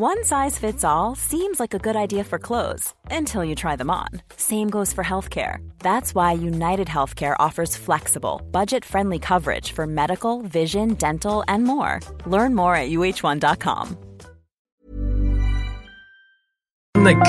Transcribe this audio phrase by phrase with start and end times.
[0.00, 3.90] One size fits all seems like a good idea for clothes until you try them
[3.90, 4.06] on.
[4.36, 5.56] Same goes for healthcare.
[5.80, 11.98] That's why United Healthcare offers flexible, budget friendly coverage for medical, vision, dental, and more.
[12.26, 13.96] Learn more at uh1.com.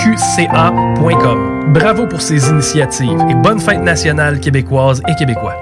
[0.05, 1.73] QCA.com.
[1.73, 5.55] Bravo pour ces initiatives et bonne fête nationale québécoise et québécois.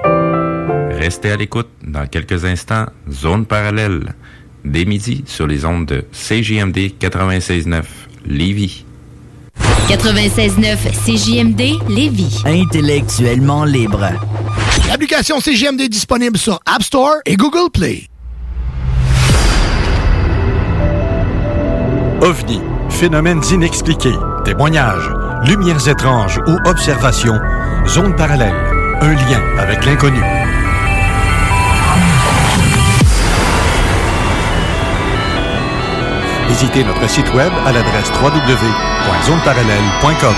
[0.89, 2.88] Restez à l'écoute dans quelques instants.
[3.09, 4.14] Zone parallèle.
[4.67, 7.84] Dès midi sur les ondes de CJMD 96.9
[8.25, 8.84] Lévis.
[9.88, 12.44] 96.9 CJMD Lévis.
[12.45, 14.09] Intellectuellement libre.
[14.89, 18.08] L'application CGMD est disponible sur App Store et Google Play.
[22.20, 25.09] OVNI, phénomènes inexpliqués, témoignages,
[25.45, 27.39] lumières étranges ou observations,
[27.88, 28.55] zone parallèle,
[28.99, 30.47] un lien avec l'inconnu.
[36.59, 40.36] Visitez notre site web à l'adresse www.zoneparallèle.com.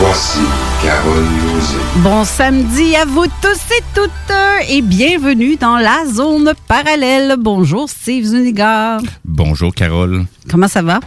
[0.00, 0.40] Voici
[0.82, 1.76] Carole Lozé.
[1.98, 7.36] Bon samedi à vous tous et toutes euh, et bienvenue dans la zone parallèle.
[7.38, 8.98] Bonjour Steve Zuniga.
[9.24, 10.24] Bonjour Carole.
[10.50, 10.98] Comment ça va?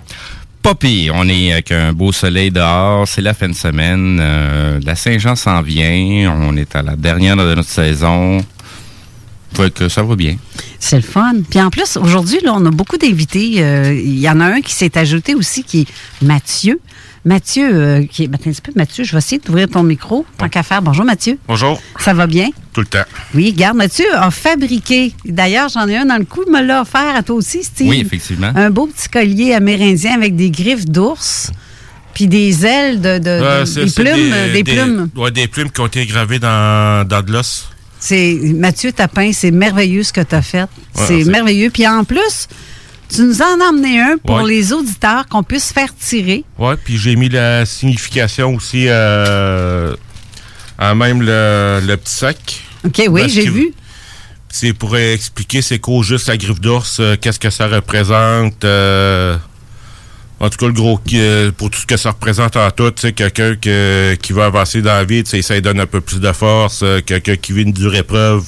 [0.62, 1.14] Pas pire.
[1.18, 3.06] On est avec un beau soleil dehors.
[3.06, 4.20] C'est la fin de semaine.
[4.22, 6.34] Euh, la Saint-Jean s'en vient.
[6.42, 8.46] On est à la dernière de notre saison.
[9.54, 10.38] Fait que ça va bien.
[10.80, 11.34] C'est le fun.
[11.50, 13.56] Puis en plus, aujourd'hui, là, on a beaucoup d'invités.
[13.58, 15.88] Euh, Il y en a un qui s'est ajouté aussi, qui est
[16.22, 16.80] Mathieu.
[17.26, 18.30] Mathieu, euh, qui est.
[18.34, 20.26] Attends un petit peu, Mathieu, je vais essayer d'ouvrir ton micro.
[20.38, 20.82] Tant qu'à faire.
[20.84, 21.40] Bonjour, Mathieu.
[21.48, 21.82] Bonjour.
[22.00, 22.50] Ça va bien?
[22.72, 23.04] Tout le temps.
[23.34, 25.14] Oui, garde, Mathieu a fabriqué.
[25.26, 27.90] D'ailleurs, j'en ai un dans le coup, il me l'a offert à toi aussi, Steve.
[27.90, 28.52] Oui, effectivement.
[28.56, 31.52] Un beau petit collier amérindien avec des griffes d'ours,
[32.14, 33.66] puis des ailes de.
[33.66, 34.34] c'est- des plumes.
[34.54, 35.10] Des, plumes.
[35.16, 37.70] ouais, des plumes qui ont été gravées dans, dans de l'os.
[38.00, 40.68] C'est Mathieu Tapin, c'est merveilleux ce que tu as fait.
[40.94, 41.72] c'est- merveilleux.
[41.72, 42.48] Puis en plus,
[43.16, 44.50] tu nous en as emmené un pour Ouais.
[44.50, 46.44] les auditeurs qu'on puisse faire tirer.
[46.58, 49.96] Ouais, puis j'ai mis la signification aussi euh,
[50.78, 52.62] à même le, le petit sac.
[52.86, 53.74] OK, oui, j'ai vu.
[54.50, 58.64] C'est pour expliquer c'est quoi juste la griffe d'ours, euh, qu'est-ce que ça représente.
[58.64, 59.36] euh,
[60.40, 61.00] en tout cas, le gros,
[61.58, 64.94] pour tout ce que ça représente en tout, sais, quelqu'un que- qui va avancer dans
[64.94, 66.84] la vie, ça lui donne un peu plus de force.
[67.06, 68.44] quelqu'un qui vit une dure épreuve,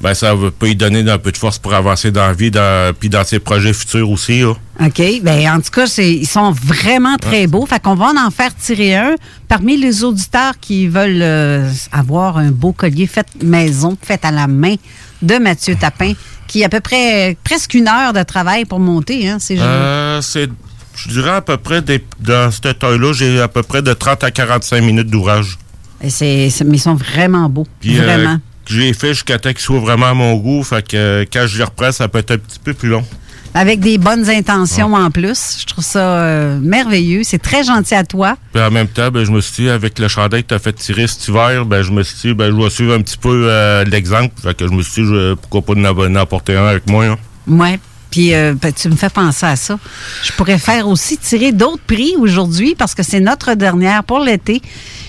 [0.00, 2.50] ben ça va peut lui donner un peu de force pour avancer dans la vie,
[2.50, 4.40] dans, puis dans ses projets futurs aussi.
[4.40, 4.54] Là.
[4.84, 5.02] OK.
[5.22, 7.66] Ben, en tout cas, c'est- ils sont vraiment très beaux.
[7.66, 9.14] Fait qu'on va en faire tirer un.
[9.46, 14.46] Parmi les auditeurs qui veulent euh, avoir un beau collier fait maison, fait à la
[14.46, 14.76] main
[15.22, 16.14] de Mathieu Tapin,
[16.46, 19.62] qui a à peu près presque une heure de travail pour monter, hein, ces jeux.
[19.62, 20.48] Euh, c'est,
[20.96, 24.24] je dirais à peu près, des, dans cette taille-là, j'ai à peu près de 30
[24.24, 25.58] à 45 minutes d'ouvrage.
[26.02, 27.66] Et c'est, c'est- mais ils sont vraiment beaux.
[27.86, 28.38] Euh, vraiment.
[28.74, 30.62] Que j'ai fait jusqu'à temps qu'il soit vraiment à mon goût.
[30.62, 33.04] Fait que euh, quand je les reprends, ça peut être un petit peu plus long.
[33.52, 35.56] Avec des bonnes intentions en plus.
[35.60, 37.22] Je trouve ça euh, merveilleux.
[37.24, 38.36] C'est très gentil à toi.
[38.54, 40.60] Puis en même temps, ben, je me suis dit, avec le chandail que tu as
[40.60, 43.16] fait tirer cet hiver, ben, je me suis dit, ben, je vais suivre un petit
[43.18, 44.32] peu euh, l'exemple.
[44.40, 47.04] Fait que je me suis dit, je- pourquoi pas en apporter un avec moi.
[47.06, 47.16] hein.
[47.48, 47.80] Ouais.
[48.10, 49.78] Puis euh, ben, tu me fais penser à ça.
[50.24, 54.60] Je pourrais faire aussi tirer d'autres prix aujourd'hui parce que c'est notre dernière pour l'été.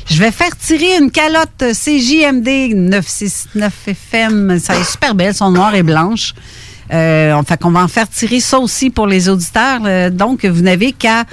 [0.09, 4.59] Je vais faire tirer une calotte CJMD 969 FM.
[4.59, 6.33] Ça est super belle, sont noires et blanches.
[6.93, 9.79] Euh, on fait qu'on va en faire tirer ça aussi pour les auditeurs.
[9.85, 11.23] Euh, donc, vous n'avez qu'à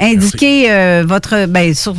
[0.00, 1.94] indiquer euh, votre ben, sur,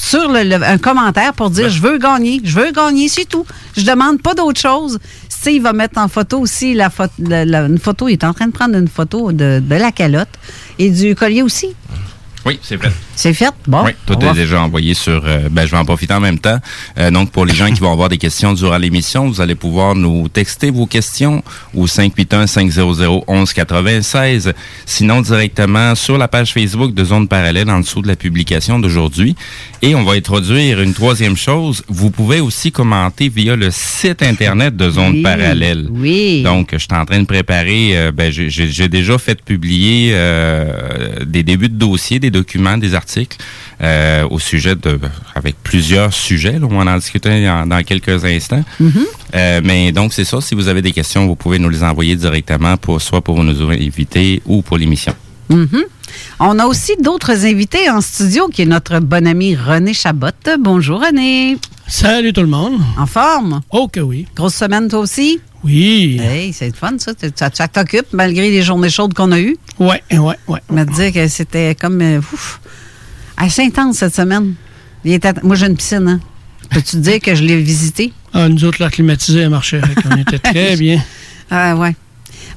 [0.00, 3.46] sur le- le- un commentaire pour dire je veux gagner, je veux gagner, c'est tout.
[3.76, 4.98] Je demande pas d'autre chose.
[5.40, 8.08] Steve va mettre en photo aussi la photo, une photo.
[8.08, 10.28] Il est en train de prendre une photo de la calotte
[10.78, 11.74] et du collier aussi.
[12.46, 12.90] Oui, c'est fait.
[13.14, 13.52] C'est fait?
[13.66, 13.84] Bon.
[13.84, 15.22] Oui, est va- déjà envoyé sur.
[15.26, 16.58] euh, ben, je vais en profiter en même temps.
[16.98, 19.94] Euh, donc, pour les gens qui vont avoir des questions durant l'émission, vous allez pouvoir
[19.94, 21.42] nous texter vos questions
[21.74, 24.52] au 581-500-1196.
[24.86, 29.34] Sinon, directement sur la page Facebook de Zone Parallèle en dessous de la publication d'aujourd'hui.
[29.82, 31.82] Et on va introduire une troisième chose.
[31.88, 35.88] Vous pouvez aussi commenter via le site Internet de Zone Oui, Parallèle.
[35.90, 36.42] Oui.
[36.42, 41.42] Donc, je suis en train de préparer, euh, ben, j'ai- déjà fait publier euh, des
[41.42, 43.36] débuts de dossiers, des documents, des articles
[43.82, 44.98] euh, au sujet de,
[45.34, 46.58] avec plusieurs sujets.
[46.58, 48.64] là, on va en discuter en- dans quelques instants.
[49.34, 50.40] Euh, mais donc, c'est ça.
[50.40, 53.70] Si vous avez des questions, vous pouvez nous les envoyer directement, pour, soit pour nous
[53.70, 55.14] inviter ou pour l'émission.
[55.48, 55.84] Mhm.
[56.40, 60.28] On a aussi d'autres invités en studio, qui est notre bon ami René Chabot.
[60.58, 61.56] Bonjour René.
[61.90, 62.80] Salut tout le monde.
[62.96, 63.60] En forme?
[63.70, 64.26] Oh que oui.
[64.36, 65.40] Grosse semaine toi aussi?
[65.64, 66.18] Oui.
[66.22, 67.14] Hey, c'est fun ça.
[67.14, 69.56] Tu- Ça, ça t'occupe malgré les journées chaudes qu'on a eues?
[69.78, 70.60] Ouais, ouais, ouais.
[70.70, 72.00] Me dire que c'était comme...
[72.00, 72.60] euh, ouf,
[73.36, 74.54] assez intense cette semaine.
[75.04, 76.20] Il était- moi j'ai une piscine, hein.
[76.70, 78.12] Peux-tu te dire que je l'ai visitée?
[78.32, 79.80] Ah, nous autres, l'air climatisé, elle marchait.
[80.02, 81.02] qu'on était très bien.
[81.50, 81.96] Ah ouais.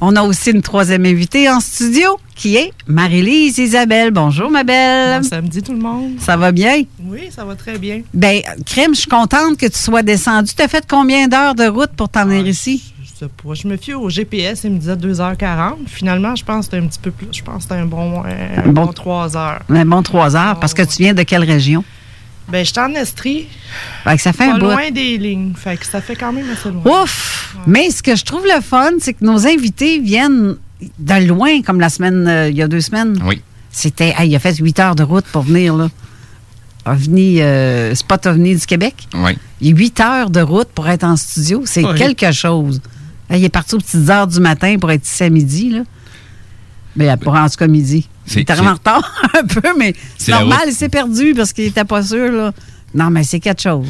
[0.06, 4.12] On a aussi une troisième invitée en studio qui est Marie-Lise Isabelle.
[4.12, 5.22] Bonjour, ma belle.
[5.22, 6.16] Bon samedi, tout le monde.
[6.20, 6.82] Ça va bien?
[7.06, 8.02] Oui, ça va très bien.
[8.14, 10.52] Ben, Crème, je suis contente que tu sois descendu.
[10.54, 12.94] Tu as fait combien d'heures de route pour t'en venir ici?
[13.02, 13.54] Je sais pas.
[13.54, 15.76] Je me fie au GPS, il me disait 2h40.
[15.88, 17.28] Finalement, je pense que c'était un petit peu plus.
[17.32, 19.62] Je pense que c'était un bon, un bon- bon 3 heures.
[19.70, 21.86] Un bon trois heures, parce que tu viens de quelle région?
[22.50, 23.48] Ben, j'étais en Estrie,
[24.04, 24.66] Fait que ça fait pas un bout.
[24.66, 25.54] loin des lignes.
[25.56, 27.04] Fait que ça fait quand même assez loin.
[27.04, 27.56] Ouf!
[27.68, 30.56] Mais ce que je trouve le fun, c'est que nos invités viennent
[31.00, 33.18] de loin, comme la semaine, euh, il y a deux semaines.
[33.26, 33.42] Oui.
[33.72, 35.90] C'était, hey, il a fait huit heures de route pour venir, là.
[36.86, 39.08] OVNI, euh, Spot OVNI du Québec.
[39.14, 39.38] Oui.
[39.62, 41.64] Il y a huit heures de route pour être en studio.
[41.66, 41.98] C'est Oui.
[41.98, 42.82] quelque chose.
[43.30, 45.80] Il est parti aux petites heures du matin pour être ici à midi, là.
[46.96, 48.08] Ben, pour en tout cas midi.
[48.32, 51.52] Il est arrivé en retard un peu, mais c'est la normal, il s'est perdu parce
[51.54, 52.52] qu'il n'était pas sûr, là.
[52.96, 53.88] Non, mais c'est quelque chose.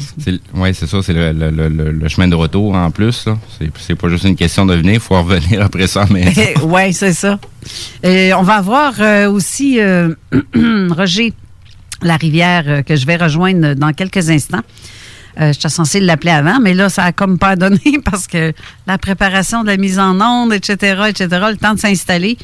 [0.54, 1.02] Oui, c'est ça.
[1.02, 3.28] C'est le, le- le- chemin de retour en plus.
[3.78, 4.94] C'est pas juste une question de venir.
[4.94, 6.06] Il faut revenir après ça.
[6.10, 7.38] Mais oui, c'est ça.
[8.02, 10.14] Et on va avoir euh, aussi euh,
[10.90, 11.34] Roger
[12.02, 14.62] Larivière euh, que je vais rejoindre dans quelques instants.
[15.40, 18.52] Euh, J'étais censée l'appeler avant, mais là, ça a comme pas donné parce que
[18.86, 22.38] la préparation de la mise en onde, etc., etc., le temps de s'installer.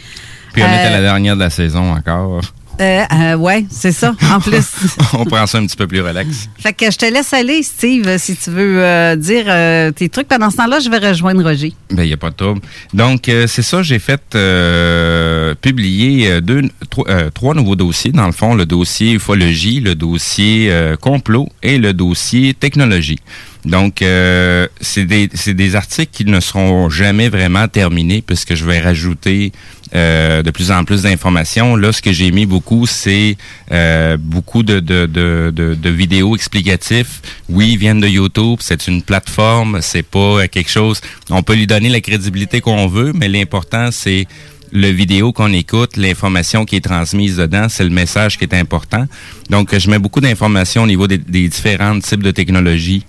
[0.53, 2.41] Puis on est à Euh, la dernière de la saison encore.
[2.81, 4.65] Euh, euh, ouais, c'est ça, en plus.
[5.13, 6.49] on prend ça un petit peu plus relax.
[6.59, 10.29] fait que je te laisse aller, Steve, si tu veux euh, dire euh, tes trucs.
[10.29, 11.75] Pendant ce temps-là, je vais rejoindre Roger.
[11.91, 12.63] Ben, il n'y a pas de trouble.
[12.95, 18.13] Donc, euh, c'est ça, j'ai fait euh, publier euh, deux, trois, euh, trois nouveaux dossiers.
[18.13, 23.19] Dans le fond, le dossier ufologie, le dossier euh, complot et le dossier technologie.
[23.67, 28.65] Donc, euh, c'est des, c'est des articles qui ne seront jamais vraiment terminés puisque je
[28.65, 29.53] vais rajouter
[29.95, 31.75] euh, de plus en plus d'informations.
[31.75, 33.37] Là, ce que j'ai mis beaucoup, c'est
[33.73, 37.21] euh, beaucoup de, de, vidéos explicatifs.
[37.49, 38.59] Oui, ils viennent de YouTube.
[38.61, 39.81] C'est une plateforme.
[39.83, 41.01] C'est pas euh, quelque chose.
[41.29, 44.29] On peut lui donner la crédibilité qu'on veut, mais l'important, c'est
[44.73, 49.07] le vidéo qu'on écoute, l'information qui est transmise dedans, c'est le message qui est important.
[49.49, 53.05] Donc, je mets beaucoup d'informations au niveau des, différents types de technologies.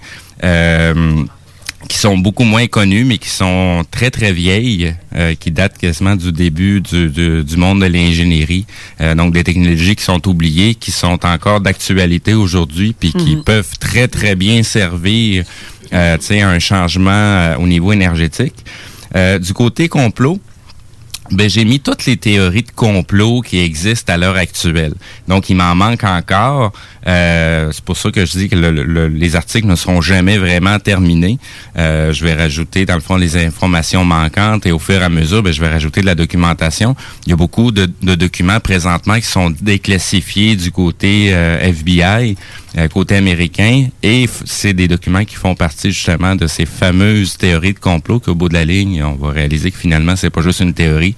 [1.92, 6.16] Qui sont beaucoup moins connues, mais qui sont très, très vieilles, euh, qui datent quasiment
[6.16, 8.66] du début du, du, du monde de l'ingénierie.
[9.02, 13.44] Euh, donc, des technologies qui sont oubliées, qui sont encore d'actualité aujourd'hui, puis qui Mhm.
[13.44, 15.44] peuvent très, très bien servir
[15.94, 18.56] euh, tu sais, à un changement euh, au niveau énergétique.
[19.18, 20.40] Euh, du côté complot,
[21.32, 24.94] ben, j'ai mis toutes les théories de complot qui existent à l'heure actuelle.
[25.28, 26.74] Donc, il m'en manque encore.
[27.08, 30.38] Euh, c'est pour ça que je dis que le- le- les articles ne seront jamais
[30.38, 31.40] vraiment terminés.
[31.78, 35.10] Euh, je vais rajouter, dans le fond, les informations manquantes et au fur et à
[35.10, 36.96] mesure, ben, je vais rajouter de la documentation.
[37.26, 42.36] Il y a beaucoup de, de documents présentement qui sont déclassifiés du côté euh, FBI,
[42.78, 47.74] euh, côté américain, et c'est des documents qui font partie justement de ces fameuses théories
[47.74, 50.62] de complot qu'au bout de la ligne, on va réaliser que finalement, c'est pas juste
[50.62, 51.16] une théorie.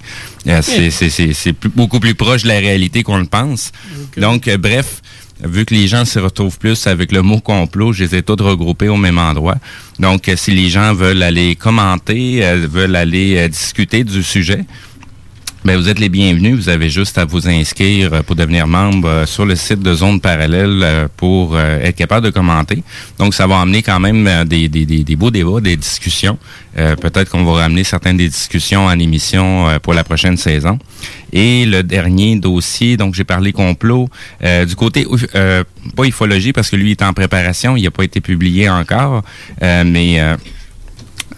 [0.48, 3.70] Euh, c'est- plus- beaucoup plus proche de la réalité qu'on le pense.
[4.20, 5.00] Donc, euh, bref,
[5.42, 8.40] vu que les gens se retrouvent plus avec le mot complot, je les ai tous
[8.42, 9.56] regroupés au même endroit.
[10.00, 14.64] Donc, euh, si les gens veulent aller commenter, veulent aller discuter du sujet,
[15.64, 16.56] ben, vous êtes les bienvenus.
[16.56, 19.94] Vous avez juste à vous inscrire euh, pour devenir membre euh, sur le site de
[19.94, 22.82] Zone Parallèle euh, pour être capable de commenter.
[23.18, 26.38] Donc, ça va amener quand même des, des, des, des beaux débats, des discussions.
[26.76, 30.78] Euh, Peut-être qu'on va ramener certaines des discussions en émission pour la prochaine saison.
[31.32, 34.08] Et le dernier dossier, donc j'ai parlé complot.
[34.42, 35.64] Euh, du côté, euh,
[35.96, 39.22] pas ufologie, parce que lui est en préparation, il n'a pas été publié encore,
[39.60, 40.20] mais...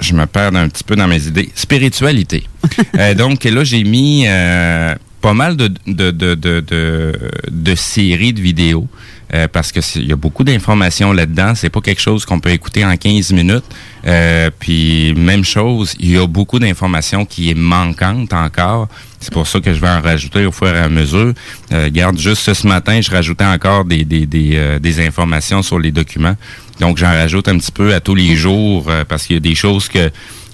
[0.01, 1.51] je me perds un petit peu dans mes idées.
[1.55, 2.45] Spiritualité.
[2.99, 7.13] Euh, donc là, j'ai mis euh, pas mal de, de, de, de, de,
[7.51, 8.87] de séries de vidéos.
[9.35, 11.55] Euh, parce que il y a beaucoup d'informations là-dedans.
[11.55, 13.65] C'est pas quelque chose qu'on peut écouter en 15 minutes.
[14.07, 18.89] Euh, puis même chose, il y a beaucoup d'informations qui est manquante encore.
[19.21, 21.33] C'est pour ça que je vais en rajouter au fur et à mesure.
[21.73, 25.91] Euh, juste ce matin, je rajoutais encore des, des, des, euh, des informations sur les
[25.91, 26.37] documents.
[26.81, 29.41] Donc j'en rajoute un petit peu à tous les jours euh, parce qu'il y a
[29.41, 30.11] des choses que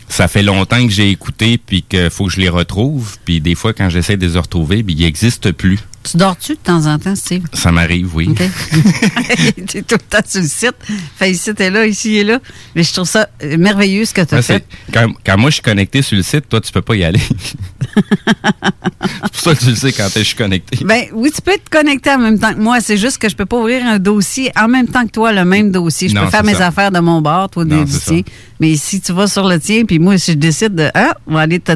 [0.08, 3.16] ça fait longtemps que j'ai écouté puis qu'il faut que je les retrouve.
[3.24, 5.80] Puis des fois, quand j'essaie de les retrouver, ils n'existent plus.
[6.02, 7.44] Tu dors-tu de temps en temps, Steve?
[7.52, 8.28] Ça m'arrive, oui.
[8.30, 8.38] OK.
[9.68, 10.74] T'es tout le temps sur le site.
[11.16, 12.38] Fait ici, t'es là, ici et là.
[12.74, 14.64] Mais je trouve ça euh, merveilleux ce que tu as fait.
[14.92, 17.20] quand, quand moi je suis connecté sur le site, toi tu peux pas y aller.
[17.94, 20.84] c'est pour ça que tu le sais quand je suis connecté.
[20.84, 22.80] Ben oui, tu peux être connecté en même temps que moi.
[22.80, 25.44] C'est juste que je peux pas ouvrir un dossier en même temps que toi, le
[25.44, 26.08] même dossier.
[26.08, 28.22] Je Non, peux faire mes affaires de mon bord, toi Non, du tien.
[28.60, 31.34] Mais si tu vas sur le tien, puis moi, si je décide de ah, on
[31.34, 31.72] va aller te.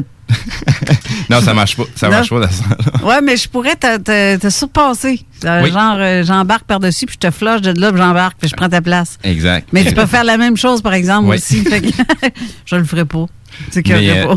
[1.29, 1.83] Non, ça marche pas.
[1.95, 2.15] Ça Non.
[2.17, 2.63] marche pas dans ça.
[3.05, 5.25] Ouais, mais je pourrais te, te, te surpasser.
[5.45, 5.71] Euh, Oui.
[5.71, 8.69] Genre, euh, j'embarque par-dessus, puis je te flush de là, puis j'embarque, puis je prends
[8.69, 9.17] ta place.
[9.23, 9.67] Exact.
[9.73, 11.35] Mais tu peux faire la même chose, par exemple, Oui.
[11.37, 11.63] aussi.
[11.63, 11.87] Fait que
[12.65, 13.25] je le ferai pas.
[13.71, 14.35] C'est euh,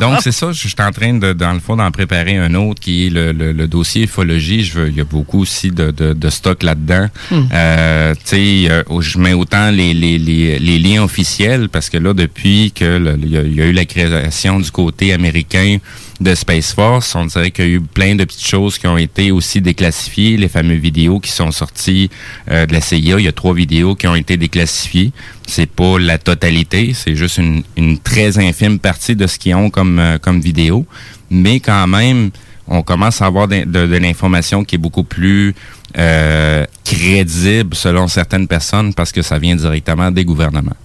[0.00, 2.80] donc, c'est ça, je suis en train, de, dans le fond, d'en préparer un autre
[2.80, 4.64] qui est le, le- le dossier ufologie.
[4.64, 7.08] Je veux, il y a beaucoup aussi de, de, de stock là-dedans.
[7.30, 7.42] Hmm.
[7.52, 11.98] Euh, tu sais, euh, je mets autant les, les, les, les liens officiels parce que
[11.98, 15.78] là, depuis que y, il y a eu la création du côté américain
[16.24, 18.96] de Space Force, on dirait qu'il y a eu plein de petites choses qui ont
[18.96, 20.36] été aussi déclassifiées.
[20.36, 22.10] Les fameuses vidéos qui sont sorties
[22.50, 25.12] euh, de la CIA, il y a trois vidéos qui ont été déclassifiées.
[25.46, 29.68] C'est pas la totalité, c'est juste une, une très infime partie de ce qu'ils ont
[29.70, 30.86] comme, euh, comme vidéo.
[31.30, 32.30] Mais quand même,
[32.66, 35.54] on commence à avoir de, de- de l'information qui est beaucoup plus
[35.98, 40.76] euh, crédible selon certaines personnes parce que ça vient directement des gouvernements.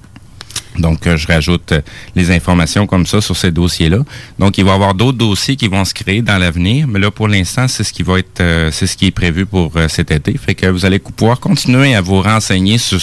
[0.80, 1.82] Donc, euh, je rajoute euh,
[2.16, 4.00] les informations comme ça sur ces dossiers-là.
[4.40, 7.12] Donc, il va y avoir d'autres dossiers qui vont se créer dans l'avenir, mais là,
[7.12, 10.12] pour l'instant, c'est ce qui va être, euh, c'est ce qui est prévu pour cet
[10.12, 10.38] été.
[10.38, 13.00] Fait que vous allez pouvoir continuer à vous renseigner sur,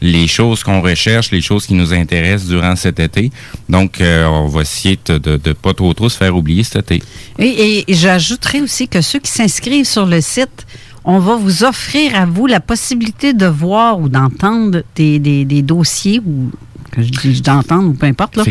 [0.00, 3.30] les choses qu'on recherche, les choses qui nous intéressent durant cet été.
[3.68, 7.02] Donc, on va essayer de, de, pas trop trop se faire oublier cet été.
[7.38, 10.66] Et, et j'ajouterais aussi que ceux qui s'inscrivent sur le site,
[11.08, 15.62] on va vous offrir à vous la possibilité de voir ou d'entendre des, des, des
[15.62, 16.50] dossiers ou
[16.96, 18.44] que je dis d'entendre ou peu importe là.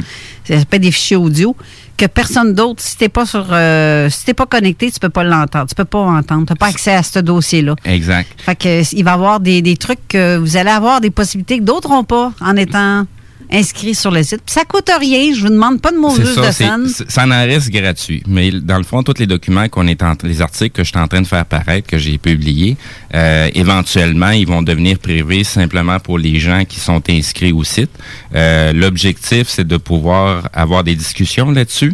[0.44, 1.56] Ça s'appelle des fichiers audio
[1.98, 5.24] que personne d'autre, si t'es pas sur euh, si t'es pas connecté, tu peux pas
[5.24, 5.68] l'entendre.
[5.68, 6.46] Tu peux pas entendre.
[6.46, 7.76] Tu n'as pas accès à ce dossier-là.
[7.86, 8.30] Exact.
[8.38, 11.60] Fait que il va y avoir des, des trucs que vous allez avoir des possibilités
[11.60, 13.06] que d'autres n'ont pas en étant
[13.52, 14.42] inscrits sur le site.
[14.46, 16.88] Puis ça coûte rien, je vous demande pas de mourir de scène.
[16.88, 18.24] c'est- ça en reste gratuit.
[18.28, 21.00] Mais dans le fond, tous les documents qu'on est en, les articles que je suis
[21.00, 22.78] en train de faire paraître, que j'ai publiés,
[23.14, 27.92] euh, éventuellement, ils vont devenir privés simplement pour les gens qui sont inscrits au site.
[28.36, 31.94] Euh, L'objectif, c'est de pouvoir avoir des discussions là-dessus.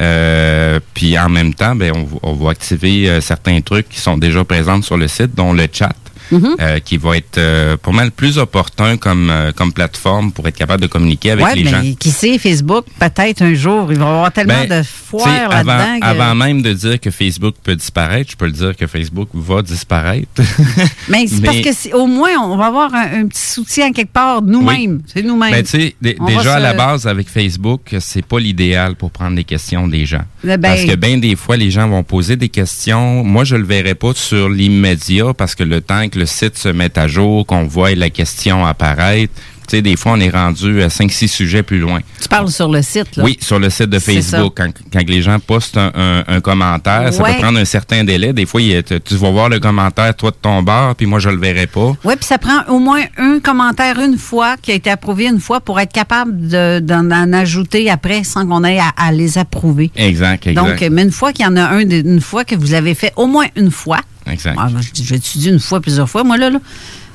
[0.00, 4.16] Euh, puis en même temps, ben, on, va- on va activer certains trucs qui sont
[4.16, 5.94] déjà présents sur le site, dont le chat.
[6.32, 6.56] Mhm.
[6.60, 10.56] euh, qui va être euh, pas mal plus opportun comme, euh, comme plateforme pour être
[10.56, 11.80] capable de communiquer avec ouais, les gens.
[11.82, 15.28] mais qui sait, Facebook, peut-être un jour, il va y avoir tellement Ben, de foires
[15.52, 16.00] avant, là-dedans.
[16.00, 19.28] que- avant même de dire que Facebook peut disparaître, je peux le dire que Facebook
[19.34, 20.26] va disparaître.
[21.08, 24.42] Mais c'est parce que au moins, on va avoir un, un petit soutien quelque part,
[24.42, 25.02] nous-mêmes.
[25.06, 25.52] C'est nous-mêmes.
[25.52, 29.44] Ben, tu sais, déjà à la base avec Facebook, c'est pas l'idéal pour prendre les
[29.44, 30.24] questions des gens.
[30.44, 33.22] Eh ben- parce que bien des fois, les gens vont poser des questions.
[33.22, 36.68] Moi, je le verrai pas sur l'immédiat parce que le temps que le site se
[36.68, 39.32] mette à jour, qu'on voit la question apparaître,
[39.66, 42.00] tu sais, des fois, on est rendu à 5-6 sujets plus loin.
[42.20, 43.24] Tu parles sur le site, là.
[43.24, 44.52] Oui, sur le site de Facebook.
[44.56, 48.32] Quand, quand les gens postent un, un- un commentaire, ça peut prendre un certain délai.
[48.32, 51.28] Des fois, il tu vas voir le commentaire, toi, de ton bar, puis moi, je
[51.28, 51.94] le verrai pas.
[52.04, 55.40] Oui, puis ça prend au moins un commentaire une fois qui a été approuvé une
[55.40, 59.38] fois pour être capable de- d'en en ajouter après sans qu'on ait à, à les
[59.38, 59.90] approuver.
[59.96, 60.64] Exact, exact.
[60.80, 63.12] Donc, mais une fois qu'il y en a un, une fois que vous avez fait
[63.16, 64.00] au moins une fois.
[64.30, 64.56] Exact.
[64.58, 66.50] Ah, je je te dis une fois, plusieurs fois, moi, là.
[66.50, 66.58] là.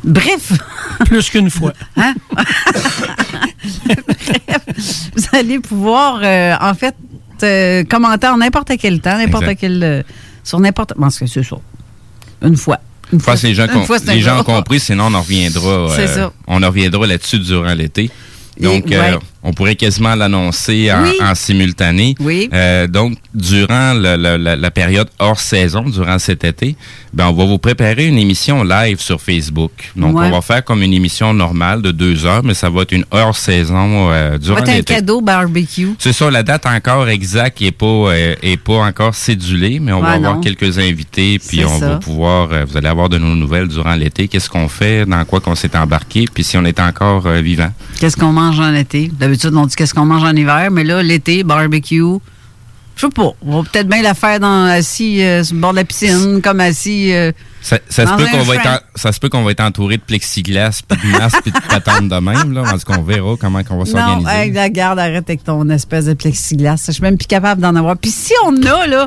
[0.07, 0.53] Bref.
[1.05, 1.73] Plus qu'une fois.
[1.97, 2.13] Hein?
[3.85, 6.95] Bref, vous allez pouvoir, euh, en fait,
[7.43, 9.83] euh, commenter en n'importe quel temps, n'importe quel.
[9.83, 10.03] euh,
[10.43, 10.93] sur n'importe.
[10.99, 11.57] Parce que c'est ça.
[12.41, 12.79] Une fois.
[13.11, 15.69] Une que les gens, fois, les gens ont compris, sinon on en reviendra.
[15.91, 16.29] Euh.
[16.47, 18.09] On en reviendra là-dessus durant l'été.
[18.59, 19.17] Donc, Et- euh.
[19.47, 21.13] On pourrait quasiment l'annoncer en, Oui.
[21.21, 22.15] en simultané.
[22.19, 22.49] Oui.
[22.53, 26.75] Euh, donc, durant le- le- la, la période hors saison, durant cet été,
[27.13, 29.71] ben, on va vous préparer une émission live sur Facebook.
[29.95, 30.25] Donc, Ouais.
[30.27, 33.05] on va faire comme une émission normale de deux heures, mais ça va être une
[33.09, 34.93] hors saison euh, Ça durant va être un l'été.
[34.95, 35.91] cadeau barbecue.
[35.97, 40.01] C'est ça, la date encore exacte n'est pas, euh, est pas encore cédulée, mais on
[40.01, 41.89] va avoir quelques invités, puis on ça.
[41.91, 45.23] va pouvoir, euh, vous allez avoir de nos nouvelles durant l'été, qu'est-ce qu'on fait, dans
[45.23, 47.71] quoi qu'on s'est embarqué, puis si on est encore vivant.
[47.99, 49.09] Qu'est-ce qu'on mange en été?
[49.37, 52.01] D'habitude, on dit qu'est-ce qu'on mange en hiver, mais là, l'été, barbecue.
[52.95, 53.29] Je sais pas.
[53.45, 56.41] On va peut-être bien la faire dans, assis euh, sur le bord de la piscine,
[56.41, 57.13] comme assis.
[57.13, 59.59] euh, Ça, ça se peut qu'on va être en- ça se peut qu'on va être
[59.59, 62.53] entouré de plexiglas, puis de masques, puis de patentes de même.
[62.53, 62.63] Là.
[62.63, 64.31] En tout cas, on verra comment on va Non, s'organiser.
[64.31, 66.83] hey, la garde, arrête avec ton espèce de plexiglas.
[66.87, 67.97] Je suis même plus capable d'en avoir.
[67.97, 69.05] Puis si on a, là,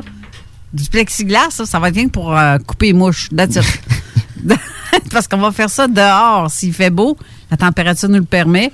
[0.73, 3.27] du plexiglas, ça, ça va être bien pour euh, couper les mouches.
[3.35, 3.81] That's it.
[5.11, 7.17] Parce qu'on va faire ça dehors s'il fait beau.
[7.49, 8.71] La température nous le permet.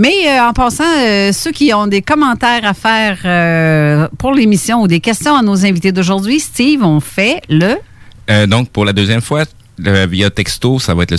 [0.00, 4.80] Mais euh, en passant, euh, ceux qui ont des commentaires à faire euh, pour l'émission
[4.80, 7.74] ou des questions à nos invités d'aujourd'hui, Steve, on fait le
[8.46, 9.42] donc, pour la deuxième fois,
[9.86, 11.16] euh, via texto, ça va être le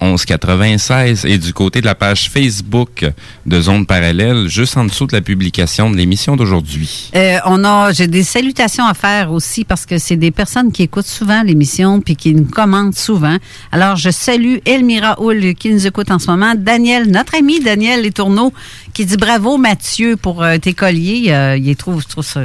[0.00, 1.26] 581-500-1196.
[1.26, 3.04] Et du côté de la page Facebook
[3.46, 7.10] de Zone Parallèle, juste en dessous de la publication de l'émission d'aujourd'hui.
[7.14, 10.82] Euh, on a, j'ai des salutations à faire aussi parce que c'est des personnes qui
[10.82, 13.36] écoutent souvent l'émission puis qui nous commentent souvent.
[13.72, 16.54] Alors, je salue Elmira Hull qui nous écoute en ce moment.
[16.56, 18.52] Daniel, notre ami Daniel Les Tourneaux,
[18.92, 21.26] qui dit bravo Mathieu pour euh, tes colliers.
[21.32, 22.42] Euh, il, trouve, ça-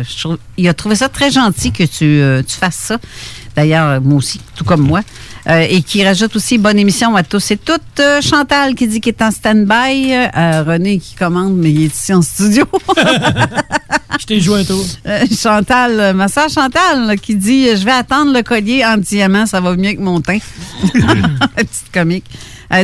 [0.58, 2.22] il a trouvé ça très gentil que tu
[2.60, 2.98] fasses ça.
[3.56, 5.02] D'ailleurs, euh, moi aussi, tout comme moi.
[5.48, 7.82] Euh, et qui rajoute aussi bonne émission à tous et toutes.
[8.00, 10.14] Euh, Chantal qui dit qu'il est en stand-by.
[10.14, 12.66] Euh, René qui commande, mais il est ici en studio.
[14.20, 14.86] Je t'ai joué un tour.
[15.36, 19.62] Chantal, ma soeur Chantal, là, qui dit Je vais attendre le collier en diamant, ça
[19.62, 20.40] va mieux que mon teint.
[21.56, 22.26] Petite comique.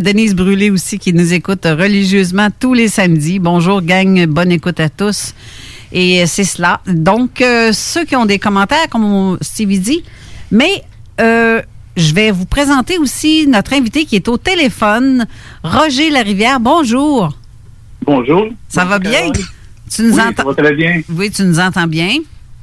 [0.01, 3.39] Denise Brûlé aussi, qui nous écoute religieusement tous les samedis.
[3.39, 5.33] Bonjour, gang, bonne écoute à tous.
[5.91, 6.81] Et c'est cela.
[6.87, 10.03] Donc, ceux qui ont des commentaires, comme on- Stevie dit,
[10.51, 10.83] mais
[11.21, 11.61] euh,
[11.95, 15.25] je vais vous présenter aussi notre invité qui est au téléphone,
[15.63, 16.59] Roger Larivière.
[16.59, 17.37] Bonjour.
[18.05, 18.47] Bonjour.
[18.67, 19.31] Ça va bien?
[19.89, 20.43] Tu nous oui, entends?
[20.43, 21.01] ça va très bien.
[21.09, 22.17] Oui, tu nous entends bien?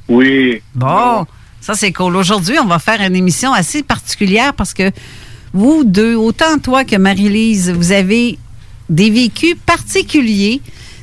[0.07, 0.61] Oui.
[0.75, 1.25] Bon,
[1.61, 2.15] ça c'est cool.
[2.15, 4.91] Aujourd'hui, on va faire une émission assez particulière parce que
[5.53, 8.37] vous deux, autant toi que Marie-Lise, vous avez
[8.89, 10.61] des vécus particuliers.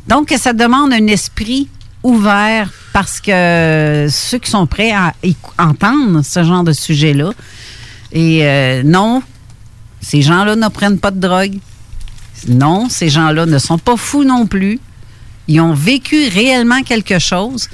[0.09, 1.69] Donc, ça demande un esprit
[2.03, 5.15] ouvert parce que ceux qui sont prêts à
[5.59, 7.33] entendre ce genre de sujet-là.
[8.13, 9.23] Et euh, non,
[10.01, 11.59] ces gens-là ne prennent pas de drogue.
[12.49, 14.81] Non, ces gens-là ne sont pas fous non plus.
[15.47, 17.69] Ils ont vécu réellement quelque chose.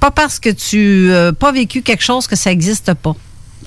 [0.00, 3.16] Pas parce que tu n'as pas vécu quelque chose que ça n'existe pas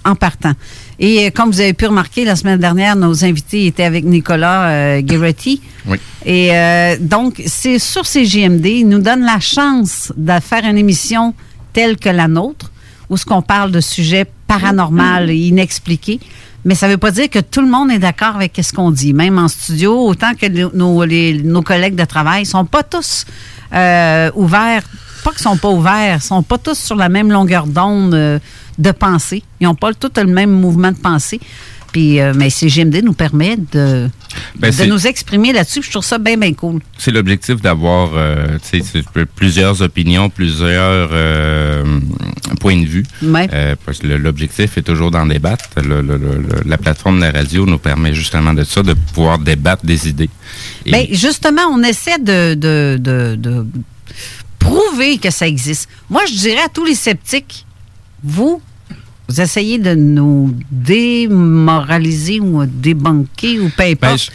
[0.06, 0.54] en partant.
[1.00, 4.70] Et euh, comme vous avez pu remarquer, la semaine dernière, nos invités étaient avec Nicolas
[4.70, 5.02] euh.
[5.88, 5.98] Oui.
[6.26, 10.78] Et euh, donc, c'est sur ces JMD, ils nous donnent la chance de faire une
[10.78, 11.34] émission
[11.74, 12.72] telle que la nôtre,
[13.10, 16.20] où ce qu'on parle de sujets paranormaux et inexpliqués.
[16.66, 18.92] Mais ça ne veut pas dire que tout le monde est d'accord avec ce qu'on
[18.92, 19.14] dit.
[19.14, 23.26] Même en studio, autant que nos, les- nos collègues de travail ne sont pas tous
[23.74, 24.84] euh, ouverts.
[25.24, 28.40] Pas qu'ils sont pas ouverts, ils sont pas tous sur la même longueur d'onde euh,
[28.80, 29.44] de pensée.
[29.60, 31.40] Ils n'ont pas tous le même mouvement de pensée.
[31.92, 34.08] Puis, euh, mais CGMD nous permet de,
[34.60, 35.82] Ben, de nous exprimer là-dessus.
[35.82, 36.82] Je trouve ça bien, bien cool.
[37.00, 38.60] C'est l'objectif d'avoir euh,
[39.36, 42.00] plusieurs opinions, plusieurs euh,
[42.60, 43.04] points de vue.
[43.86, 45.66] Parce que le- l'objectif est toujours d'en débattre.
[45.78, 48.94] Le- le- le- le- la plateforme de la radio nous permet justement de ça, de
[48.94, 50.30] pouvoir débattre des idées.
[50.86, 53.66] Et- Bien, justement, on essaie de, de, de- de
[54.60, 55.90] prouver que ça existe.
[56.08, 57.66] Moi, je dirais à tous les sceptiques,
[58.24, 58.62] vous,
[59.30, 64.00] vous essayez de nous démoraliser ou débunker ou peu importe.
[64.02, 64.30] Ben, je-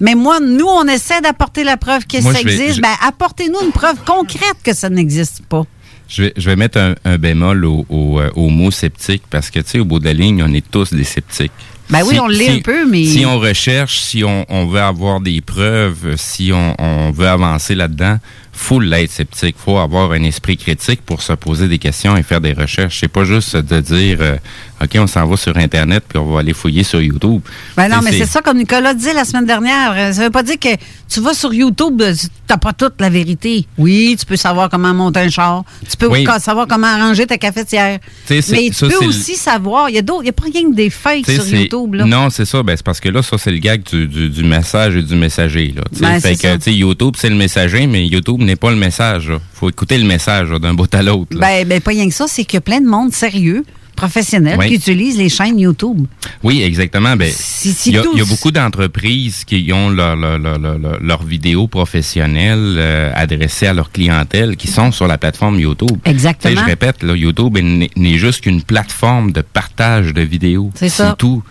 [0.00, 2.76] Mais moi, nous, on essaie d'apporter la preuve que Moi, ça vais- existe.
[2.76, 5.64] je- Ben, apportez-nous une preuve concrète que ça n'existe pas.
[6.08, 9.50] Je vais, je vais mettre un, un bémol au, au, euh, au mot sceptique parce
[9.50, 11.52] que, tu sais, au bout de la ligne, on est tous des sceptiques.
[11.90, 15.20] Ben oui, on l'est un peu, mais- Si on recherche, si on, on veut avoir
[15.20, 18.18] des preuves, si on, on veut avancer là-dedans,
[18.58, 19.56] faut l'être sceptique.
[19.58, 22.98] faut avoir un esprit critique pour se poser des questions et faire des recherches.
[23.00, 24.36] C'est pas juste de dire, euh,
[24.82, 27.40] OK, on s'en va sur Internet puis on va aller fouiller sur YouTube.
[27.76, 29.92] Ben non, mais c'est ça, comme Nicolas disait la semaine dernière.
[29.96, 30.68] euh, Ça veut pas dire que
[31.08, 33.66] tu vas sur YouTube, euh, tu n'as pas toute la vérité.
[33.78, 35.64] Oui, tu peux savoir comment monter un char.
[35.88, 36.26] Tu peux Oui.
[36.40, 37.98] savoir comment arranger ta cafetière.
[38.30, 39.88] Mais tu ça, peux le- aussi savoir.
[39.88, 40.22] Il y a d'autres.
[40.22, 41.94] Il n'y a pas rien que des fakes sur YouTube.
[41.94, 42.04] Là.
[42.04, 42.62] Non, c'est ça.
[42.62, 45.14] Ben, c'est parce que là, ça, c'est le gag du, du, du message et du
[45.16, 45.72] messager.
[45.76, 45.82] Là.
[46.00, 49.26] Ben, fait que, YouTube, c'est le messager, mais YouTube n'est pas le message.
[49.30, 51.34] Il faut écouter le message là, d'un bout à l'autre.
[51.36, 51.40] là.
[51.40, 52.26] Ben, ben, pas rien que ça.
[52.28, 53.64] C'est qu'il y a plein de monde sérieux,
[53.96, 54.68] professionnel, Oui.
[54.68, 56.06] qui utilise les chaînes YouTube.
[56.44, 57.16] Oui, exactement.
[57.16, 57.30] Ben,
[57.64, 62.76] il, y a, y beaucoup d'entreprises qui ont leur, leur, leur, leur- leurs vidéos professionnelles
[62.78, 65.98] euh, adressées à leur clientèle qui sont sur la plateforme YouTube.
[66.04, 66.60] Exactement.
[66.60, 67.58] Je répète, là, YouTube
[67.96, 70.70] n'est juste qu'une plateforme de partage de vidéos.
[70.76, 71.16] C'est ça.
[71.18, 71.42] tout.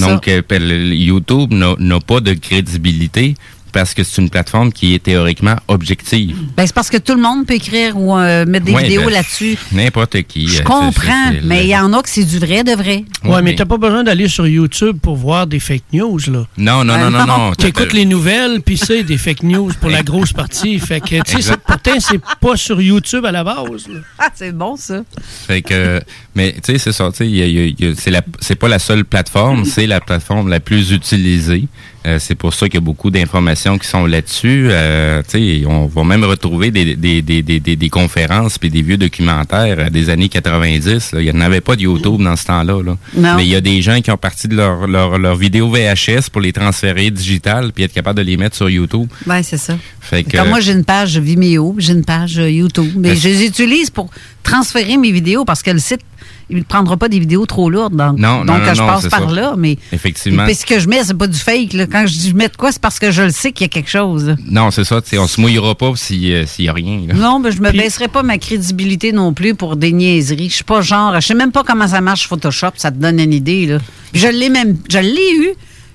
[0.00, 3.34] Donc, euh, le- YouTube n'a pas de crédibilité
[3.76, 6.34] parce que c'est une plateforme qui est théoriquement objective.
[6.56, 9.02] Ben, c'est parce que tout le monde peut écrire ou euh, mettre des Ouais, vidéos
[9.04, 9.58] ben, là-dessus.
[9.70, 10.48] N'importe qui.
[10.48, 13.04] Je euh, comprends, mais il y en a que c'est du vrai de vrai.
[13.22, 16.46] Ouais, mais t'as pas besoin d'aller sur YouTube pour voir des fake news, là.
[16.56, 17.52] Non, non, non, non, non.
[17.58, 20.78] Tu écoutes les nouvelles, puis c'est des fake news pour la grosse partie.
[20.78, 23.88] Fait que, tu sais, c'est- pour matin, c'est pas sur YouTube à la base.
[23.88, 24.00] là.
[24.18, 25.02] Ah, c'est bon, ça.
[25.46, 26.00] Fait que,
[26.34, 27.10] mais tu sais, c'est ça.
[27.10, 28.68] tu sais, il y a- il y a- il y a- c'est la- c'est pas
[28.68, 31.66] la seule plateforme, c'est la plateforme la plus utilisée.
[32.06, 34.68] Euh, c'est pour ça qu'il y a beaucoup d'informations qui sont là-dessus.
[34.70, 35.22] Euh,
[35.66, 39.90] on va même retrouver des, des, des, des, des, conférences puis des vieux documentaires euh,
[39.90, 41.12] des années 90.
[41.12, 41.20] là.
[41.20, 42.82] Il n'y en avait pas de YouTube dans ce temps-là.
[42.82, 42.96] Là.
[43.36, 46.30] Mais il y a des gens qui ont parti de leur, leur, leur vidéo VHS
[46.30, 49.08] pour les transférer digital puis être capable de les mettre sur YouTube.
[49.26, 49.76] Oui, c'est ça.
[50.00, 52.92] Fait que, Comme moi, j'ai une page Vimeo, j'ai une page euh, YouTube.
[52.96, 54.10] Mais Ben, je les utilise pour
[54.46, 56.00] transférer mes vidéos parce que le site,
[56.48, 57.96] il ne prendra pas des vidéos trop lourdes.
[57.96, 59.34] Donc, Non, donc non, je passe par ça.
[59.34, 59.54] là.
[59.58, 60.44] Mais, Effectivement.
[60.44, 61.72] Puis ce que je mets, c'est pas du fake.
[61.72, 61.86] là.
[61.86, 63.66] Quand je dis je mets de quoi, c'est parce que je le sais qu'il y
[63.66, 64.36] a quelque chose.
[64.48, 65.02] Non, c'est ça.
[65.02, 67.00] tu sais, On se mouillera pas si, euh, s'il n'y a rien.
[67.08, 67.14] là.
[67.14, 70.48] Non, mais je me baisserai pas ma crédibilité non plus pour des niaiseries.
[70.50, 73.18] Je suis pas genre, je sais même pas comment ça marche Photoshop, ça te donne
[73.18, 73.78] une idée là.
[74.12, 75.48] Puis je l'ai même, je l'ai eu.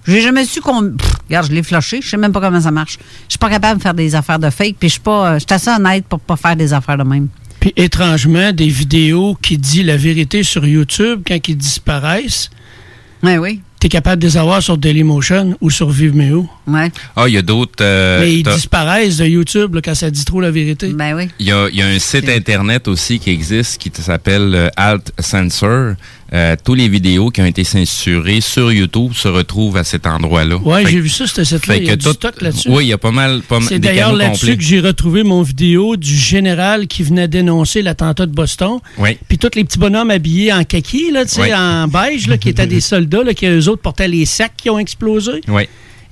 [0.07, 0.93] J'ai jamais su qu'on,
[1.29, 2.97] regarde, je l'ai flashé, je sais même pas comment ça marche.
[3.27, 5.33] Je suis pas capable de faire des affaires de fake, puis je suis pas, euh,
[5.35, 7.27] je suis assez honnête pour pas faire des affaires de même.
[7.62, 12.50] Puis étrangement, des vidéos qui disent la vérité sur YouTube, quand ils disparaissent,
[13.24, 13.62] ouais, oui.
[13.80, 16.50] tu es capable de les avoir sur Dailymotion ou sur Vimeo.
[16.67, 16.91] Ouais.
[17.15, 17.82] Ah, il y a d'autres.
[17.82, 20.88] euh, Mais ils disparaissent de YouTube là, quand ça dit trop la vérité.
[20.89, 21.30] Ben oui.
[21.39, 24.67] Il y, a, il y a un site internet aussi qui existe qui s'appelle euh,
[24.76, 25.93] Alt Censor.
[26.33, 30.59] Euh, tous les vidéos qui ont été censurées sur YouTube se retrouvent à cet endroit-là.
[30.83, 31.59] Fait j'ai vu ça, ce site-là.
[31.75, 32.69] fait Il y a du tout- stock là-dessus.
[32.69, 35.41] Oui, il y a pas mal, pas mal C'est d'ailleurs là-dessus que j'ai retrouvé mon
[35.41, 38.79] vidéo du général qui venait dénoncer l'attentat de Boston.
[38.97, 39.17] Oui.
[39.27, 41.53] Puis tous les petits bonhommes habillés en kaki, là, tu sais, Oui.
[41.53, 44.69] en beige, là, qui étaient des soldats, là, qui eux autres portaient les sacs qui
[44.69, 45.41] ont explosé.
[45.49, 45.63] Oui.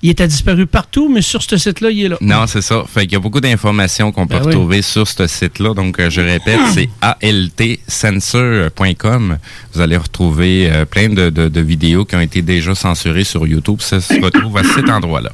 [0.02, 2.18] Il était disparu partout, mais sur ce site-là, il est là.
[2.22, 2.84] Non, c'est ça.
[2.88, 4.48] Fait qu'il y a beaucoup d'informations qu'on peut Ben oui.
[4.48, 5.74] retrouver sur ce site-là.
[5.74, 9.38] Donc, euh, je répète, c'est altcensor.com.
[9.74, 13.46] Vous allez retrouver euh, plein de, de- de vidéos qui ont été déjà censurées sur
[13.48, 13.78] YouTube.
[13.82, 15.32] Ça se retrouve à cet endroit-là.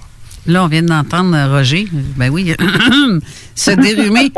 [0.48, 1.88] Là, on vient d'entendre euh, Roger.
[2.18, 2.54] Ben oui,
[3.56, 4.32] se dérumer.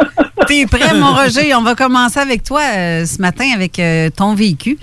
[0.48, 1.54] T'es prêt, mon Roger?
[1.56, 4.78] On va commencer avec toi euh, ce matin avec euh, ton véhicule.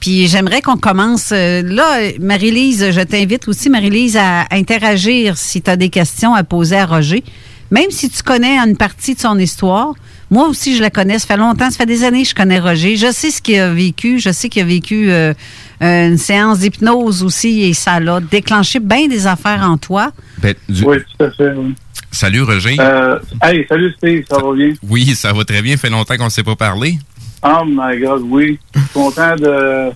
[0.00, 1.30] Puis j'aimerais qu'on commence.
[1.32, 6.44] euh, là, Marie-Lise, je t'invite aussi, Marie-Lise, à interagir si tu as des questions à
[6.44, 7.24] poser à Roger.
[7.70, 9.92] Même si tu connais une partie de son histoire.
[10.30, 11.18] Moi aussi, je la connais.
[11.18, 12.96] Ça fait longtemps, ça fait des années que je connais Roger.
[12.96, 14.18] Je sais ce qu'il a vécu.
[14.20, 15.34] Je sais qu'il a vécu euh,
[15.80, 20.12] une séance d'hypnose aussi et ça l'a déclenché bien des affaires en toi.
[20.40, 21.52] Ben, du- Oui, tout à fait.
[21.56, 21.74] oui.
[22.10, 22.76] Salut, Roger.
[22.80, 24.72] Euh, hey, salut Steve, ça va bien?
[24.88, 25.76] Oui, ça va très bien.
[25.76, 26.98] fait longtemps qu'on ne s'est pas parlé.
[27.42, 28.58] Oh my God, oui.
[28.74, 29.90] Je suis content de,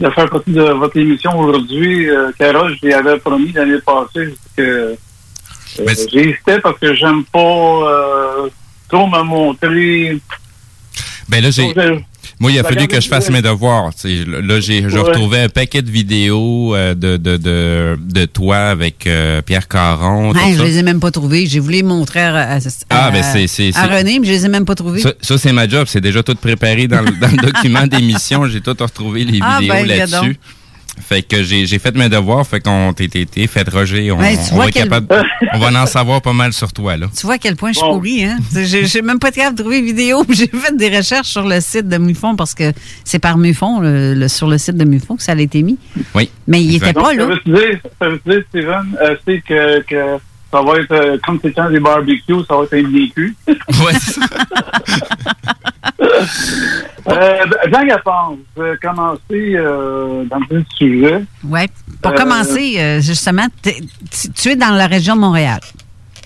[0.00, 2.08] de faire partie de votre émission aujourd'hui.
[2.08, 4.96] Euh, Carole, je lui avais promis l'année passée que euh,
[5.76, 8.48] j'hésitais parce que j'aime pas euh,
[8.88, 10.18] trop me montrer.
[11.28, 11.72] Ben là, j'ai.
[12.42, 13.94] Moi, il a fallu que je fasse mes devoirs.
[13.94, 14.24] tu sais.
[14.26, 15.00] Là, j'ai j'ai Ouais.
[15.00, 20.34] retrouvé un paquet de vidéos euh, de, de, de, de toi avec euh, Pierre Caron.
[20.34, 20.64] Hey, je ça.
[20.64, 21.46] les ai même pas trouvés.
[21.46, 22.58] J'ai voulu les montrer à, à-
[22.90, 25.00] Ah, à- ben, à René, mais je les ai même pas trouvés.
[25.00, 25.86] Ça, ça, c'est ma job.
[25.88, 28.46] C'est déjà tout préparé dans, le- dans le document d'émission.
[28.48, 30.36] J'ai tout retrouvé les Ah, vidéos ben, là-dessus.
[31.00, 32.46] Fait que j'ai j'ai fait mes devoirs.
[32.46, 34.12] Fait qu'on t'était fait Roger.
[34.12, 35.24] On, Ben, tu on vois va être quel- capable.
[35.54, 37.06] on va en savoir pas mal sur toi, là.
[37.18, 37.94] Tu vois à quel point je suis Bon.
[37.94, 38.38] pourrie, hein?
[38.54, 40.24] J'ai j'ai même pas été capable de trouver vidéo.
[40.30, 42.72] J'ai fait des recherches sur le site de Mufon parce que
[43.04, 45.78] c'est par Mufon, le- le- sur le site de Mufon, que ça a été mis.
[46.14, 46.28] Oui.
[46.46, 47.26] Mais il était pas ça là.
[47.26, 50.18] veut dire, ça veut dire, Steven, euh, c'est que, que
[50.52, 53.34] ça va être, euh, comme c'est temps des barbecues, ça va être un véhicule.
[53.48, 53.92] Ouais.
[57.08, 57.38] Euh,
[57.72, 59.20] Jean Gapon, je vais commencer
[59.56, 61.24] euh, dans le sujet.
[61.44, 61.68] Ouais.
[62.00, 65.60] Pour Euh, commencer, justement, tu, es dans la région de Montréal.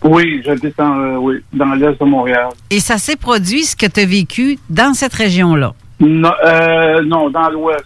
[0.05, 2.49] Oui, j'habite dans, oui, dans l'est de Montréal.
[2.71, 5.73] Et ça s'est produit, ce que tu as vécu dans cette région-là?
[6.01, 6.33] Non,
[7.05, 7.85] non dans l'ouest.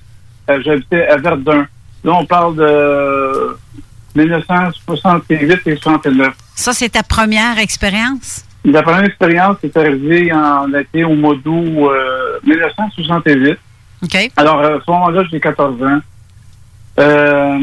[0.48, 1.66] J'habitais à Verdun.
[2.02, 3.56] Là, on parle de
[4.16, 6.34] 1968 et 69.
[6.56, 8.44] Ça, c'est ta première expérience?
[8.64, 13.58] La première expérience est arrivée en été au mois d'août euh, 1968.
[14.02, 14.30] OK.
[14.36, 16.00] Alors, à ce moment-là, j'ai 14 ans.
[16.98, 17.58] Euh,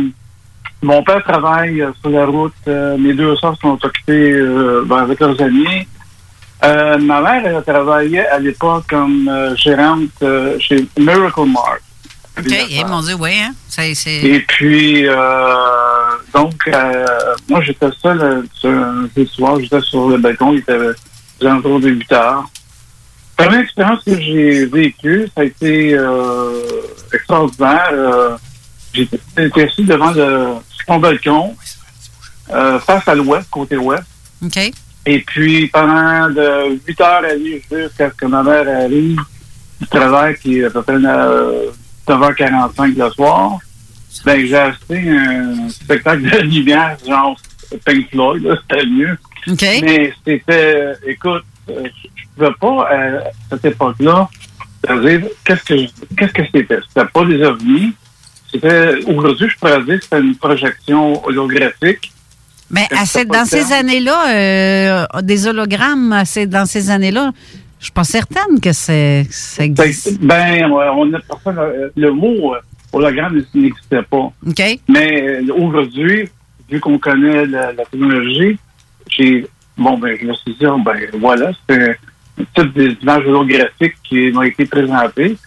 [0.82, 2.54] mon père travaille euh, sur la route.
[2.68, 5.88] Euh, mes deux soeurs sont occupées euh, ben, avec leurs amis.
[6.64, 11.82] Euh, ma mère, elle travaillait à l'époque comme euh, gérante euh, chez Miracle Mart.
[12.39, 12.88] OK.
[12.88, 13.54] Mon Dieu, oui, hein?
[13.67, 15.15] C'est- c'est- Et puis, euh,
[16.34, 17.06] donc, euh,
[17.50, 18.41] moi, j'étais seul euh,
[19.15, 19.60] jeudi soir.
[19.60, 20.54] J'étais sur le balcon.
[20.54, 20.78] Il était
[21.41, 22.45] aux alentours de 8 heures.
[23.39, 26.62] La première expérience que j'ai vécue, ça a été euh,
[27.13, 28.38] extraordinaire.
[28.93, 29.19] J'étais
[29.63, 30.54] assis devant le,
[30.88, 31.56] mon balcon,
[32.50, 34.04] face à l'ouest, côté ouest.
[34.43, 34.58] OK.
[35.06, 39.19] Et puis, pendant de 8 heures à 8 jusqu'à ce que ma mère arrive
[39.80, 41.69] du travail, qui est à peu près euh,
[42.08, 43.58] 9h45 le soir,
[44.26, 47.38] ben, j'ai acheté un spectacle de lumière, genre
[47.86, 49.17] Pink Floyd, c'était mieux.
[49.82, 51.84] Mais c'était, écoute, euh,
[52.15, 54.30] je pouvais pas, euh, à cette époque-là,
[55.02, 56.80] dire qu'est-ce que qu'est-ce que c'était.
[56.88, 57.93] C'était pas des ovnis.
[58.52, 62.12] C'était aujourd'hui, je pourrais dire que c'était une projection holographique.
[62.70, 67.32] Mais Je à cette- dans ces années-là, euh, des hologrammes, dans ces années-là,
[67.80, 70.20] je suis pas certaine que c'est- ça existe.
[70.22, 72.60] Ben, on a personne, euh, le mot euh,
[72.94, 74.32] hologramme n'existait pas.
[74.48, 74.62] OK.
[74.88, 76.30] Mais euh, aujourd'hui,
[76.70, 78.58] vu qu'on connaît la, la technologie,
[79.10, 79.46] j'ai
[79.78, 81.98] bon ben je me suis dit oh, ben voilà, c'est
[82.40, 85.38] un type des images holographiques qui m'ont été présentées.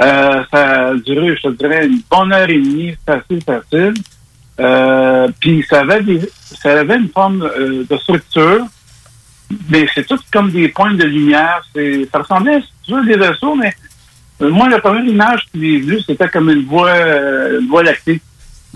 [0.00, 3.94] Euh, ça a duré, je te dirais, une bonne heure et demie, facile, facile.
[4.58, 8.66] Euh, puis ça avait des, ça avait une forme euh, de structure,
[9.68, 11.62] mais c'est tout comme des points de lumière.
[11.74, 13.74] C'est, ça ressemblait, si des vaisseaux, mais
[14.42, 17.82] euh, moi, la première image que j'ai vue, c'était comme une voie, euh, une voie
[17.82, 18.20] lactée.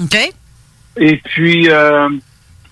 [0.00, 0.16] OK.
[0.96, 2.08] Et puis, euh,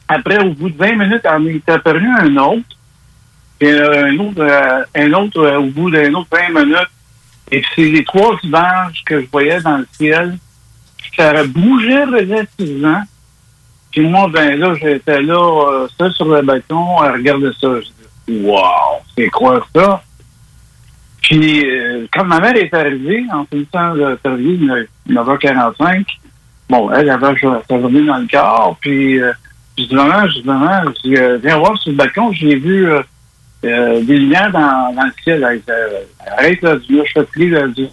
[0.09, 2.77] après, au bout de 20 minutes, en est apparu un autre.
[3.61, 6.91] Et euh, un autre, euh, un autre au bout d'un autre 20 minutes.
[7.51, 10.37] Et c'est les trois images que je voyais dans le ciel.
[11.17, 13.03] Ça bougeait relativement.
[13.93, 15.35] Puis moi, ben là, j'étais là,
[15.71, 17.69] euh, seul sur le balcon, à regarder ça.
[17.79, 20.03] Je dis, wow, c'est quoi ça?
[21.21, 24.61] Puis, euh, quand ma mère est arrivée, en finissant le service,
[25.09, 26.05] 9h45,
[26.71, 29.33] bon, elle avait sa journée dans le corps, puis euh,
[29.77, 33.03] dis, maman, je dis, euh, viens voir sur le balcon, j'ai vu euh,
[33.65, 35.47] euh, des lumières dans, dans le ciel.
[35.49, 36.01] Elle euh,
[36.37, 37.87] arrête, là, du je fais plus, là, du,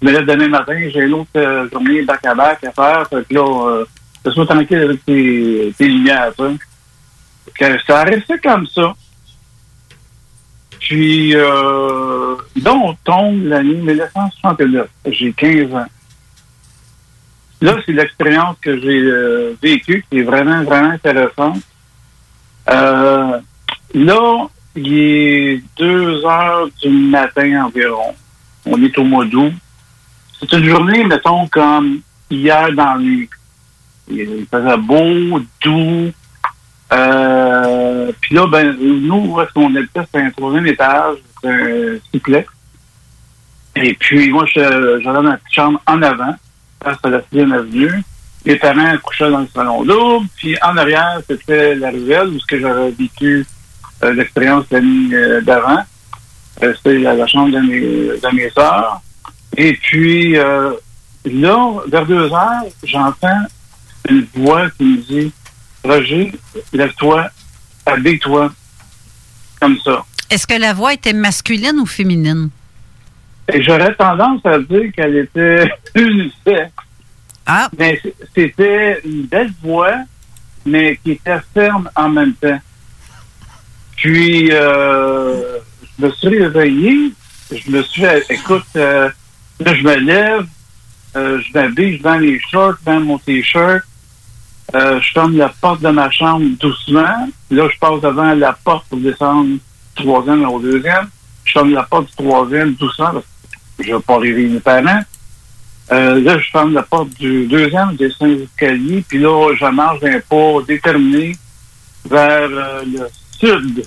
[0.00, 3.84] me lève demain matin, j'ai une autre euh, journée back-à-back à faire, fait que là,
[4.30, 6.32] sois tranquille avec tes, tes lumières.
[6.36, 8.04] Fait que ça
[8.42, 8.94] comme ça.
[10.82, 14.88] Puis, euh, là, on tombe l'année 1969.
[15.06, 15.86] J'ai 15 ans.
[17.60, 21.60] Là, c'est l'expérience que j'ai euh, vécue qui est vraiment, vraiment intéressante.
[22.68, 23.38] Euh,
[23.94, 28.14] là, il est 2 heures du matin environ.
[28.66, 29.52] On est au mois d'août.
[30.40, 33.30] C'est une journée, mettons, comme hier dans la nuit.
[34.12, 36.12] Il faisait beau, doux.
[36.92, 42.48] Euh, puis là, ben, nous, est-ce qu'on était, c'était un troisième étage, un cyclex.
[43.76, 46.34] Et puis, moi, j'allais dans la petite chambre en avant,
[46.84, 48.02] face à la sixième avenue.
[48.44, 50.26] Les parents couchaient dans le salon double.
[50.36, 53.46] Puis, en arrière, c'était la ruelle où ce j'avais vécu
[54.02, 55.82] euh, l'expérience l'année euh, d'avant.
[56.60, 59.00] C'était la, la chambre de mes, de mes sœurs.
[59.56, 63.46] Et puis, là, vers deux heures, j'entends
[64.08, 65.32] une voix qui me dit
[65.84, 66.32] Roger,
[66.72, 67.28] lève-toi,
[67.86, 68.52] habille-toi,
[69.60, 70.04] comme ça.
[70.30, 72.50] Est-ce que la voix était masculine ou féminine?
[73.52, 76.72] Et j'aurais tendance à dire qu'elle était unisexe.
[77.44, 77.68] Ah.
[77.76, 78.00] Mais
[78.34, 79.96] c'était une belle voix,
[80.64, 82.60] mais qui était ferme en même temps.
[83.96, 85.58] Puis, euh,
[85.98, 87.12] je me suis réveillé.
[87.50, 89.10] Je me suis écoute, euh,
[89.60, 90.46] là, je me lève,
[91.16, 93.82] euh, je m'habille, je vends les shorts, je vends mon t-shirt.
[94.74, 97.28] Euh, je ferme la porte de ma chambre doucement.
[97.50, 99.60] Là, je passe devant la porte pour descendre du
[99.94, 101.08] troisième au deuxième.
[101.44, 103.24] Je ferme la porte du troisième doucement parce
[103.76, 105.02] que je vais pas réveiller mes parents.
[105.90, 110.00] Euh, là, je ferme la porte du deuxième, descends les escaliers, puis là, je marche
[110.00, 111.36] d'un pas déterminé
[112.08, 113.08] vers euh, le
[113.38, 113.84] sud,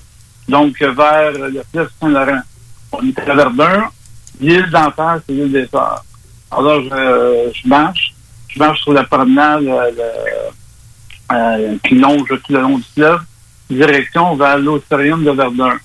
[0.47, 2.41] donc euh, vers euh, le fleuve Saint-Laurent.
[2.91, 3.89] On est à Verdun,
[4.39, 6.03] l'île d'Enfer, c'est l'île des Sœurs.
[6.51, 8.13] Alors, je, je marche,
[8.49, 9.65] je marche sur la promenade
[11.31, 13.21] euh, qui longe tout le long du fleuve,
[13.69, 15.77] direction vers l'auditorium de Verdun.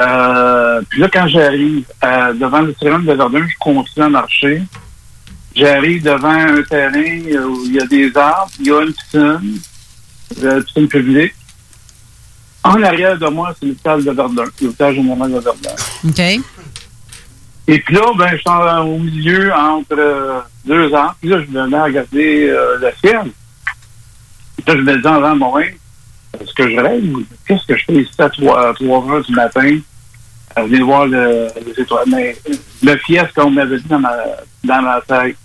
[0.00, 4.62] Euh, puis là, quand j'arrive euh, devant terrain de Verdun, je continue à marcher.
[5.54, 8.92] J'arrive devant un terrain euh, où il y a des arbres, il y a une
[8.92, 9.60] piscine,
[10.42, 11.34] une piscine publique.
[12.62, 15.74] En arrière de moi, c'est l'hôpital de Verdun, l'hôpital général de Verdun.
[16.08, 16.42] OK.
[17.68, 21.16] Et puis là, ben, je suis au milieu entre euh, deux arbres.
[21.20, 23.32] Puis là, je me mets à regarder euh, le ciel.
[24.66, 27.02] Là, je me dis en avant moi est-ce que je rêve
[27.46, 29.78] qu'est-ce que je fais ici à 3, heures du matin?
[30.54, 32.04] À venir voir le, les étoiles?
[32.08, 32.36] Mais
[32.82, 34.12] le fief qu'on m'avait dit dans ma,
[34.64, 35.36] dans ma tête.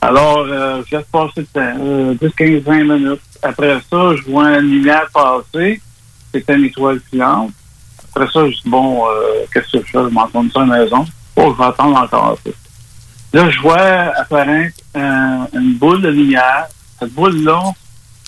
[0.00, 3.20] Alors, euh, je laisse passer le temps, euh, 10, 15, 20 minutes.
[3.42, 5.80] Après ça, je vois une lumière passer.
[6.34, 7.50] C'était une étoile filante.
[8.14, 9.98] Après ça, je dis, bon, euh, qu'est-ce que je fais?
[10.04, 11.04] Je m'entends ça à la maison.
[11.36, 12.52] Oh, je vais attendre encore un peu.
[13.32, 13.78] Là, je vois
[14.16, 16.66] apparaître un- une boule de lumière.
[16.98, 17.62] Cette boule-là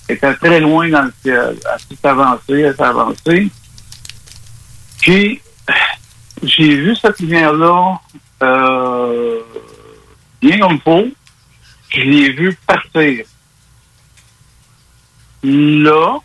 [0.09, 1.57] était très loin dans le ciel.
[1.65, 3.49] Elle s'est avancée, elle s'est.
[5.01, 5.41] Puis,
[6.43, 8.01] j'ai vu cette lumière-là
[8.43, 9.41] euh,
[10.41, 11.09] bien comme faut.
[11.91, 13.25] Je l'ai vu partir.
[15.43, 16.19] Là,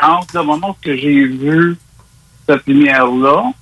[0.00, 1.76] entre le moment que j'ai vu
[2.46, 3.52] cette lumière-là.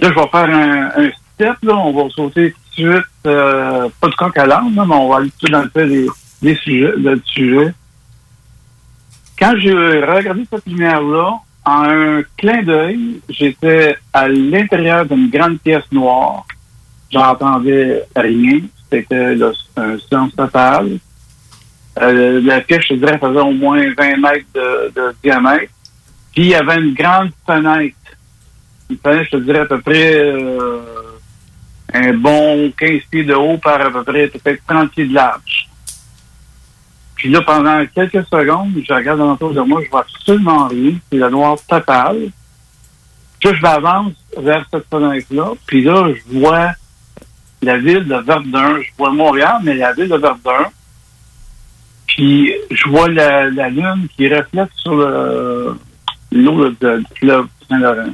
[0.00, 1.76] Là, je vais faire un, step, là.
[1.76, 5.08] On va sauter tout de suite, euh, pas de coq à l'âne, là, mais on
[5.08, 6.08] va aller tout dans le fait des,
[6.42, 7.74] des sujets, du sujet.
[9.38, 15.84] Quand j'ai regardé cette lumière-là, en un clin d'œil, j'étais à l'intérieur d'une grande pièce
[15.90, 16.46] noire.
[17.10, 18.60] J'entendais rien.
[18.90, 19.36] C'était
[19.76, 20.98] un silence total.
[22.00, 25.72] Euh, la pièce, je dirais, faisait au moins 20 mètres de, de diamètre.
[26.32, 27.96] Puis il y avait une grande fenêtre.
[28.90, 30.80] Une fenêtre, je te dirais, à peu près euh,
[31.92, 35.68] un bon 15 pieds de haut par à peu près peut-être 30 pieds de large.
[37.16, 40.92] Puis là, pendant quelques secondes, je regarde autour de moi, je vois absolument rien.
[41.10, 42.16] C'est le noir total.
[43.40, 45.52] Puis là, je m'avance vers cette fenêtre-là.
[45.66, 46.70] Puis là, je vois
[47.62, 48.80] la ville de Verdun.
[48.82, 50.70] Je vois Montréal, mais la ville de Verdun.
[52.06, 55.76] Puis je vois la, lune qui reflète sur le-
[56.32, 58.12] l'eau de- du fleuve Saint-Laurent.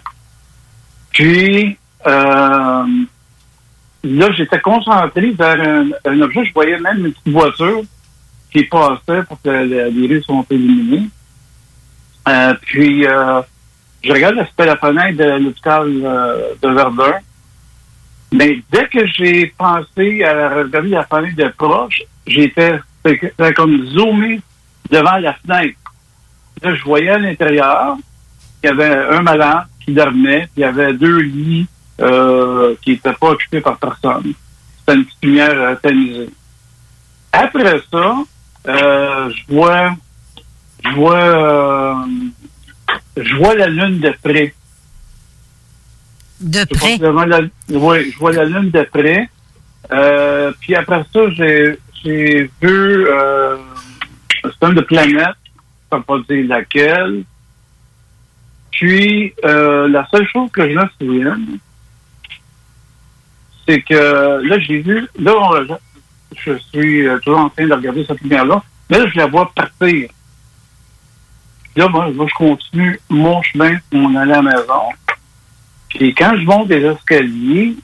[1.11, 2.85] Puis euh,
[4.05, 6.45] là, j'étais concentré vers un objet.
[6.45, 7.83] Je voyais même une petite voiture
[8.53, 11.09] qui passait pour que le- les rues sont illuminées.
[12.29, 13.41] Euh, puis euh,
[14.05, 17.15] je regarde c'était la fenêtre de l'hôpital euh, de Verdun.
[18.33, 22.79] Mais dès que j'ai pensé à regarder la fenêtre de proche, j'étais
[23.57, 24.41] comme zoomé
[24.91, 25.77] devant la fenêtre.
[26.63, 27.97] Là, je voyais à l'intérieur
[28.63, 31.67] qu'il y avait un malade qui dormait, puis il y avait deux lits
[32.01, 34.33] euh, qui n'étaient pas occupés par personne.
[34.79, 36.31] C'était une petite lumière tamisée.
[37.33, 38.15] Après ça,
[38.69, 39.95] euh, je vois
[40.85, 41.95] je vois euh,
[43.17, 44.55] je vois la lune de près.
[46.41, 46.99] De près?
[47.69, 49.29] Oui, je vois la lune de près.
[49.93, 53.57] Euh, puis après ça, j'ai j'ai vu euh,
[54.45, 55.37] un système de planète,
[55.93, 57.25] je ne pas dire laquelle.
[58.71, 61.39] Puis euh, la seule chose que je me souviens,
[63.69, 65.79] c'est que là, j'ai vu, là, on-
[66.37, 69.51] je suis euh, toujours en train de regarder cette lumière-là, mais là, je la vois
[69.55, 70.09] partir.
[71.77, 74.83] Là, moi, je continue mon chemin pour m'en aller à la maison.
[75.89, 77.77] Puis quand je monte des escaliers,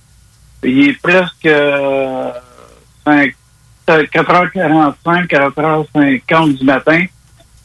[0.65, 2.31] il est presque euh,
[3.05, 3.35] cinq-
[3.91, 7.05] euh, 4h45, 4h50 du matin,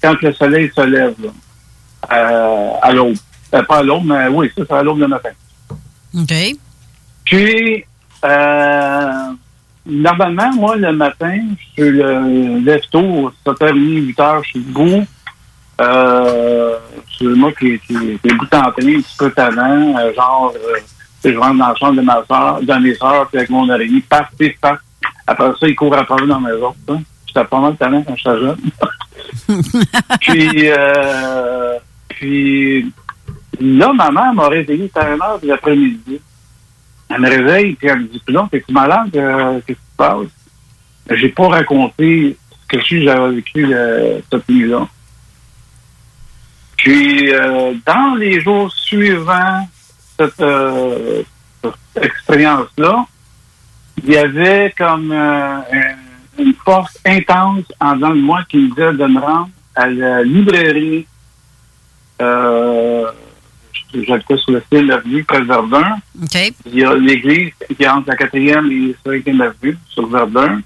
[0.01, 1.29] quand le soleil se lève, là,
[2.11, 3.15] euh, à l'aube.
[3.53, 5.29] Euh, pas à l'aube, mais oui, ça, c'est à l'aube le matin.
[6.15, 6.33] OK.
[7.25, 7.85] Puis,
[8.25, 9.33] euh,
[9.85, 11.39] normalement, moi, le matin,
[11.77, 15.05] je le lève tôt, 7h30, 8h, je suis debout.
[15.79, 16.77] Euh,
[17.17, 20.77] c'est moi qui, qui ai goûté entraîner un petit peu talent, euh, genre, euh,
[21.23, 24.03] je rentre dans la chambre de ma soeur, de mes soeurs, puis avec mon oreiller,
[24.07, 24.79] paf, pif, paf.
[25.25, 26.75] Après ça, il court après moi dans la maison.
[26.87, 26.95] ça.
[27.27, 28.57] J'étais pas mal de talent quand j'étais jeune.
[30.19, 31.77] puis, euh,
[32.09, 32.91] puis,
[33.59, 36.19] là, maman m'a réveillé à 1 heure de l'après-midi.
[37.13, 39.15] Elle me réveille, puis elle me dit, non, t'es-tu malade?
[39.15, 40.27] Euh, Qu'est-ce qui se passe?
[41.11, 44.87] J'ai pas raconté ce que j'avais vécu euh, cette nuit-là.
[46.77, 49.67] Puis, euh, dans les jours suivants,
[50.17, 51.21] cette, euh,
[51.63, 53.05] cette expérience-là,
[54.03, 58.69] il y avait comme euh, un- une force intense en dedans de moi qui me
[58.69, 61.05] disait de me rendre à la librairie.
[62.21, 63.11] Euh,
[63.93, 65.97] J'habitais sur le style avenue près de Verdun.
[66.21, 66.53] OK.
[66.65, 70.61] Il y a l'église qui est entre la quatrième et la cinquième avenue sur Verdun.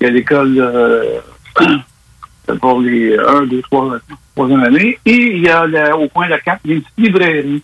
[0.00, 1.20] Il y a l'école euh,
[2.60, 3.98] pour les 1, 2, 3,
[4.34, 4.98] troisième année.
[5.04, 7.62] Et il y a au coin de la 4, il y a une petite librairie.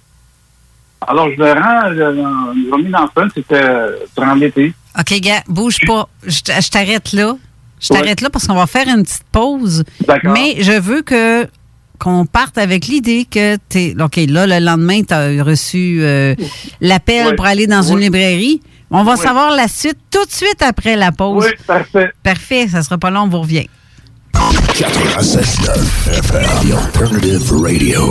[1.07, 4.73] Alors, je me rends, le premier d'enfant, c'était durant l'été.
[4.99, 6.09] OK, gars, bouge pas.
[6.27, 7.37] Je t'arrête là.
[7.81, 9.85] Je t'arrête là parce qu'on va faire une petite pause.
[10.07, 10.33] D'accord.
[10.33, 11.47] Mais je veux que
[11.99, 13.95] qu'on parte avec l'idée que t'es.
[14.01, 16.35] OK, là, le lendemain, tu as reçu euh,
[16.81, 17.37] l'appel Oui.
[17.37, 18.61] pour aller dans une librairie.
[18.91, 19.21] On va Oui.
[19.21, 21.45] savoir la suite tout de suite après la pause.
[21.47, 22.11] Oui, parfait.
[22.23, 23.67] Parfait, ça sera pas long, on vous revient.
[24.75, 28.03] 96.9 FM, The Alternative Radio.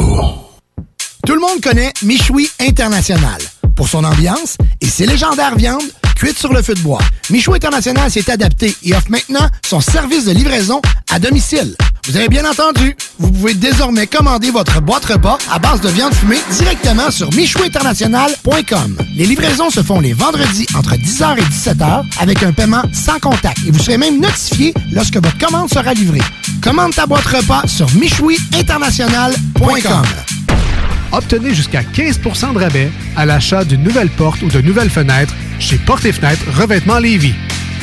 [1.26, 3.40] Tout le monde connaît Michoui International
[3.76, 5.82] pour son ambiance et ses légendaires viandes
[6.16, 7.02] cuites sur le feu de bois.
[7.30, 11.76] Michoui International s'est adapté et offre maintenant son service de livraison à domicile.
[12.08, 16.14] Vous avez bien entendu, vous pouvez désormais commander votre boîte repas à base de viande
[16.14, 18.98] fumée directement sur michouinternational.com.
[19.16, 23.58] Les livraisons se font les vendredis entre 10h et 17h avec un paiement sans contact
[23.66, 26.22] et vous serez même notifié lorsque votre commande sera livrée.
[26.62, 30.04] Commande ta boîte repas sur michouiinternational.com.
[31.12, 35.78] Obtenez jusqu'à 15% de rabais à l'achat d'une nouvelle porte ou de nouvelles fenêtres chez
[35.78, 37.34] Porte et Fenêtres Revêtement Lévis.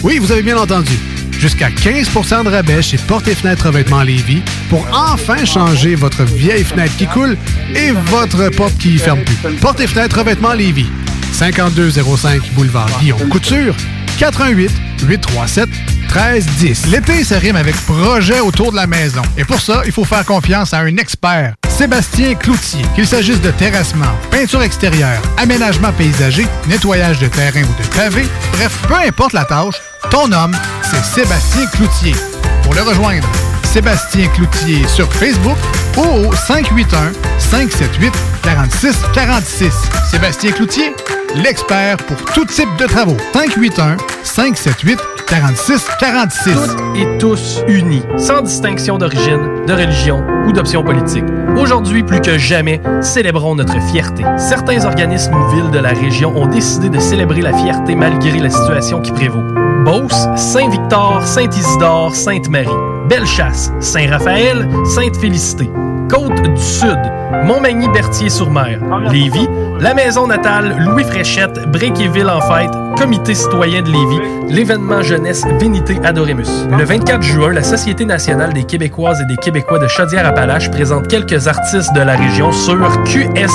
[0.03, 0.93] Oui, vous avez bien entendu.
[1.39, 6.63] jusqu'à 15% de rabais chez Porte et Fenêtres Revêtement Lévis pour enfin changer votre vieille
[6.65, 7.37] fenêtre qui coule
[7.75, 9.57] et votre porte qui ferme plus.
[9.57, 10.87] Porte et Fenêtres Revêtement Lévis.
[11.33, 13.75] 5205 boulevard Guillaume Couture,
[14.19, 14.71] 88
[15.05, 15.69] 837
[16.03, 16.87] 1310.
[16.89, 19.23] L'été, ça rime avec projet autour de la maison.
[19.39, 21.55] Et pour ça, il faut faire confiance à un expert.
[21.73, 22.83] Sébastien Cloutier.
[22.95, 28.79] Qu'il s'agisse de terrassement, peinture extérieure, aménagement paysager, nettoyage de terrain ou de pavé, bref,
[28.87, 32.15] peu importe la tâche, ton homme, c'est Sébastien Cloutier.
[32.63, 33.27] Pour le rejoindre,
[33.73, 35.57] Sébastien Cloutier sur Facebook
[35.97, 38.13] ou au 581 578
[38.43, 39.73] 46 46.
[40.11, 40.95] Sébastien Cloutier,
[41.37, 43.17] l'expert pour tout type de travaux.
[43.33, 46.53] 581 578 46 46.
[46.53, 51.25] Toutes et tous unis, sans distinction d'origine, de religion ou d'option politique.
[51.57, 54.23] Aujourd'hui, plus que jamais, célébrons notre fierté.
[54.37, 58.51] Certains organismes ou villes de la région ont décidé de célébrer la fierté malgré la
[58.51, 59.45] situation qui prévaut.
[59.87, 62.92] Beauce, Saint-Victor, Saint-Isidore, Sainte-Marie.
[63.09, 65.71] Bellechasse, Saint-Raphaël, Sainte-Félicité.
[66.09, 66.99] Côte du Sud,
[67.45, 68.81] Montmagny-Berthier-sur-Mer,
[69.11, 69.49] Lévis,
[69.81, 75.99] la maison natale Louis Fréchette, Bréquéville en fête, Comité citoyen de Lévis, l'événement jeunesse Vénité
[76.05, 76.67] Adoremus.
[76.71, 81.49] Le 24 juin, la Société nationale des Québécoises et des Québécois de Chaudière-Appalaches présente quelques
[81.49, 83.55] artistes de la région sur qsnqca.com.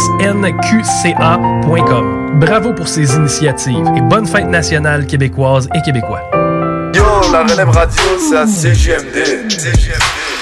[2.40, 6.22] Bravo pour ces initiatives et bonne fête nationale québécoise et québécois.
[7.32, 10.37] La relève radio, c'est à CGMD.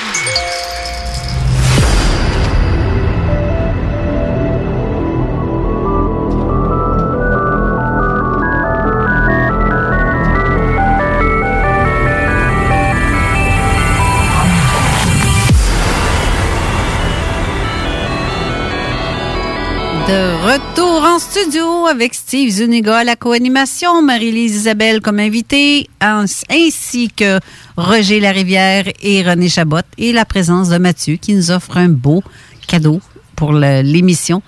[20.08, 27.10] De retour en studio avec Steve Zuniga à la co-animation, Marie-Lise Isabelle comme invitée, ainsi
[27.10, 27.39] que
[27.76, 32.22] Roger Larivière et René Chabot, et la présence de Mathieu qui nous offre un beau
[32.68, 33.01] cadeau
[33.36, 34.43] pour l'émission.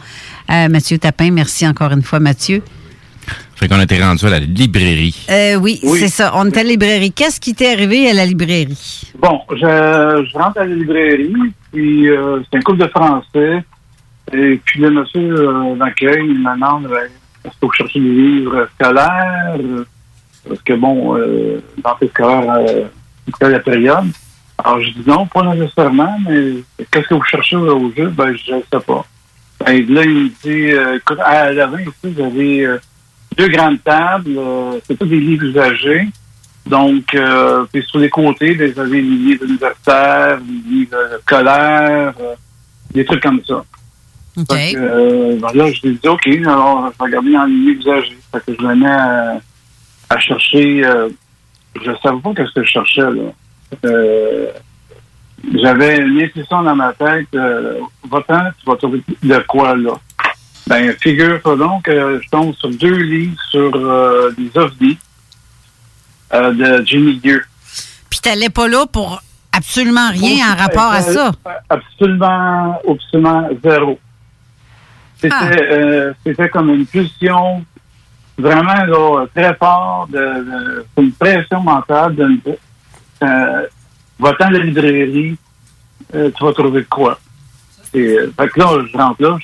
[0.52, 2.62] Euh, Mathieu Tapin, merci encore une fois, Mathieu.
[3.56, 5.26] Fait qu'on était rendu à la librairie.
[5.32, 6.34] Euh, oui, c'est ça.
[6.36, 7.12] On était à la librairie.
[7.12, 9.02] Qu'est-ce qui t'est arrivé à la librairie?
[9.20, 11.34] Bon, je, je rentre à la librairie,
[11.74, 13.64] puis euh, c'est un couple de français.
[14.34, 16.88] Et puis le monsieur euh, d'accueil il me demande
[17.46, 19.86] est-ce que vous cherchez des livres scolaires Euh,
[20.48, 22.86] Parce que bon, euh, dans les scolaires, euh,
[23.42, 24.06] la période.
[24.58, 26.56] Alors je dis non, pas nécessairement, mais
[26.92, 28.08] qu'est-ce que vous cherchez au jeu?
[28.10, 29.06] Ben je ne sais pas.
[29.66, 32.78] Ben, là, il me dit euh, écoute, à l'avant ici, vous avez euh,
[33.38, 36.08] deux grandes tables, euh, c'est tous des livres usagés.
[36.66, 42.14] Donc, euh, puis sur les côtés, ben, vous avez des livres universitaires, des livres scolaires,
[42.20, 42.36] euh,
[42.92, 43.64] des trucs comme ça.
[44.38, 47.46] Fait que, euh, ben là, je lui ai dit, OK, alors, je vais regarder dans
[47.46, 48.18] les livres usagés.
[48.32, 49.40] Fait que je venais à,
[50.10, 51.10] à chercher, euh,
[51.76, 53.34] je savais pas qu'est-ce que je cherchais, là.
[53.86, 54.52] Euh,
[55.62, 57.80] j'avais une intuition dans ma tête, euh,
[58.10, 60.00] va-t'en, tu vas trouver de quoi, là.
[60.68, 63.72] Ben, figure-toi donc que je tombe sur deux livres sur
[64.38, 64.98] des ovnis
[66.32, 67.40] de Jimmy Gear.
[68.10, 69.22] Puis t'allais pas là pour
[69.54, 71.32] absolument rien en rapport à ça?
[71.70, 73.98] Absolument, absolument zéro.
[75.20, 75.50] C'était, Ah.
[75.52, 77.66] euh, c'était comme une pulsion
[78.38, 82.16] vraiment là, très forte, de, de- une pression mentale.
[82.16, 82.58] De, de-
[83.24, 83.66] euh,
[84.20, 85.36] va-t'en à la librairie,
[86.14, 87.20] euh, tu vas trouver de quoi.
[87.94, 89.38] Et, euh, fait que là, je rentre là,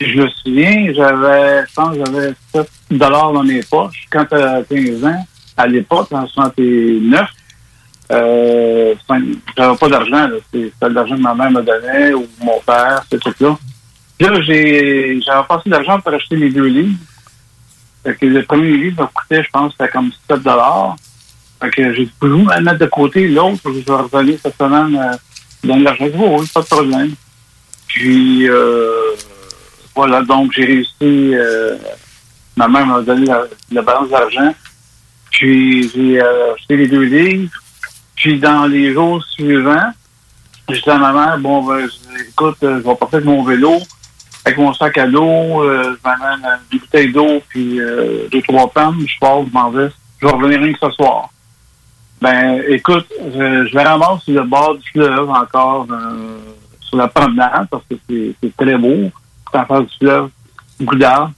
[0.00, 4.64] je, je me souviens, j'avais, je pense, j'avais 7 dollars dans mes poches quand j'avais
[4.64, 5.26] 15 ans,
[5.58, 7.28] à l'époque, en 69.
[8.12, 8.94] Euh,
[9.56, 13.18] j'avais pas d'argent, C'était de l'argent que ma mère me donnait ou mon père, ces
[13.18, 13.58] trucs-là.
[14.18, 16.98] Puis là, j'ai, j'avais passé de l'argent pour acheter les deux livres.
[18.02, 20.96] Fait que le premier livre me coûtait, je pense, c'était comme 7 dollars.
[21.60, 24.96] Fait que j'ai dit, pouvez-vous le mettre de côté, l'autre, je vais revenir cette semaine,
[24.96, 25.16] euh,
[25.64, 26.06] donner l'argent.
[26.06, 27.14] J'ai Oh, oui, pas de problème.
[27.88, 29.14] Puis, euh,
[29.94, 31.76] voilà, donc j'ai réussi, euh,
[32.56, 34.54] ma mère m'a donné la, la balance d'argent.
[35.30, 37.50] Puis, j'ai euh, acheté les deux livres.
[38.14, 39.92] Puis, dans les jours suivants,
[40.68, 41.88] j'ai dit à ma mère, bon, ben,
[42.28, 43.78] écoute, euh, je vais partir mon vélo,
[44.46, 48.70] avec mon sac à dos, euh, je m'amène des bouteilles d'eau, puis euh, deux, trois
[48.70, 49.88] pommes, je pars, je m'en vais.
[50.20, 51.30] Je vais revenir rien que ce soir.
[52.22, 56.38] Ben, écoute, je, je vais ramasser sur le bord du fleuve encore, euh,
[56.80, 59.10] sur la promenade, parce que c'est très beau,
[59.50, 60.30] c'est en face du fleuve,
[60.78, 61.32] beaucoup d'arbres.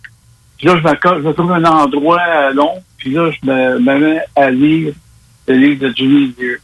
[0.59, 3.98] Puis là, je me, je me trouve un endroit long, puis là, je me, me
[3.98, 4.92] mets à lire
[5.46, 6.59] le livre de Jimmy Deere.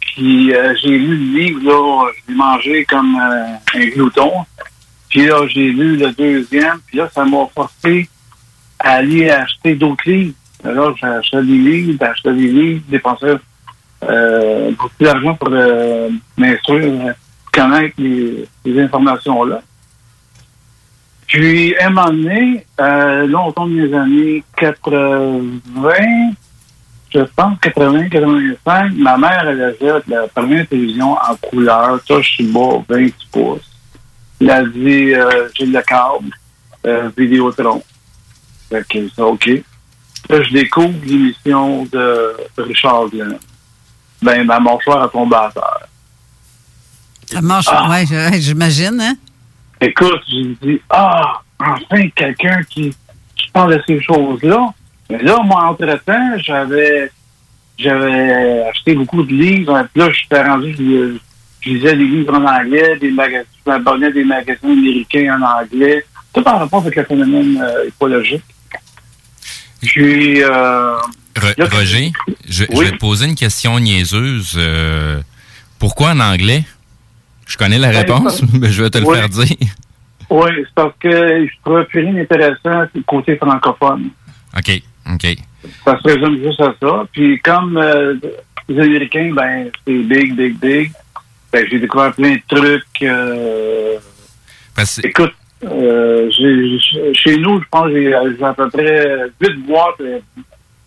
[0.00, 4.32] Puis euh, j'ai lu le livre, là, je l'ai mangé comme un glouton.
[5.12, 8.08] Puis là, j'ai lu le deuxième, puis là, ça m'a forcé
[8.78, 10.32] à aller acheter d'autres livres.
[10.64, 13.26] Là, j'ai acheté des livres, j'ai acheté des livres, dépensé
[14.04, 16.08] euh, beaucoup d'argent pour euh,
[16.38, 17.12] m'instruire, euh,
[17.52, 19.60] connaître les, les informations-là.
[21.26, 25.90] Puis, à un moment donné, euh, là, on dans les années 80,
[27.12, 28.92] je pense 80, 85.
[28.94, 33.71] Ma mère, elle avait la première télévision en couleur, Toshiba, 28 pouces.
[34.42, 36.30] Dit, euh, j'ai le câble,
[36.86, 37.82] euh, Vidéotron.
[38.68, 39.46] Fait que ça, OK.
[40.28, 43.38] Là, je découvre l'émission de Richard Glenn.
[44.22, 45.86] Ben, ma mâchoire a tombé à terre.
[47.26, 47.88] Ça marche, Ah.
[47.90, 48.04] ouais,
[48.40, 49.14] j'imagine, hein?
[49.80, 52.90] Écoute, j'ai dit, ah, enfin, quelqu'un qui,
[53.36, 54.72] qui parle de ces choses-là.
[55.10, 57.10] Mais là, moi, entre-temps, j'avais,
[57.78, 59.86] j'avais acheté beaucoup de livres.
[59.92, 61.20] Puis là, je suis rendu,
[61.62, 65.62] je, je lisais des livres en anglais, des magazines, je m'abonnais des magazines américains en
[65.62, 66.04] anglais.
[66.34, 68.42] Tout en rapport avec le phénomène euh, écologique.
[69.82, 70.96] Puis, euh,
[71.40, 72.12] Ro- Roger,
[72.48, 72.84] je, je Oui?
[72.86, 74.54] vais te poser une question niaiseuse.
[74.56, 75.20] euh,
[75.78, 76.64] pourquoi en anglais?
[77.46, 79.16] Je connais la Ben, réponse, mais je vais te le Oui.
[79.16, 79.46] faire dire.
[80.30, 81.10] oui, c'est parce que
[81.46, 84.08] je trouvais plus rien d'intéressant du côté francophone.
[84.56, 84.80] OK,
[85.12, 85.26] OK.
[85.84, 87.04] Ça se résume juste à ça.
[87.12, 88.14] Puis comme euh,
[88.68, 90.92] les Américains, ben, c'est big, big, big.
[91.52, 93.02] Ben, j'ai découvert plein de trucs.
[93.02, 93.98] euh,
[95.04, 95.32] écoute,
[95.64, 96.30] euh,
[97.14, 100.18] chez nous, je pense j'ai à peu près huit boîtes euh,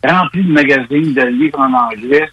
[0.03, 2.27] remplies de magazines, de livres en anglais.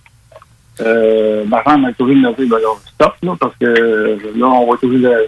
[0.80, 3.66] Euh, ma femme m'a trouvé dire, ben, là, stop, là, parce que
[4.37, 5.26] là, on va trouver le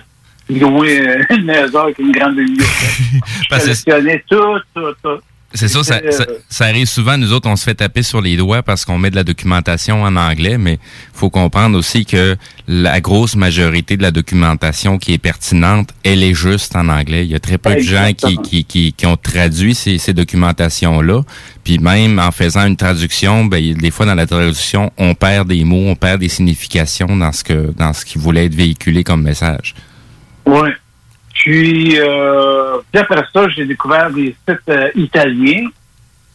[0.48, 2.36] louer une maison avec une grande.
[3.50, 5.20] Parce que- Je collectionnais tout, tout, tout.
[5.56, 8.20] C'est ça, ça, Euh, ça, ça arrive souvent, nous autres, on se fait taper sur
[8.20, 10.80] les doigts parce qu'on met de la documentation en anglais, mais
[11.12, 12.36] faut comprendre aussi que
[12.66, 17.24] la grosse majorité de la documentation qui est pertinente, elle est juste en anglais.
[17.24, 20.12] Il y a très peu de gens qui, qui, qui, qui ont traduit ces, ces
[20.12, 21.22] documentations-là.
[21.62, 25.62] Puis même en faisant une traduction, ben, des fois dans la traduction, on perd des
[25.64, 29.22] mots, on perd des significations dans ce que dans ce qui voulait être véhiculé comme
[29.22, 29.74] message.
[30.46, 30.68] Oui.
[31.44, 35.66] Puis, euh, puis après ça, j'ai découvert des sites euh, italiens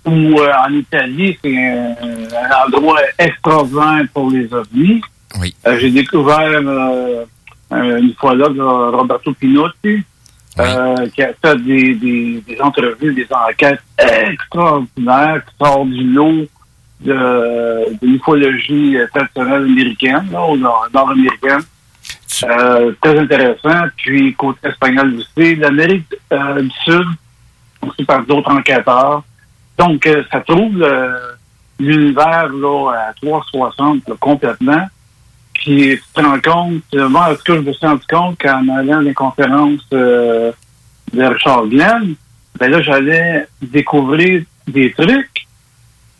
[0.06, 5.02] où euh, en Italie, c'est un, un endroit extraordinaire pour les ovnis.
[5.40, 5.56] Oui.
[5.66, 6.62] Euh, j'ai découvert
[7.72, 8.50] une fois là
[8.92, 10.04] Roberto Pinotti
[11.16, 16.46] qui a fait des, des, des entrevues, des enquêtes extraordinaires qui sortent du lot
[17.02, 17.14] de,
[18.00, 21.62] de l'ufologie traditionnelle américaine, là, ou nord- nord-américaine.
[22.44, 23.88] Euh, très intéressant.
[23.98, 27.08] Puis, côté espagnol aussi, l'Amérique euh, du Sud,
[27.82, 29.24] aussi par d'autres enquêteurs.
[29.78, 31.18] Donc, euh, ça trouve euh,
[31.80, 34.88] l'univers là, à 360 là, complètement.
[35.54, 38.68] Puis, tu te rends compte, euh, moi, tout cas, je me suis rendu compte qu'en
[38.70, 40.54] allant à des conférences de
[41.14, 42.16] Richard Glenn,
[42.60, 45.48] ben là, j'allais découvrir des trucs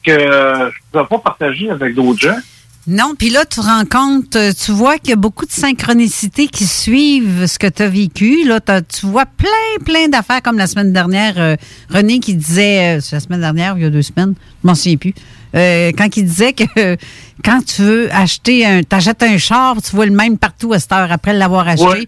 [0.04, 2.40] que je ne pouvais pas partager avec d'autres gens.
[2.88, 5.52] Non, puis là, tu te rends compte, euh, tu vois qu'il y a beaucoup de
[5.52, 8.48] synchronicités qui suivent ce que tu as vécu.
[8.48, 11.56] Là, tu vois plein, plein d'affaires, comme la semaine dernière, euh,
[11.90, 14.68] René qui disait, euh, c'est la semaine dernière, ou il y a deux semaines, je
[14.68, 15.14] m'en souviens plus,
[15.56, 16.64] euh, quand il disait que
[17.44, 20.92] quand tu veux acheter un, t'achètes un char, tu vois le même partout à cette
[20.92, 22.08] heure après l'avoir acheté.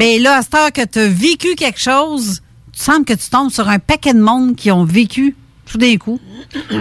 [0.00, 2.40] Mais là, à cette heure que tu as vécu quelque chose,
[2.72, 5.36] tu sens que tu tombes sur un paquet de monde qui ont vécu
[5.70, 6.20] tout d'un coup.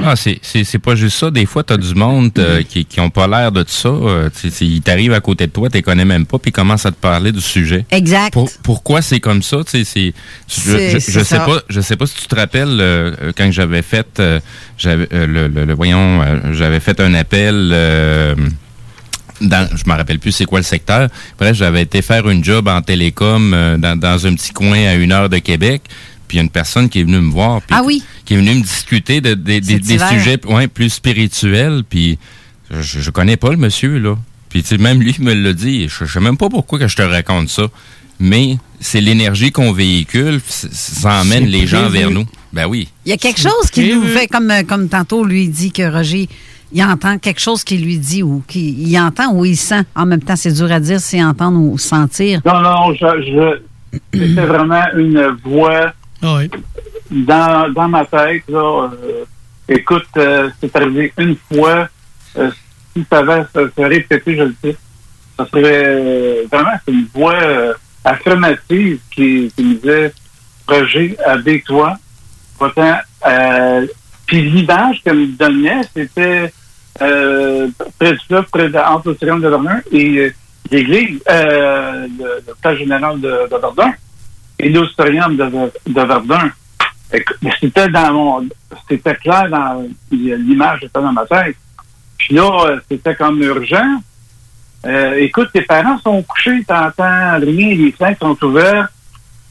[0.03, 0.39] Ah, c'est,
[0.79, 1.29] pas juste ça.
[1.29, 3.89] Des fois, t'as du monde euh, qui, qui ont pas l'air de ça.
[3.89, 6.85] Euh, tu ils t'arrivent à côté de toi, tu connais même pas, puis ils commencent
[6.85, 7.85] à te parler du sujet.
[7.91, 8.31] Exact.
[8.33, 9.57] Pour- pourquoi c'est comme ça?
[9.69, 10.11] Tu je,
[10.47, 11.39] je, je sais ça.
[11.41, 14.21] pas, je sais pas si tu te rappelles euh, euh, quand j'avais fait,
[14.77, 16.21] j'avais, le, le- le- voyons,
[16.53, 17.73] j'avais fait un appel.
[19.41, 21.09] dans, je me rappelle plus c'est quoi le secteur.
[21.39, 24.93] Bref, j'avais été faire une job en télécom euh, dans, dans un petit coin à
[24.95, 25.83] une heure de Québec.
[26.27, 27.61] Puis il y a une personne qui est venue me voir.
[27.61, 28.03] puis Ah oui.
[28.25, 31.83] Qui est venue me discuter de, des- sujets ouais, plus spirituels.
[31.89, 32.17] Puis
[32.71, 34.15] je, je connais pas le monsieur, là.
[34.49, 35.87] Puis tu sais, même lui me l'a dit.
[35.89, 37.63] Je, je sais même pas pourquoi que je te raconte ça.
[38.19, 40.41] Mais c'est l'énergie qu'on véhicule.
[40.47, 42.25] Ça emmène C'est les gens vers nous.
[42.53, 42.89] Ben oui.
[43.05, 45.83] Il y a quelque chose qui nous fait, comme, euh, comme tantôt lui dit que
[45.83, 46.27] Roger,
[46.73, 49.83] il entend quelque chose qui lui dit ou qui il entend ou il sent.
[49.95, 52.41] En même temps, c'est dur à dire si entendre ou sentir.
[52.45, 58.43] Non, non, je, je, c'était vraiment une voix dans, dans ma tête.
[58.47, 59.25] Là, euh,
[59.67, 61.87] écoute, euh, c'est arrivé une fois.
[62.37, 62.51] Euh,
[62.95, 64.75] si ça va se, répéter, je le sais.
[65.37, 67.37] Ça serait vraiment une voix
[68.03, 70.11] affirmative qui, me disait
[70.67, 71.95] Roger, habille-toi.
[74.25, 76.51] Puis l'image qu'elle me donnait, c'était
[76.95, 80.33] près du fleuve, près de, entre le de Verdun et
[80.71, 82.07] l'église, le,
[82.65, 83.55] le général de, de
[84.59, 86.51] et l'auditorium de, de, de Verdun.
[87.61, 88.49] C'était dans mon,
[88.89, 91.55] c'était clair dans l'image était dans ma tête.
[92.17, 94.01] Puis là, euh, c'était comme urgent.
[94.85, 98.91] Euh, écoute, tes parents sont couchés, t'entends rien, les fenêtres sont ouvertes.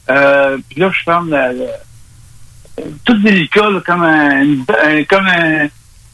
[0.09, 1.65] Euh, puis là, je ferme la, la-
[3.03, 4.41] tout délicat, là, comme un,
[4.85, 5.67] un- comme un-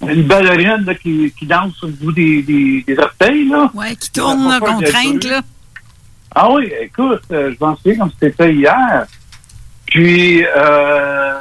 [0.10, 3.48] une ballerine là, qui, qui danse au bout des, des, des orteils.
[3.50, 3.70] Là.
[3.74, 5.42] Ouais, qui tourne là, contrainte, là.
[6.36, 9.06] Ah oui, écoute, euh, je m'en souviens comme c'était hier.
[9.86, 11.40] Puis, euh,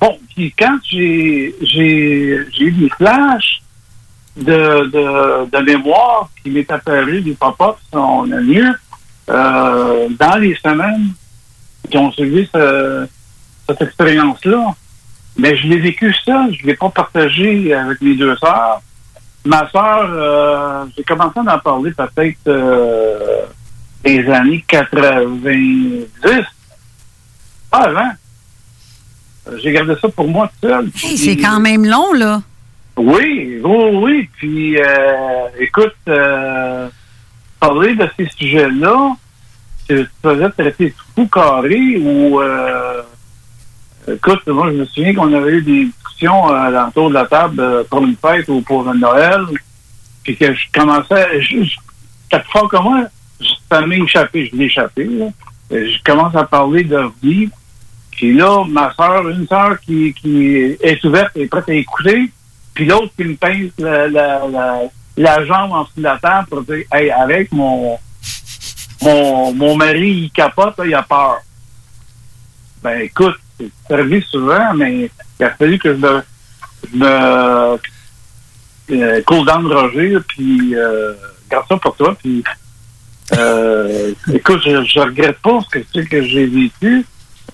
[0.00, 3.62] bon, puis quand j'ai j'ai j'ai eu des flashs
[4.36, 8.72] de, de, mémoire qui m'est apparu du papa on a mieux
[9.28, 11.10] euh, dans les semaines
[11.90, 13.06] qui ont suivi ce-
[13.68, 14.74] cette expérience-là.
[15.36, 18.82] Mais je l'ai vécu seul, je ne l'ai pas partagé avec mes deux sœurs.
[19.44, 23.46] Ma sœur, euh, j'ai commencé à en parler peut-être euh,
[24.04, 26.06] des années 90.
[27.70, 28.10] Pas avant.
[29.48, 30.90] Euh, J'ai gardé ça pour moi tout seul.
[31.02, 32.42] Hey, c'est quand même long, là.
[32.96, 34.28] Oui, oui, oui.
[34.36, 36.88] Puis, euh, écoute, euh,
[37.58, 39.16] parler de ces sujets-là,
[39.88, 42.40] tu faisais traiter fou carré ou...
[42.40, 43.02] Euh,
[44.08, 48.04] écoute, moi, je me souviens qu'on avait eu des discussions autour de la table pour
[48.04, 49.46] une fête ou pour un Noël,
[50.22, 51.40] puis que je commençais...
[51.40, 51.76] Je, je,
[52.52, 53.04] fois comme moi,
[54.46, 55.04] je l'ai échappé.
[55.04, 55.26] là.
[55.72, 56.84] Euh, Je commence à parler
[57.22, 57.48] vie.
[58.10, 62.30] Puis là, ma soeur, une soeur qui, qui est ouverte et prête à écouter,
[62.74, 64.42] puis l'autre qui me pince la, la,
[65.16, 67.98] la, jambe en dessous de la table pour dire Hey, avec mon
[69.02, 71.38] mon, mon mari, il capote, là, il a peur.
[72.82, 76.22] Ben écoute, c'est arrivé souvent, mais il a fallu que je me,
[76.90, 77.78] je me
[78.92, 81.14] euh, dans le Roger, puis euh,
[81.50, 82.42] garde ça pour toi, puis
[83.38, 87.04] euh, écoute, je, je regrette pas ce que c'est que j'ai vécu.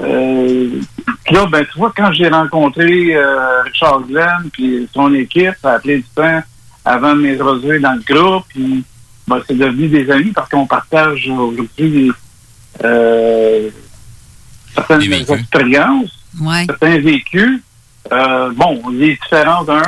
[0.00, 0.80] Euh,
[1.24, 5.72] puis là, ben, tu vois, quand j'ai rencontré euh, Richard Glenn, puis son équipe, ça
[5.72, 6.42] a pris du temps
[6.84, 8.84] avant de m'introduire dans le groupe, puis
[9.26, 12.12] ben, c'est devenu des amis parce qu'on partage aujourd'hui
[12.84, 13.70] euh,
[14.74, 16.10] certaines expériences,
[16.66, 17.60] certains vécus.
[18.12, 19.82] Euh, bon, les différences d'un.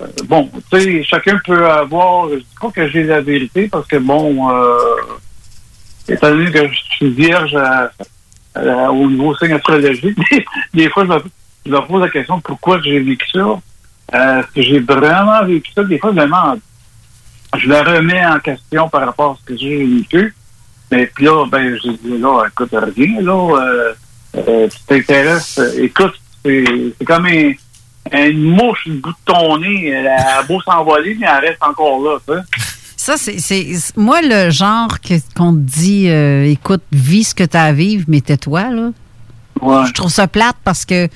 [0.00, 2.28] Euh, bon, tu sais, chacun peut avoir.
[2.30, 4.76] Je pas que j'ai la vérité parce que bon, euh,
[6.08, 7.90] étant donné que je suis vierge à-
[8.90, 10.18] au niveau signe astrologique,
[10.74, 11.18] des, fois je me,
[11.66, 13.40] je me pose la question pourquoi j'ai vécu ça?
[14.14, 15.84] Euh, Est-ce que j'ai vraiment vécu ça?
[15.84, 16.60] Des fois, demande
[17.56, 20.34] je le remets en question par rapport à ce que j'ai vécu.
[20.90, 23.92] Mais puis là, ben, j'ai dit, là, écoute, rien, là, euh,
[24.36, 27.52] euh, tu t'intéresses, écoute, c'est comme un,
[28.12, 32.00] une mouche du bout de ton nez, elle a beau s'envoler, mais elle reste encore
[32.00, 32.42] là.
[32.96, 33.96] Ça, c'est-.
[33.96, 34.98] Moi, le genre
[35.36, 38.90] qu'on te dit, euh, écoute, vis ce que tu as à vivre, mais tais-toi, là.
[39.86, 41.08] Je trouve ça plate parce que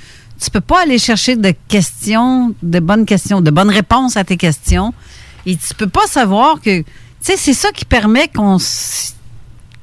[0.42, 4.36] tu peux pas aller chercher de questions, de bonnes questions, de bonnes réponses à tes
[4.36, 4.92] questions.
[5.46, 6.80] Et tu peux pas savoir que.
[6.80, 6.86] Tu
[7.20, 8.58] sais, c'est ça qui permet qu'on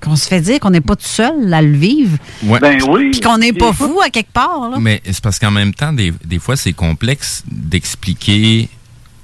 [0.01, 2.17] qu'on se fait dire qu'on n'est pas tout seul à le vivre.
[2.43, 2.59] Ouais.
[2.59, 3.11] Ben oui.
[3.11, 4.77] Puis qu'on n'est pas fou à quelque part, là.
[4.79, 8.69] Mais c'est parce qu'en même temps, des, des fois, c'est complexe d'expliquer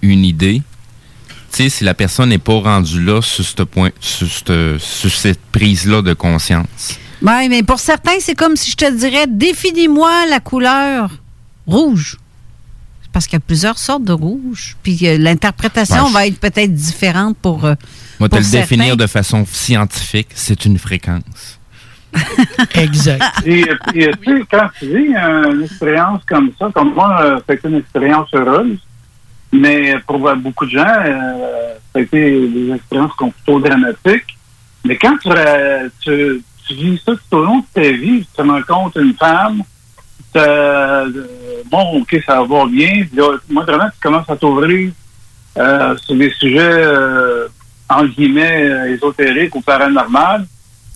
[0.01, 0.61] une idée.
[1.51, 5.11] Tu sais, si la personne n'est pas rendue là sur, ce point, sur, ce- sur
[5.11, 6.97] cette prise-là de conscience.
[7.21, 11.11] Oui, mais pour certains, c'est comme si je te dirais définis-moi la couleur
[11.65, 12.17] rouge.
[13.13, 14.76] Parce qu'il y a plusieurs sortes de rouge.
[14.84, 17.63] Puis euh, l'interprétation je- va être peut-être différente pour.
[17.63, 17.76] euh,
[18.20, 21.59] Moi, te le définir de façon scientifique, c'est une fréquence.
[22.76, 23.24] Exact.
[23.45, 27.43] Et puis, tu sais, quand tu vis une expérience comme ça, comme moi, euh, ça
[27.49, 28.80] a été une expérience heureuse,
[29.51, 33.59] mais pour euh, beaucoup de gens, euh, ça a été des expériences qui sont plutôt
[33.59, 34.38] dramatiques.
[34.86, 38.28] Mais quand tu, euh, tu, tu vis ça tout au long de ta vie, tu
[38.36, 39.63] te rencontres une femme,
[40.36, 41.09] euh,
[41.72, 44.91] bon, OK, ça va bien, puis là, moi, vraiment, tu commences à t'ouvrir
[45.57, 47.47] euh, sur des sujets, euh,
[47.89, 50.45] en guillemets, euh, ésotériques ou paranormales.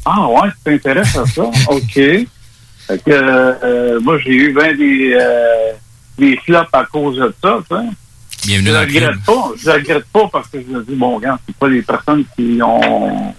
[0.06, 1.44] Ah ouais, tu t'intéresses à ça?
[1.70, 1.94] OK.
[1.94, 2.28] Fait
[3.06, 5.72] que, euh, moi, j'ai eu bien des, euh,
[6.18, 7.60] des flops à cause de ça.
[7.70, 7.76] sais.
[8.46, 9.52] Bienvenue Je dans ne regrette pas.
[9.58, 12.24] Je ne regrette pas parce que je me dis, bon, regarde, c'est pas des personnes
[12.36, 13.34] qui ont...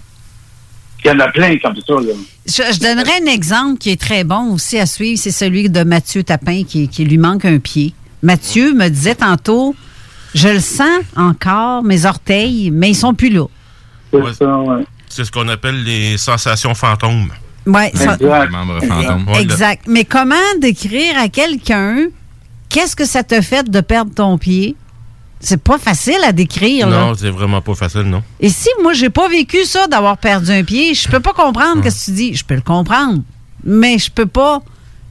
[1.03, 2.13] Il y en a plein comme ça, là.
[2.45, 5.83] Je, je donnerais un exemple qui est très bon aussi à suivre, c'est celui de
[5.83, 7.95] Mathieu Tapin qui, qui lui manque un pied.
[8.21, 9.75] Mathieu me disait tantôt,
[10.35, 13.45] je le sens encore, mes orteils, mais ils sont plus là.
[14.13, 14.31] Ouais.
[15.09, 17.29] C'est ce qu'on appelle les sensations fantômes.
[17.65, 19.27] Ouais, ça- Les membres fantômes.
[19.27, 19.83] Ouais, Exact.
[19.87, 22.07] Mais comment décrire à quelqu'un
[22.69, 24.75] qu'est-ce que ça te fait de perdre ton pied?
[25.39, 26.87] C'est pas facile à décrire.
[26.87, 28.21] Non, c'est vraiment pas facile, non.
[28.39, 31.83] Et si moi, j'ai pas vécu ça d'avoir perdu un pied, je peux pas comprendre
[31.83, 32.33] ce que tu dis.
[32.35, 33.21] Je peux le comprendre,
[33.63, 34.59] mais je peux pas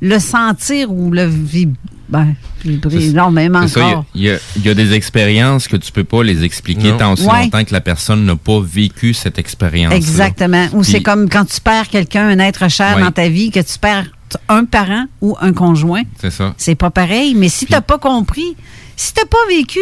[0.01, 1.75] le sentir ou le, vi-
[2.11, 4.05] Ben, pris énormément encore.
[4.15, 6.97] il y, y a des expériences que tu peux pas les expliquer Non.
[6.99, 7.43] tant aussi Ouais.
[7.45, 9.95] longtemps que la personne n'a pas vécu cette expérience.
[9.95, 10.67] Exactement.
[10.73, 13.03] Ou c'est Puis- comme quand tu perds quelqu'un, un être cher Ouais.
[13.03, 14.07] dans ta vie, que tu perds
[14.49, 16.03] un parent ou un conjoint.
[16.21, 16.53] C'est ça.
[16.57, 17.35] C'est pas pareil.
[17.37, 18.57] Mais si t'as pas compris,
[18.97, 19.79] si t'as pas vécu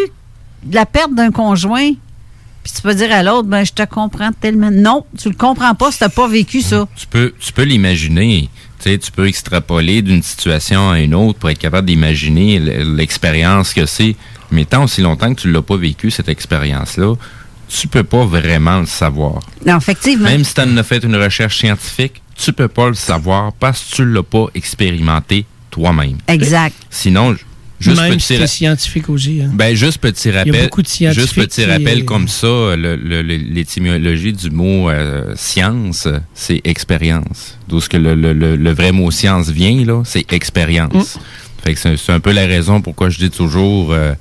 [0.71, 1.93] la perte d'un conjoint,
[2.63, 4.71] puis tu peux dire à l'autre, ben je te comprends tellement.
[4.71, 6.87] Non, tu le comprends pas si t'as pas vécu ça.
[6.97, 8.49] Tu peux, tu peux l'imaginer.
[8.79, 13.75] Tu sais, tu peux extrapoler d'une situation à une autre pour être capable d'imaginer l'expérience
[13.75, 14.15] que c'est.
[14.51, 17.15] Mais tant aussi longtemps que tu l'as pas vécu, cette expérience-là,
[17.69, 19.41] tu peux pas vraiment le savoir.
[19.67, 20.29] Non, effectivement.
[20.29, 23.83] Même si tu en as fait une recherche scientifique, tu peux pas le savoir parce
[23.85, 26.19] que tu l'as pas expérimenté toi-même.
[26.29, 26.75] Exact.
[26.89, 27.37] Sinon,
[27.81, 29.41] juste Même petit ra- scientifique aussi.
[29.43, 29.51] hein.
[29.55, 30.63] ben, juste petit rappel.
[30.65, 35.33] beaucoup de scientifiques Juste petit rappel comme ça, le- le- le- l'étymologie du mot euh,
[35.37, 37.57] science, c'est expérience.
[37.69, 41.19] D'où ce que le, le- le- le vrai mot science vient, là, c'est expérience.
[41.63, 44.13] Fait que c'est c'est un peu la raison pourquoi je dis toujours, euh,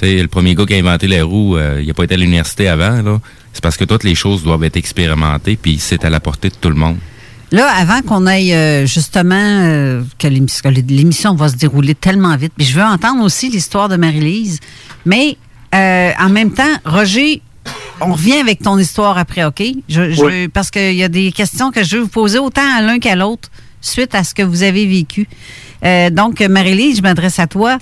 [0.00, 2.14] tu sais, le premier gars qui a inventé la roue, euh, il a pas été
[2.14, 3.20] à l'université avant, là.
[3.52, 6.54] C'est parce que toutes les choses doivent être expérimentées, puis c'est à la portée de
[6.60, 6.96] tout le monde.
[7.52, 12.66] Là, avant qu'on aille euh, justement euh, que l'émission va se dérouler tellement vite, puis
[12.66, 14.58] je veux entendre aussi l'histoire de Marie-Lise,
[15.04, 15.36] mais
[15.74, 17.42] euh, en même temps, Roger,
[18.00, 19.62] on revient avec ton histoire après, OK?
[19.88, 20.48] Je, Oui.
[20.48, 23.14] parce qu'il y a des questions que je veux vous poser autant à l'un qu'à
[23.14, 23.48] l'autre
[23.80, 25.28] suite à ce que vous avez vécu.
[26.12, 27.78] Donc, Marie-Lise, je m'adresse à toi.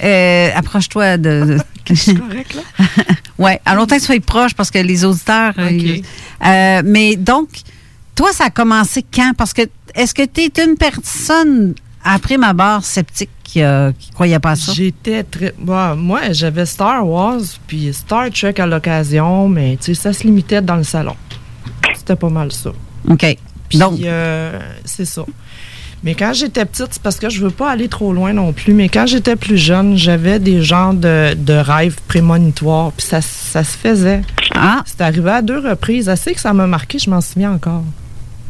[0.00, 1.58] Approche-toi de.
[1.94, 2.84] C'est correct, là?
[3.38, 5.52] ouais, à longtemps que tu sois proche parce que les auditeurs.
[6.40, 7.48] mais donc,
[8.14, 9.32] toi, ça a commencé quand?
[9.36, 9.62] Parce que
[9.94, 14.52] est-ce que tu es une personne après ma barre sceptique qui, euh, qui croyait pas
[14.52, 14.72] à ça?
[14.72, 15.54] J'étais très.
[15.58, 20.22] Bah, moi, j'avais Star Wars puis Star Trek à l'occasion, mais tu sais, ça se
[20.24, 21.16] limitait dans le salon.
[21.96, 22.70] C'était pas mal ça.
[23.08, 23.36] OK.
[23.68, 25.24] Puis, Donc- euh, c'est ça.
[26.02, 28.74] Mais quand j'étais petite, c'est parce que je veux pas aller trop loin non plus,
[28.74, 33.64] mais quand j'étais plus jeune, j'avais des genres de, de rêves prémonitoires, puis ça, ça
[33.64, 34.20] se faisait.
[34.54, 34.82] Ah!
[34.84, 36.10] C'est arrivé à deux reprises.
[36.10, 37.84] Assez que ça m'a marqué, je m'en souviens encore.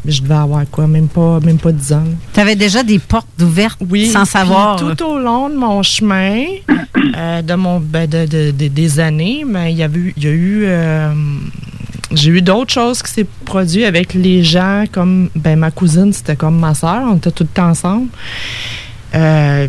[0.06, 2.04] Je devais avoir quoi, même pas, même pas 10 ans.
[2.34, 3.80] Tu avais déjà des portes ouvertes
[4.12, 4.76] sans savoir.
[4.96, 6.44] Tout au long de mon chemin,
[7.16, 10.24] euh, de mon, ben, de, de- de- des années, mais il y, avait eu- il
[10.24, 10.64] y a eu.
[10.66, 11.12] euh,
[12.12, 16.36] j'ai eu d'autres choses qui s'est produit avec les gens comme ben ma cousine c'était
[16.36, 18.06] comme ma soeur on était tout le temps ensemble
[19.14, 19.66] Euh,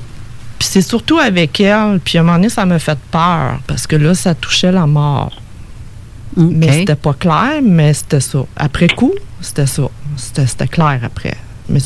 [0.59, 3.87] puis c'est surtout avec elle puis à un moment donné ça m'a fait peur parce
[3.87, 5.31] que là ça touchait la mort
[6.35, 9.83] mais c'était pas clair mais c'était ça après coup c'était ça
[10.17, 11.37] c'était clair après
[11.69, 11.79] mais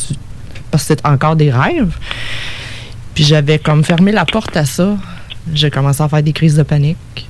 [0.71, 1.95] parce que c'était encore des rêves
[3.13, 4.97] puis j'avais comme fermé la porte à ça
[5.53, 7.29] j'ai commencé à faire des crises de panique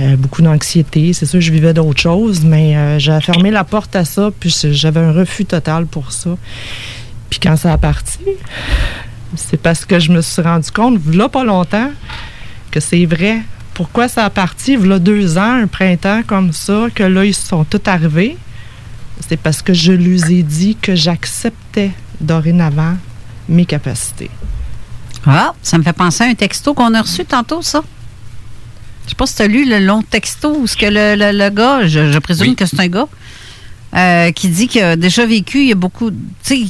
[0.00, 1.12] euh, beaucoup d'anxiété.
[1.12, 4.54] C'est sûr, je vivais d'autres choses, mais euh, j'ai fermé la porte à ça, puis
[4.70, 6.36] j'avais un refus total pour ça.
[7.28, 8.20] Puis quand ça a parti,
[9.34, 11.90] c'est parce que je me suis rendu compte, là pas longtemps,
[12.70, 13.40] que c'est vrai.
[13.74, 17.64] Pourquoi ça a parti, là deux ans, un printemps comme ça, que là, ils sont
[17.64, 18.36] tous arrivés?
[19.26, 21.90] C'est parce que je lui ai dit que j'acceptais
[22.20, 22.96] dorénavant
[23.48, 24.30] mes capacités.
[25.26, 27.82] Ah, ça me fait penser à un texto qu'on a reçu tantôt, ça.
[29.04, 31.36] Je sais pas si tu as lu le long texto ou ce que le, le-
[31.36, 33.06] le gars, je, je présume que c'est un gars,
[33.96, 36.10] euh, qui dit qu'il a déjà vécu, il y a beaucoup.
[36.10, 36.60] Tu sais,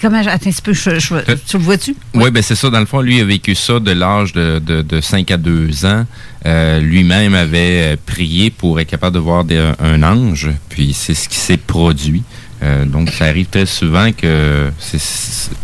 [0.00, 0.18] comment.
[0.18, 1.94] Attends un petit peu, je- je- tu le vois-tu?
[2.14, 2.70] Oui, ben c'est ça.
[2.70, 5.84] Dans le fond, lui a vécu ça de l'âge de, de, de 5 à 2
[5.86, 6.06] ans.
[6.44, 11.14] Euh, Lui-même avait euh, prié pour être capable de voir des- un ange, puis c'est
[11.14, 12.22] ce qui s'est produit.
[12.64, 14.70] Euh, donc, ça arrive très souvent que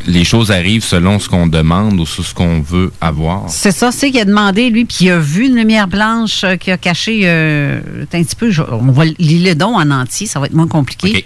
[0.07, 3.45] les choses arrivent selon ce qu'on demande ou sur ce qu'on veut avoir.
[3.49, 6.57] C'est ça, c'est qu'il a demandé, lui, puis il a vu une lumière blanche euh,
[6.57, 7.21] qui a caché.
[7.25, 7.81] euh,
[8.13, 10.67] un petit peu, je- on va lire le don en entier, ça va être moins
[10.69, 11.25] compliqué.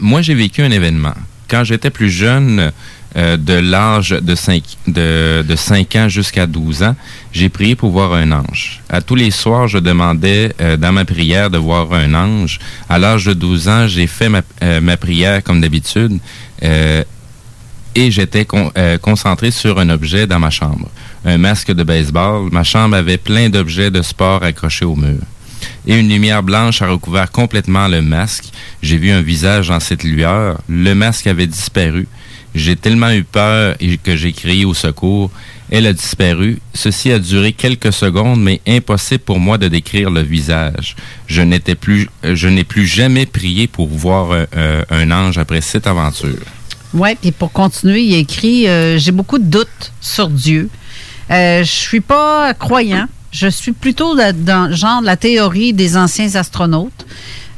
[0.00, 1.14] Moi, j'ai vécu un événement.
[1.48, 2.70] Quand j'étais plus jeune,
[3.16, 6.96] euh, de l'âge de 5, de, de 5 ans jusqu'à 12 ans,
[7.32, 8.80] j'ai prié pour voir un ange.
[8.88, 12.58] À tous les soirs, je demandais euh, dans ma prière de voir un ange.
[12.88, 16.18] À l'âge de 12 ans, j'ai fait ma, euh, ma prière comme d'habitude.
[16.62, 18.70] et j'étais con-
[19.02, 20.88] concentré sur un objet dans ma chambre.
[21.24, 22.48] Un masque de baseball.
[22.52, 25.20] Ma chambre avait plein d'objets de sport accrochés au mur
[25.86, 28.44] et une lumière blanche a recouvert complètement le masque.
[28.82, 30.60] J'ai vu un visage dans cette lueur.
[30.68, 32.06] Le masque avait disparu.
[32.54, 35.30] J'ai tellement eu peur que j'ai crié au secours.
[35.70, 36.58] Elle a disparu.
[36.72, 40.96] Ceci a duré quelques secondes, mais impossible pour moi de décrire le visage.
[41.26, 45.36] Je n'étais plus, euh, je n'ai plus jamais prié pour voir euh, euh, un ange
[45.36, 46.38] après cette aventure.
[46.94, 50.70] Oui, puis pour continuer, il écrit J'ai beaucoup de doutes sur Dieu.
[51.30, 53.06] Euh, je suis pas croyant.
[53.30, 57.04] Je suis plutôt de- dans genre la théorie des anciens astronautes.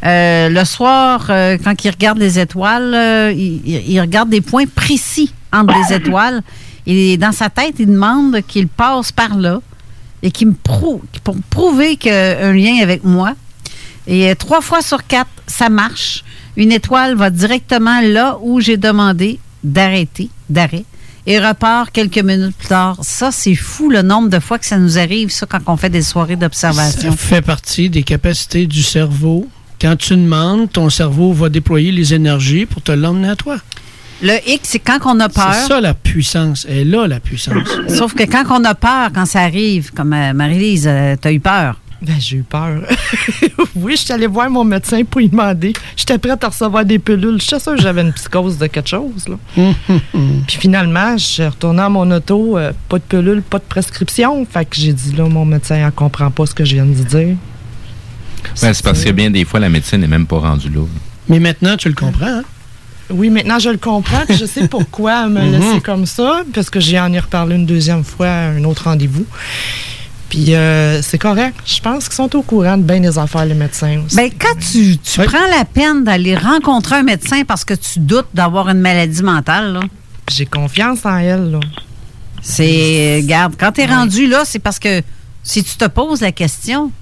[0.05, 5.33] Euh, le soir, euh, quand il regarde les étoiles, euh, il, regarde des points précis
[5.53, 6.43] entre les étoiles.
[6.87, 9.61] Et dans sa tête, il demande qu'il passe par là
[10.23, 13.35] et qu'il me prouve, pour prouver qu'il a un lien avec moi.
[14.07, 16.25] Et trois fois sur quatre, ça marche.
[16.57, 20.85] Une étoile va directement là où j'ai demandé d'arrêter, d'arrêt,
[21.27, 22.97] et repart quelques minutes plus tard.
[23.03, 25.91] Ça, c'est fou le nombre de fois que ça nous arrive, ça, quand on fait
[25.91, 27.11] des soirées d'observation.
[27.11, 29.47] Ça fait partie des capacités du cerveau.
[29.81, 33.57] Quand tu demandes, ton cerveau va déployer les énergies pour te l'emmener à toi.
[34.23, 35.55] Le X, c'est quand on a peur.
[35.55, 36.67] C'est ça la puissance.
[36.69, 37.67] Elle là, la puissance.
[37.89, 41.41] Sauf que quand on a peur, quand ça arrive, comme euh, Marie-Lise, euh, t'as eu
[41.41, 41.81] peur.
[42.03, 42.83] Ben, j'ai eu peur.
[43.75, 45.73] oui, je suis allée voir mon médecin pour lui demander.
[45.97, 47.41] J'étais prête à recevoir des pilules.
[47.41, 49.29] Je suis sûre que j'avais une psychose de quelque chose.
[49.29, 49.37] Là.
[50.47, 54.45] Puis finalement, je suis retournée à mon auto, euh, pas de pilule, pas de prescription.
[54.45, 56.93] Fait que j'ai dit là, mon médecin, elle comprend pas ce que je viens de
[56.93, 57.37] dire.
[58.55, 60.81] C'est parce que bien des fois, la médecine n'est même pas rendue là.
[61.29, 62.27] Mais maintenant, tu le comprends.
[62.27, 62.43] hein?
[63.13, 65.53] Oui, maintenant je le comprends, puis je sais pourquoi elle me Mhm.
[65.53, 68.85] laisser comme ça, parce que j'ai en ai reparlé une deuxième fois à un autre
[68.85, 69.27] rendez-vous.
[70.29, 71.57] Puis euh, c'est correct.
[71.67, 74.15] Je pense qu'ils sont au courant de bien des affaires, les médecins aussi.
[74.15, 78.29] Ben, quand tu, tu prends la peine d'aller rencontrer un médecin parce que tu doutes
[78.33, 79.81] d'avoir une maladie mentale, là.
[80.31, 81.61] J'ai confiance en elle, là.
[82.43, 83.23] C'est.
[83.27, 85.03] Garde, quand t'es rendu là, c'est parce que
[85.43, 86.93] si tu te poses la question,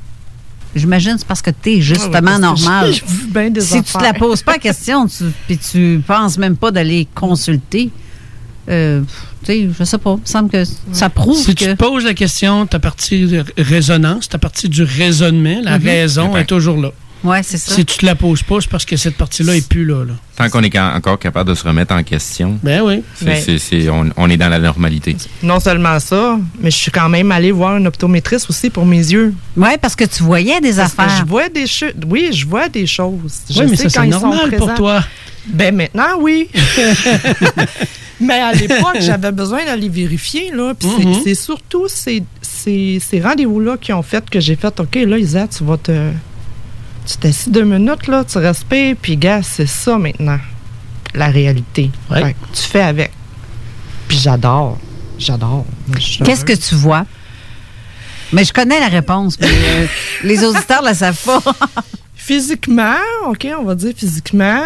[0.77, 2.95] j'imagine c'est parce que t'es justement Ouais, ouais, parce que normal.
[3.29, 6.57] bien des si tu te la poses pas la question, tu, puis tu penses même
[6.57, 7.91] pas d'aller consulter,
[8.69, 9.01] euh,
[9.45, 10.63] tu sais, je sais pas, il me semble que
[10.93, 11.65] ça prouve Si que.
[11.65, 15.85] tu te poses la question, ta partie de résonance, ta partie du raisonnement, la Mhm.
[15.87, 16.91] raison est toujours là.
[17.25, 17.75] Ouais, c'est ça.
[17.75, 20.05] Si tu te la poses pas, c'est parce que cette partie-là est plus là.
[20.05, 20.13] là.
[20.37, 23.03] Tant qu'on est ca- encore capable de se remettre en question, Ben oui.
[23.17, 23.43] c'est- Ben.
[23.45, 25.17] c'est- c'est- on, on est dans la normalité.
[25.43, 28.99] Non seulement ça, mais je suis quand même allée voir une optométriste aussi pour mes
[28.99, 29.35] yeux.
[29.57, 31.17] Oui, parce que tu voyais des Parce que affaires.
[31.19, 31.93] je vois des choses.
[32.09, 33.41] Oui, je vois des choses.
[33.51, 35.03] Je Oui, mais sais ça, quand c'est normal pour toi.
[35.47, 36.49] Ben maintenant, oui.
[38.21, 40.51] mais à l'époque, j'avais besoin d'aller vérifier.
[40.53, 44.79] Là, puis c'est- c'est surtout ces, ces, ces rendez-vous-là qui ont fait que j'ai fait
[44.81, 45.93] OK, là, Isa, tu vas te.
[47.09, 50.39] Tu t'assis deux minutes, là, tu respires, puis gars, c'est ça maintenant,
[51.15, 51.91] la réalité.
[52.13, 53.11] Fait que tu fais avec.
[54.07, 54.79] Puis j'adore.
[55.19, 55.65] J'adore.
[56.23, 57.07] Qu'est-ce que tu vois?
[58.33, 59.87] Mais je connais la réponse, mais euh,
[60.23, 61.41] les auditeurs ne la savent pas.
[62.29, 64.61] Physiquement, OK, on va dire physiquement,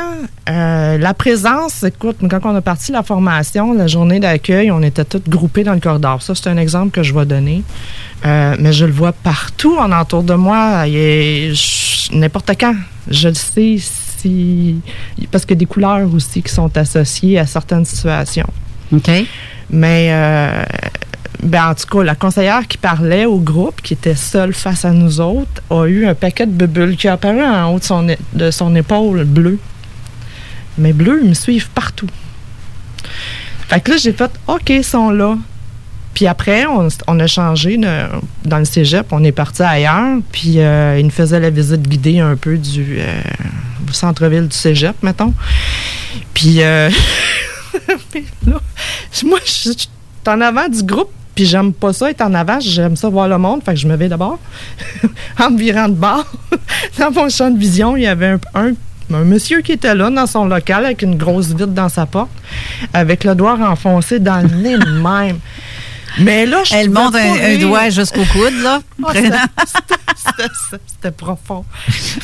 [0.49, 5.05] euh, la présence, écoute, quand on a parti la formation, la journée d'accueil, on était
[5.05, 6.21] tous groupés dans le corridor.
[6.23, 7.63] Ça, c'est un exemple que je vais donner.
[8.27, 10.87] Euh, mais je le vois partout en entour de moi,
[12.13, 12.75] n'importe quand.
[13.09, 14.81] Je le sais si.
[15.31, 18.51] Parce qu'il y a des couleurs aussi qui sont associées à certaines situations.
[18.93, 19.09] OK.
[19.71, 20.65] Mais, euh,
[21.43, 24.93] ben, en tout cas, la conseillère qui parlait au groupe, qui était seule face à
[24.93, 28.07] nous autres, a eu un paquet de bulles qui a apparu en haut de son,
[28.33, 29.59] de son épaule bleu.
[30.79, 32.09] Mais bleu, ils me suivent partout.
[33.69, 35.37] Fait que là, j'ai fait OK, ils sont là.
[36.15, 40.99] Puis après, on, on a changé dans le cégep, on est parti ailleurs, puis euh,
[40.99, 43.23] ils nous faisaient la visite guidée un peu du euh,
[43.91, 45.33] centre-ville du cégep, mettons.
[46.35, 46.91] Puis euh,
[48.47, 48.61] là,
[49.25, 49.89] moi, je suis
[50.27, 53.39] en avant du groupe, puis j'aime pas ça être en avant, j'aime ça voir le
[53.39, 54.39] monde, fait que je me vais d'abord.
[55.39, 56.27] en me virant de bord,
[56.99, 58.73] dans mon champ de vision, il y avait un, un-
[59.15, 62.31] un monsieur qui était là dans son local avec une grosse vitre dans sa porte,
[62.95, 65.39] avec le doigt enfoncé dans le nez même.
[66.19, 68.81] Mais là, je Elle monte un, doigt jusqu'au coude, là.
[70.87, 71.65] C'était profond.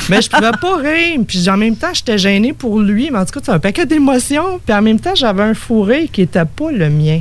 [0.09, 1.21] Mais je pouvais pas rire.
[1.27, 3.11] Puis en même temps, j'étais gênée pour lui.
[3.11, 4.61] Mais en tout cas, c'est un paquet d'émotions.
[4.65, 7.21] Puis en même temps, j'avais un fourré qui était pas le mien.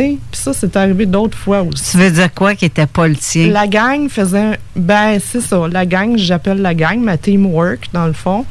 [0.00, 1.90] Puis ça, c'est arrivé d'autres fois aussi.
[1.92, 3.48] Tu veux dire quoi qui était pas le tien?
[3.48, 4.38] La gang faisait.
[4.38, 5.66] un- Ben, c'est ça.
[5.70, 8.44] La gang, j'appelle la gang, ma teamwork, dans le fond.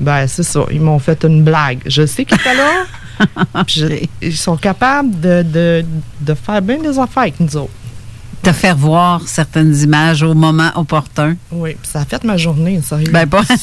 [0.00, 0.64] Ben, c'est ça.
[0.70, 1.80] Ils m'ont fait une blague.
[1.86, 2.84] Je sais qu'ils étaient là.
[3.66, 5.84] je- ils sont capables de, de,
[6.20, 7.72] de faire bien des affaires avec nous autres.
[8.42, 11.36] Te faire voir certaines images au moment opportun.
[11.50, 13.10] Oui, puis ça a fait ma journée, sérieux.
[13.10, 13.42] Ben, pas.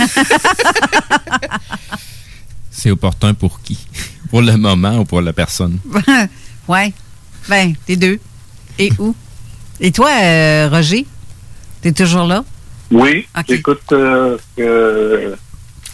[2.71, 3.77] C'est opportun pour qui?
[4.29, 5.77] Pour le moment ou pour la personne?
[6.67, 6.93] ouais.
[7.49, 8.19] Ben, les deux.
[8.79, 9.15] Et où?
[9.79, 11.05] Et toi, euh, Roger?
[11.81, 12.43] T'es toujours là?
[12.91, 15.35] Oui, j'écoute euh, que-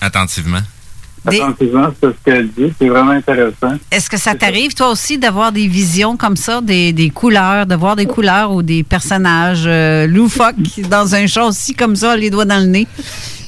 [0.02, 0.60] Attentivement.
[1.26, 2.72] attentivement ce qu'elle dit.
[2.80, 3.78] C'est vraiment intéressant.
[3.92, 7.76] Est-ce que ça t'arrive, toi aussi, d'avoir des visions comme ça, des, des couleurs, de
[7.76, 10.56] voir des couleurs ou des personnages euh, loufoques
[10.90, 12.88] dans un chat aussi comme ça, les doigts dans le nez?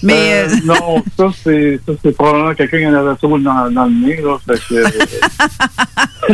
[0.03, 0.33] Mais.
[0.33, 3.85] Euh, euh, non, ça c'est ça c'est probablement quelqu'un qui en avait trop dans, dans
[3.85, 4.21] le nez.
[4.21, 6.33] Là, fait que,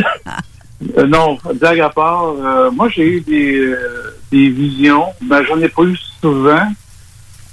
[0.96, 5.06] euh, non, blague à part, euh, moi j'ai eu des, euh, des visions.
[5.22, 6.72] Ben, j'en ai pas eu souvent,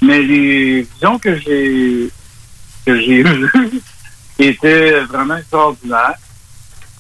[0.01, 2.09] mais les visions que j'ai
[2.85, 3.81] que j'ai eues
[4.37, 6.15] étaient vraiment extraordinaires.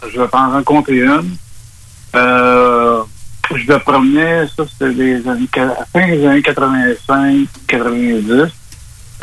[0.01, 1.35] je vais en rencontrer une.
[2.15, 3.03] Euh,
[3.53, 8.51] je me promenais, ça c'était des années, à fin des années 85, 90.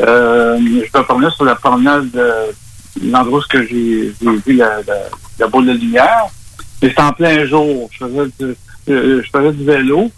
[0.01, 2.55] Euh, je me promenais sur la promenade de
[3.03, 4.95] l'endroit où j'ai vu la, la,
[5.39, 6.27] la boule de lumière.
[6.89, 7.89] C'était en plein jour.
[7.91, 8.55] Je faisais du,
[8.89, 10.11] euh, je faisais du vélo.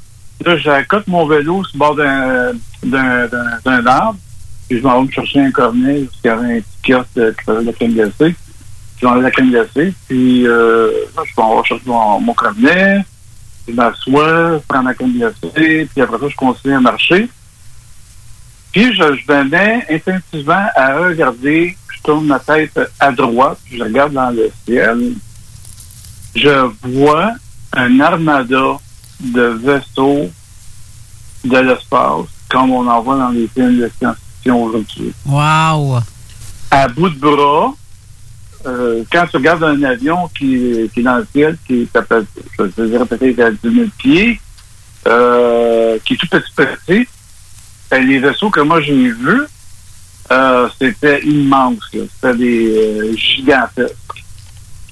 [0.46, 2.52] Là, j'accote mon vélo sur le bord d'un
[2.84, 3.28] d'un-
[3.64, 4.18] d'un- arbre.
[4.68, 7.18] Puis je m'en vais me chercher un cornet parce qu'il y avait un petit kiosque
[7.18, 8.16] euh, qui faisait de la crème glacée.
[8.98, 9.94] Puis j'en ai la crème glacée.
[10.08, 13.06] Puis euh, là, je m'en vais chercher mon, mon cornet.
[13.68, 15.88] Je m'assois, je prends ma crème glacée.
[15.94, 17.30] Puis après ça, je continue à marcher.
[18.72, 21.78] Puis je, je mets instinctivement à regarder.
[21.96, 23.60] Je tourne ma tête à droite.
[23.66, 25.14] puis Je regarde dans le ciel.
[26.36, 27.32] Je vois
[27.74, 28.78] un armada
[29.22, 30.30] de vaisseaux
[31.46, 35.14] de l'espace, comme on en voit dans les films de science-fiction aujourd'hui.
[35.26, 36.00] Wow!
[36.72, 37.74] À bout de bras,
[38.66, 42.26] euh, quand tu regardes un avion qui, qui est dans le ciel, qui s'appelle,
[42.58, 44.42] je dirais peut-être à 10 000 pieds,
[45.08, 47.08] euh, qui est tout petit petit,
[47.92, 49.44] ben, les vaisseaux que moi j'ai vus,
[50.32, 51.78] euh, c'était immense.
[51.92, 53.96] C'était des gigantesques.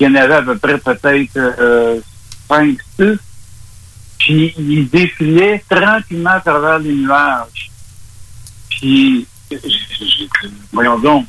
[0.04, 2.01] Il y en avait à peu près peut-être euh,
[2.49, 3.06] 5, 6.
[4.20, 7.72] Puis ils défilaient tranquillement à travers les nuages.
[8.70, 9.26] Puis,
[10.74, 11.26] voyons donc,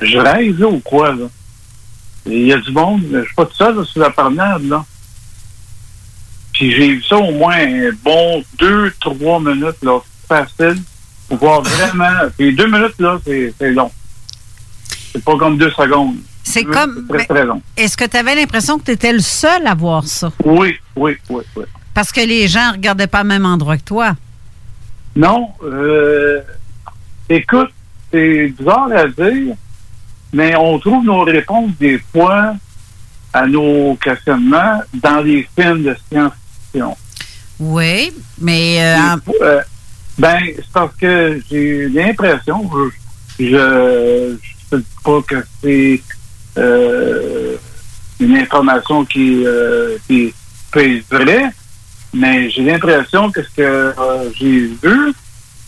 [0.00, 1.26] je rêve là, ou quoi, là?
[2.26, 4.84] Il y a du monde, je suis pas tout seul là, sur la promenade, là.
[6.52, 9.98] Puis j'ai eu ça au moins un bon deux, trois minutes, là,
[10.28, 10.80] facile,
[11.28, 12.28] pour voir vraiment.
[12.38, 13.90] Puis deux minutes, là, c'est long.
[15.12, 16.18] C'est pas comme deux secondes.
[16.46, 17.06] C'est comme.
[17.08, 17.60] très, très long.
[17.76, 20.30] Est-ce que tu avais l'impression que tu étais le seul à voir ça?
[20.44, 21.64] Oui, oui, oui, oui.
[21.94, 24.14] Parce que les gens ne regardaient pas au même endroit que toi.
[25.16, 26.40] Non, euh,
[27.28, 27.70] écoute,
[28.12, 29.54] c'est bizarre à dire,
[30.32, 32.54] mais on trouve nos réponses des fois
[33.32, 36.96] à nos questionnements dans les films de science-fiction.
[37.58, 38.78] Oui, mais.
[38.80, 39.62] euh, Euh,
[40.18, 42.70] ben, c'est parce que j'ai l'impression,
[43.38, 44.36] je je
[44.70, 46.00] je dis pas que c'est
[46.58, 47.56] euh,
[48.20, 50.34] une information qui, euh, qui
[50.70, 51.50] peut être vraie,
[52.12, 55.12] mais j'ai l'impression que ce que euh, j'ai vu,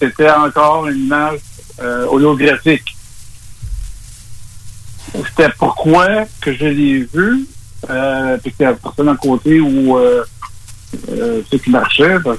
[0.00, 1.40] c'était encore une image
[1.80, 2.96] euh, holographique.
[5.12, 7.46] C'était pourquoi que je l'ai vu,
[7.88, 10.24] euh, puis qu'il y a personne à côté où euh,
[11.10, 12.38] euh, ce qui que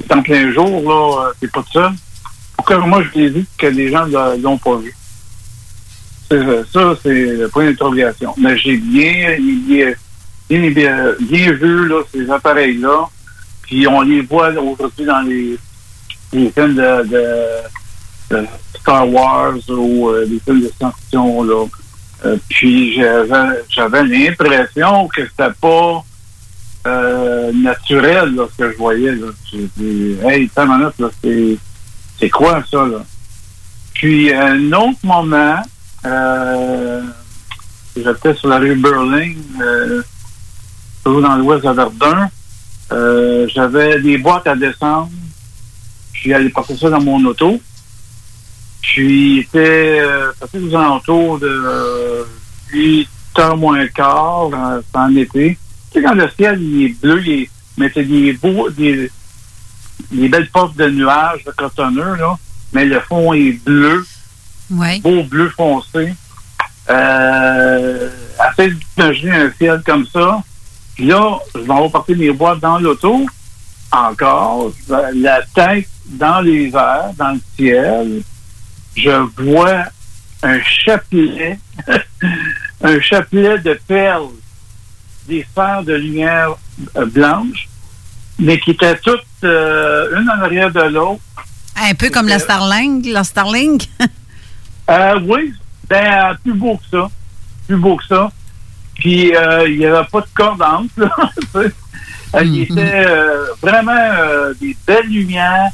[0.00, 1.92] c'est en plein jour, là, c'est pas tout seul.
[2.56, 4.94] Pourquoi moi je l'ai vu que les gens l'ont pas vu?
[6.30, 8.34] Ça, c'est le point d'interrogation.
[8.38, 9.92] Mais j'ai bien, bien,
[10.48, 13.08] bien, vu là, ces appareils-là.
[13.62, 15.58] Puis on les voit aujourd'hui dans les,
[16.30, 18.42] films de,
[18.80, 21.42] Star Wars ou euh, des films de science-fiction.
[21.44, 21.66] Là.
[22.24, 26.04] Euh, puis j'avais, j'avais l'impression que c'était pas
[26.86, 29.12] euh, naturel là, ce que je voyais.
[29.12, 29.28] Là.
[29.50, 31.56] J'ai dit, hey, attends une minute, là, c'est,
[32.18, 32.86] c'est quoi ça?
[32.86, 33.04] Là?
[33.94, 35.62] Puis un autre moment,
[37.96, 40.02] j'étais sur la rue Berlin, euh,
[41.04, 42.28] toujours dans l'ouest de Verdun.
[42.92, 45.10] Euh, j'avais des boîtes à descendre.
[46.12, 47.60] Puis j'allais porter ça dans mon auto.
[48.82, 52.24] Puis il était euh, aux alentours de euh,
[52.72, 55.58] 8 heures moins quart, euh, en été.
[55.90, 59.10] Tu sais, quand le ciel il est bleu, il est, mais c'est des beaux, des,
[60.10, 62.36] belles puffs de nuages de cotonneux, là,
[62.72, 64.04] mais le fond est bleu,
[64.70, 65.00] Ouais.
[65.00, 66.14] beau bleu foncé.
[66.90, 70.42] Euh, assez d'imaginer un ciel comme ça.
[70.94, 73.26] Puis là, je vais reporter mes boîtes dans l'auto.
[73.90, 78.22] Encore, la tête dans les airs, dans le ciel.
[78.96, 79.84] Je vois
[80.42, 81.58] un chapelet,
[82.82, 84.28] un chapelet de perles,
[85.26, 86.50] des sphères de lumière
[86.96, 87.68] euh, blanche,
[88.38, 91.22] mais qui étaient toutes euh, une en arrière de l'autre.
[91.76, 93.06] Un peu comme la Starlink.
[93.06, 93.88] La Starlink.
[94.90, 95.52] Euh, oui,
[95.88, 97.08] ben, plus beau que ça.
[97.66, 98.30] Plus beau que ça.
[98.94, 101.10] Puis, euh, il n'y avait pas de corde entre, là.
[102.36, 105.70] Euh, Il était euh, vraiment euh, des belles lumières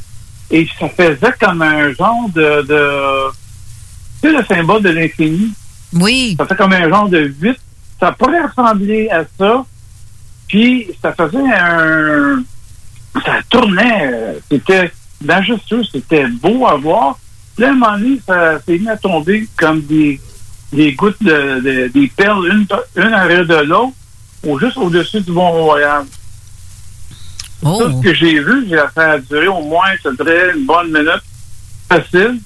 [0.50, 2.60] et ça faisait comme un genre de...
[2.66, 3.30] de
[4.20, 5.54] tu sais, le symbole de l'infini?
[5.94, 6.34] Oui.
[6.38, 7.56] Ça fait comme un genre de 8.
[7.98, 9.64] Ça pourrait ressembler à ça.
[10.48, 12.42] Puis, ça faisait un...
[13.24, 14.10] Ça tournait.
[14.12, 14.92] euh, C'était
[15.22, 15.84] majestueux.
[15.90, 17.18] C'était beau à voir.
[17.60, 20.18] Puis, à un moment donné, ça s'est mis à tomber comme des,
[20.72, 23.92] des gouttes de, de- des perles, une, une arrière de l'autre,
[24.46, 26.06] ou juste au-dessus du Mont-Royal.
[27.62, 27.82] Oh.
[27.84, 31.20] Tout ce que j'ai vu, j'ai ça a duré au moins, dirais, une bonne minute,
[31.86, 32.40] facile.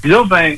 [0.00, 0.56] Puis là, ben,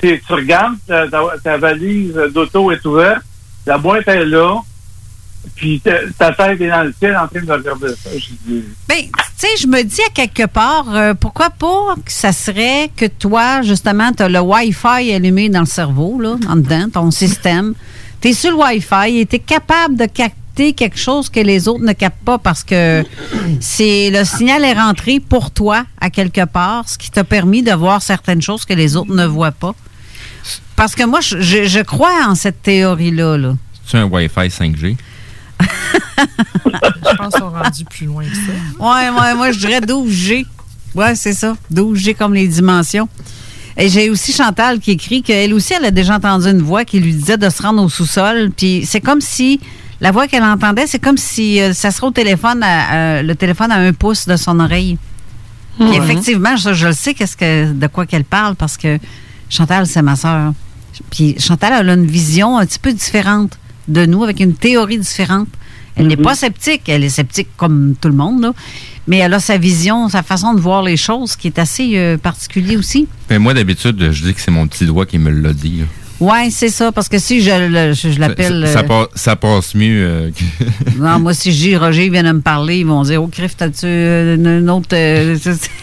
[0.00, 3.20] tu tu regardes, ta, ta- ta valise d'auto est ouverte,
[3.66, 4.56] la boîte est là,
[5.54, 8.10] puis ta, ta tête est dans le ciel en train de regarder ça.
[8.88, 12.90] Ben, tu sais, je me dis à quelque part, euh, pourquoi pas que ça serait
[12.96, 17.10] que toi, justement, tu as le Wi-Fi allumé dans le cerveau, là, en dedans, ton
[17.10, 17.74] système.
[18.20, 21.66] Tu es sur le Wi-Fi et tu es capable de capter quelque chose que les
[21.68, 23.04] autres ne captent pas parce que
[23.60, 27.72] c'est le signal est rentré pour toi à quelque part, ce qui t'a permis de
[27.72, 29.74] voir certaines choses que les autres ne voient pas.
[30.76, 33.36] Parce que moi, je, je- je crois en cette théorie-là.
[33.36, 33.54] Là.
[33.86, 34.96] C'est un Wi-Fi 5G.
[36.66, 38.52] Je pense qu'on est rendu plus loin que ça.
[38.78, 40.46] Ouais, ouais, moi, je dirais 12G.
[40.94, 41.56] Ouais, c'est ça.
[41.72, 43.08] 12G comme les dimensions.
[43.76, 47.00] Et j'ai aussi Chantal qui écrit qu'elle aussi, elle a déjà entendu une voix qui
[47.00, 48.50] lui disait de se rendre au sous-sol.
[48.56, 49.58] Puis c'est comme si
[50.00, 53.72] la voix qu'elle entendait, c'est comme si euh, ça serait au téléphone, à- le téléphone
[53.72, 54.96] à un pouce de son oreille.
[55.80, 58.98] Puis effectivement, je, je le sais qu'est-ce que, de quoi qu'elle parle parce que
[59.50, 60.52] Chantal, c'est ma sœur.
[61.10, 63.58] Puis Chantal, elle a une vision un petit peu différente
[63.88, 65.48] de nous, avec une théorie différente.
[65.96, 68.52] Elle n'est pas sceptique, elle est sceptique comme tout le monde, là.
[69.06, 72.16] mais elle a sa vision, sa façon de voir les choses qui est assez euh,
[72.18, 73.06] particulier aussi.
[73.28, 75.78] Ben, moi, d'habitude, je dis que c'est mon petit doigt qui me l'a dit.
[75.80, 75.84] là.
[76.20, 77.50] Ouais, c'est ça, parce que si je,
[77.92, 78.64] je, je l'appelle.
[78.66, 80.06] Ça, ça euh, passe, ça passe mieux.
[80.08, 83.22] euh, que- Non, moi, si je dis Roger vient de me parler, ils vont dire
[83.22, 84.88] Oh, Criff, t'as-tu euh, une, une autre.
[84.94, 85.36] euh,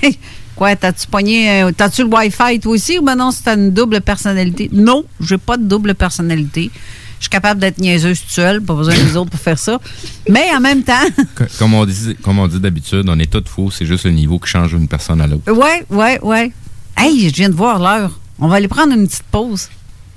[0.55, 1.63] quoi, t'as-tu pogné.
[1.75, 4.69] T'as-tu le Wi-Fi, toi aussi, ou ben non, c'est une double personnalité?
[4.73, 6.71] Non, j'ai pas de double personnalité.
[7.21, 9.79] Je suis capable d'être niaiseuse toute seule, pas besoin des autres pour faire ça.
[10.27, 11.05] Mais en même temps,
[11.35, 13.69] que- comme on dit, comme on dit d'habitude, on est tous faux.
[13.69, 15.51] C'est juste le niveau qui change d'une personne à l'autre.
[15.51, 16.51] ouais, ouais, ouais.
[16.97, 18.19] Hey, je viens de voir l'heure.
[18.39, 19.69] On va aller prendre une petite pause.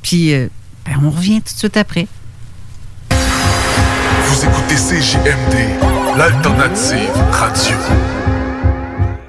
[0.02, 0.48] Puis, euh,
[0.86, 2.06] ben, on revient tout de suite après.
[3.10, 7.76] Vous écoutez CJMD, l'alternative radio.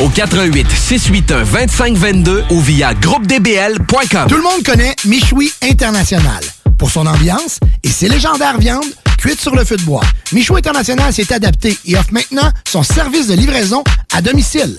[0.00, 4.26] au 88 681 2522 ou via groupedbl.com.
[4.28, 6.42] Tout le monde connaît Michoui International
[6.78, 8.84] pour son ambiance et ses légendaires viandes
[9.18, 10.02] cuites sur le feu de bois.
[10.32, 14.78] Michoui International s'est adapté et offre maintenant son service de livraison à domicile.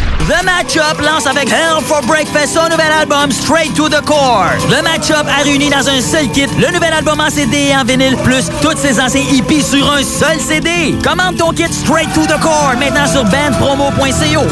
[0.19, 4.51] The Matchup lance avec Hell for Breakfast son nouvel album Straight to the Core.
[4.69, 7.83] Le Matchup a réuni dans un seul kit le nouvel album en CD et en
[7.83, 10.95] vinyle, plus tous ses anciens hippies sur un seul CD.
[11.03, 14.47] Commande ton kit Straight to the Core maintenant sur bandpromo.co.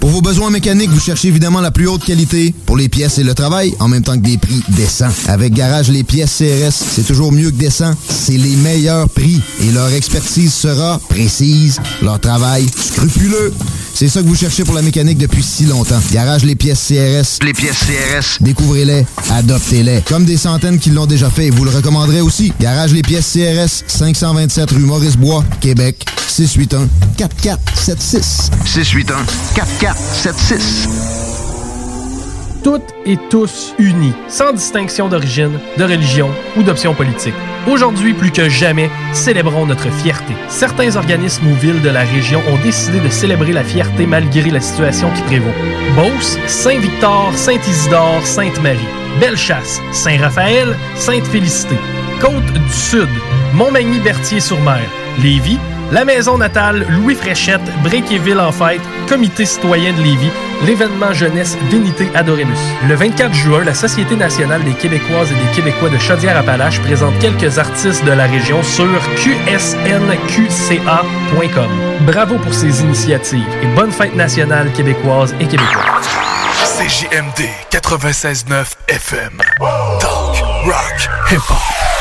[0.00, 3.24] Pour vos besoins mécaniques, vous cherchez évidemment la plus haute qualité pour les pièces et
[3.24, 5.08] le travail, en même temps que des prix décents.
[5.26, 7.94] Avec Garage Les Pièces CRS, c'est toujours mieux que décent.
[8.08, 13.52] C'est les meilleurs prix et leur expertise sera précise, leur travail scrupuleux.
[13.94, 16.00] C'est ça que vous cherchez pour la mécanique depuis si longtemps.
[16.12, 17.44] Garage Les Pièces CRS.
[17.44, 18.38] Les pièces CRS.
[18.40, 20.00] Découvrez-les, adoptez-les.
[20.00, 22.54] Comme des centaines qui l'ont déjà fait et vous le recommanderez aussi.
[22.58, 28.50] Garage Les Pièces CRS, 527 rue Maurice-Bois, Québec, 681 4476.
[32.62, 32.62] 681 4476.
[32.62, 37.34] toutes et tous unis, sans distinction d'origine, de religion ou d'option politique.
[37.66, 40.32] Aujourd'hui, plus que jamais, célébrons notre fierté.
[40.48, 44.60] Certains organismes ou villes de la région ont décidé de célébrer la fierté malgré la
[44.60, 45.52] situation qui prévaut.
[45.94, 48.78] Beauce, Saint-Victor, Saint-Isidore, Sainte-Marie,
[49.20, 51.76] Bellechasse, Saint-Raphaël, Sainte-Félicité,
[52.20, 53.08] Côte du Sud,
[53.54, 54.82] Montmagny-Berthier-sur-Mer,
[55.22, 55.58] Lévis,
[55.92, 60.30] la maison natale Louis Fréchette, Bréquéville en fête, Comité citoyen de Lévis,
[60.64, 62.58] l'événement jeunesse Vénité Adoremus.
[62.86, 67.58] Le 24 juin, la Société nationale des Québécoises et des Québécois de Chaudière-Appalaches présente quelques
[67.58, 69.68] artistes de la région sur qsnqca.com.
[72.00, 75.84] Bravo pour ces initiatives et bonne fête nationale québécoise et québécois.
[76.78, 79.38] CJMD 96.9 FM.
[80.00, 81.97] Talk, rock, hip-hop.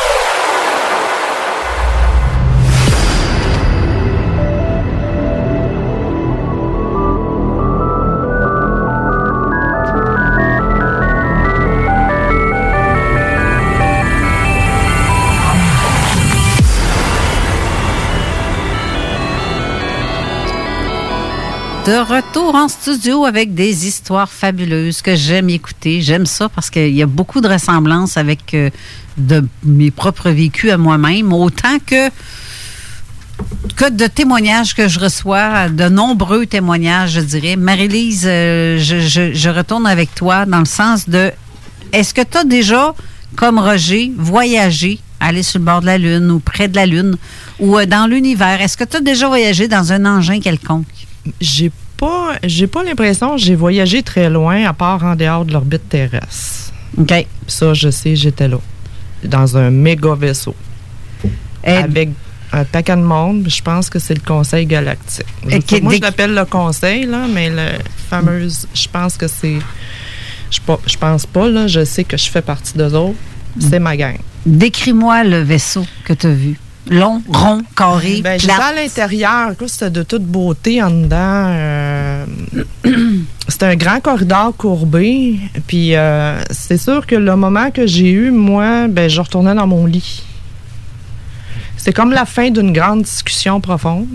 [21.88, 26.02] De retour en studio avec des histoires fabuleuses que j'aime écouter.
[26.02, 28.70] J'aime ça parce qu'il y a beaucoup de ressemblances avec euh,
[29.18, 32.10] de mes propres vécus à moi-même, autant que
[33.78, 37.56] que de témoignages que je reçois, de nombreux témoignages, je dirais.
[37.56, 41.32] Marie-Lise, euh, je, retourne avec toi dans le sens de
[41.94, 42.96] est-ce que tu as déjà,
[43.38, 47.16] comme Roger, voyagé, aller sur le bord de la Lune ou près de la Lune
[47.62, 48.60] ou euh, dans l'univers?
[48.60, 50.97] Est-ce que tu as déjà voyagé dans un engin quelconque?
[51.42, 55.54] J'ai pas, j'ai pas l'impression que j'ai voyagé très loin, à part en dehors de
[55.54, 56.72] l'orbite terrestre.
[56.98, 57.26] OK.
[57.48, 58.58] Ça, je sais, j'étais là.
[59.24, 60.56] Dans un méga vaisseau.
[61.64, 62.10] Avec
[62.54, 65.26] un paquet de monde, je pense que c'est le Conseil galactique.
[65.46, 67.80] Je sais moi, je l'appelle le Conseil, là, mais le
[68.10, 69.58] fameuse, je pense que c'est.
[70.50, 73.18] Je, pas- je pense pas, là, je sais que je fais partie d'eux autres.
[73.60, 74.18] C'est ma gang.
[74.46, 76.60] Décris-moi le vaisseau que tu as vu.
[76.90, 78.68] Long, rond, carré, Ben, plat.
[78.68, 79.52] à l'intérieur.
[79.68, 81.18] C'était de toute beauté en dedans.
[81.48, 82.26] euh,
[83.48, 85.38] C'était un grand corridor courbé.
[85.68, 89.68] Puis euh, c'est sûr que le moment que j'ai eu, moi, ben, je retournais dans
[89.68, 90.24] mon lit.
[91.78, 94.08] C'est comme la fin d'une grande discussion profonde.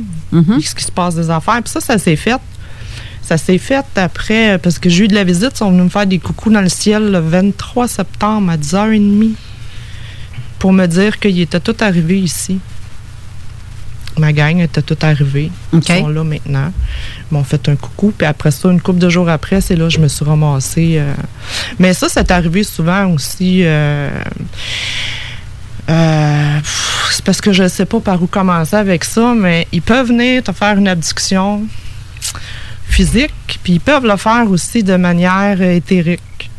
[0.59, 1.61] Puis Ce qui se passe des affaires.
[1.62, 2.36] Puis ça, ça s'est fait.
[3.23, 5.89] Ça s'est fait après, parce que j'ai eu de la visite, ils sont venus me
[5.89, 9.31] faire des coucous dans le ciel le 23 septembre à 10h30
[10.62, 12.60] pour me dire qu'ils étaient tous arrivés ici.
[14.16, 15.51] Ma gang était toute arrivée.
[15.72, 16.72] Ils sont là maintenant.
[17.28, 18.12] Ils m'ont fait un coucou.
[18.16, 20.98] Puis après ça, une couple de jours après, c'est là que je me suis ramassée.
[20.98, 21.14] euh.
[21.80, 23.62] Mais ça, c'est arrivé souvent aussi.
[23.64, 24.09] euh,
[25.90, 26.59] euh,
[27.10, 30.06] c'est parce que je ne sais pas par où commencer avec ça, mais ils peuvent
[30.06, 31.62] venir te faire une abduction
[32.84, 36.51] physique, puis ils peuvent le faire aussi de manière éthérique.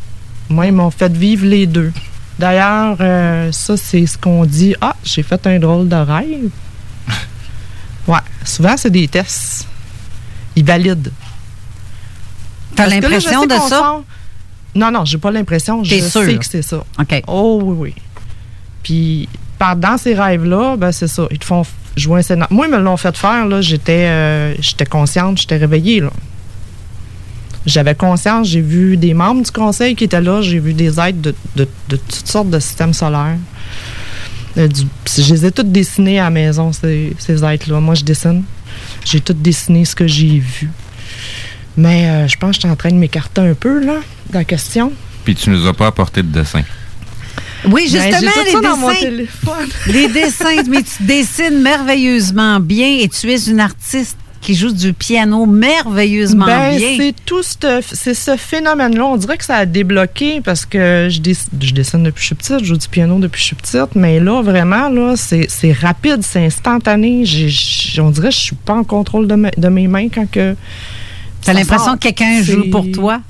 [0.49, 1.93] Moi, ils m'ont fait vivre les deux.
[2.43, 4.75] D'ailleurs, euh, ça, c'est ce qu'on dit.
[4.81, 6.49] Ah, j'ai fait un drôle de rêve.
[8.05, 9.65] Ouais, souvent, c'est des tests.
[10.57, 11.09] Ils valident.
[12.75, 14.01] T'as l'impression de ça?
[14.75, 15.85] Non, non, j'ai pas l'impression.
[15.85, 16.25] Je sûr?
[16.25, 16.83] sais que c'est ça.
[16.99, 17.23] OK.
[17.27, 17.95] Oh oui, oui.
[18.83, 19.29] Puis,
[19.77, 21.25] dans ces rêves-là, ben, c'est ça.
[21.31, 21.63] Ils te font
[21.95, 22.53] jouer un scénario.
[22.53, 23.45] Moi, ils me l'ont fait faire.
[23.47, 23.61] là.
[23.61, 26.01] J'étais euh, j'étais consciente, j'étais réveillée.
[26.01, 26.09] là.
[27.65, 31.21] J'avais conscience, j'ai vu des membres du conseil qui étaient là, j'ai vu des êtres
[31.21, 33.37] de, de- de toutes sortes de systèmes solaires.
[34.57, 34.85] Euh, du-
[35.17, 37.79] je les ai toutes dessinés à la maison, ces, ces êtres-là.
[37.79, 38.43] Moi, je dessine.
[39.05, 40.69] J'ai tout dessiné ce que j'ai vu.
[41.77, 43.95] Mais euh, je pense que je suis en train de m'écarter un peu, là,
[44.29, 44.91] de la question.
[45.23, 46.61] Puis tu nous as pas apporté de dessin.
[47.65, 48.99] Oui, Ben, justement, j'ai tout les ça dans mon dessins.
[48.99, 49.69] téléphone.
[49.87, 54.93] les dessins, mais tu dessines merveilleusement bien et tu es une artiste qui joue du
[54.93, 56.95] piano merveilleusement Ben, bien.
[56.97, 59.05] c'est tout ce, c'est ce phénomène-là.
[59.05, 62.25] On dirait que ça a débloqué parce que je, dess- je dessine depuis que je
[62.27, 65.15] suis petite, je joue du piano depuis que je suis petite, mais là, vraiment, là,
[65.15, 67.23] c'est, c'est rapide, c'est instantané.
[67.99, 70.55] On dirait que je suis pas en contrôle de, me- de mes mains quand que.
[71.41, 73.21] T'as l'impression que quelqu'un joue pour toi?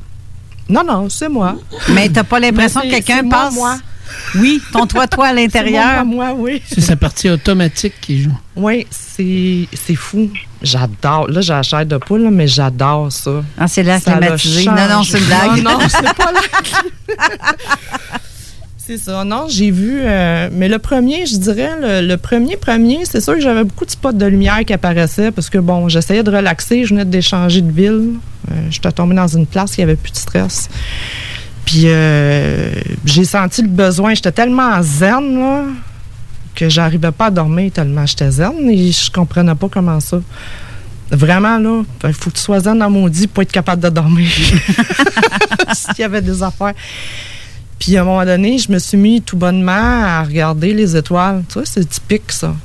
[0.69, 1.57] Non, non, c'est moi.
[1.94, 3.53] Mais t'as pas l'impression que quelqu'un moi, passe.
[3.56, 3.77] moi.
[4.35, 5.84] Oui, ton toi-toi à l'intérieur.
[5.99, 6.61] C'est moi, moi, oui.
[6.68, 8.38] C'est sa partie automatique qui joue.
[8.56, 10.30] Oui, c'est, c'est fou.
[10.61, 11.27] J'adore.
[11.30, 13.44] Là, j'ai la chair de poule, mais j'adore ça.
[13.57, 14.65] Ah, c'est l'air climatisé.
[14.65, 15.64] Non, non, c'est une blague.
[15.64, 17.18] Non, non, c'est pas l'air
[18.85, 19.23] C'est ça.
[19.23, 20.02] Non, j'ai vu.
[20.02, 23.85] euh, mais le premier, je dirais, le, le premier premier, c'est sûr que j'avais beaucoup
[23.85, 26.84] de spots de lumière qui apparaissaient parce que, bon, j'essayais de relaxer.
[26.84, 28.15] Je venais d'échanger de ville.
[28.52, 30.69] Euh, J'étais tombée dans une place qui avait plus de stress.
[31.65, 32.72] Puis euh,
[33.06, 34.14] j'ai senti le besoin.
[34.14, 35.64] J'étais tellement zen, là,
[36.56, 40.19] que j'arrivais pas à dormir tellement j'étais zen et je comprenais pas comment ça.
[41.11, 43.90] Vraiment, là, il faut que tu sois zen dans mon dit pour être capable de
[43.90, 44.27] dormir.
[45.73, 46.73] S'il y avait des affaires.
[47.80, 49.72] Puis à un moment donné, je me suis mis tout bonnement
[50.06, 51.44] à regarder les étoiles.
[51.49, 52.56] Tu vois, c'est typique, ça.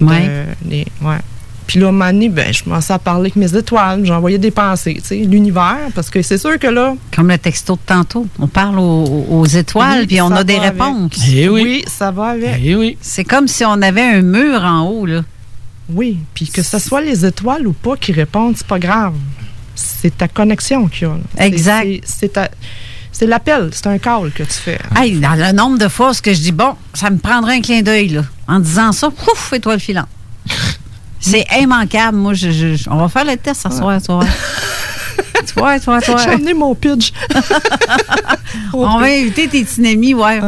[0.00, 0.26] Ouais.
[0.64, 1.18] De- les- ouais.
[1.66, 4.04] Puis là, donné, ben, je commençais à parler avec mes étoiles.
[4.06, 5.78] J'envoyais des pensées, tu sais, l'univers.
[5.94, 8.26] Parce que c'est sûr que là, Comme le texto de tantôt.
[8.38, 10.70] On parle aux, aux étoiles, Oui, puis on a des avec.
[10.70, 11.18] réponses.
[11.28, 11.62] Eh oui.
[11.62, 12.60] oui, ça va avec.
[12.62, 12.96] Eh oui.
[13.00, 15.22] C'est comme si on avait un mur en haut, là.
[15.88, 19.14] Oui, puis que ce soit les étoiles ou pas qui répondent, c'est pas grave.
[19.74, 21.14] C'est ta connexion qu'il y a.
[21.14, 21.44] là.
[21.46, 21.88] Exact.
[22.04, 22.50] c'est- ta-
[23.12, 24.78] c'est l'appel, c'est un call que tu fais.
[24.96, 27.82] Hey, dans le nombre de fois que je dis, bon, ça me prendrait un clin
[27.82, 28.22] d'œil, là.
[28.46, 30.08] En disant ça, pouf, étoile filante.
[31.20, 32.16] C'est immanquable.
[32.18, 34.26] Moi, je, on va faire le test ce soir, tu vas voir.
[35.46, 36.22] tu vois, tu vois, tu vois.
[36.22, 37.12] J'ai amené mon pitch.
[38.72, 40.40] On va inviter tes petits amis, ouais.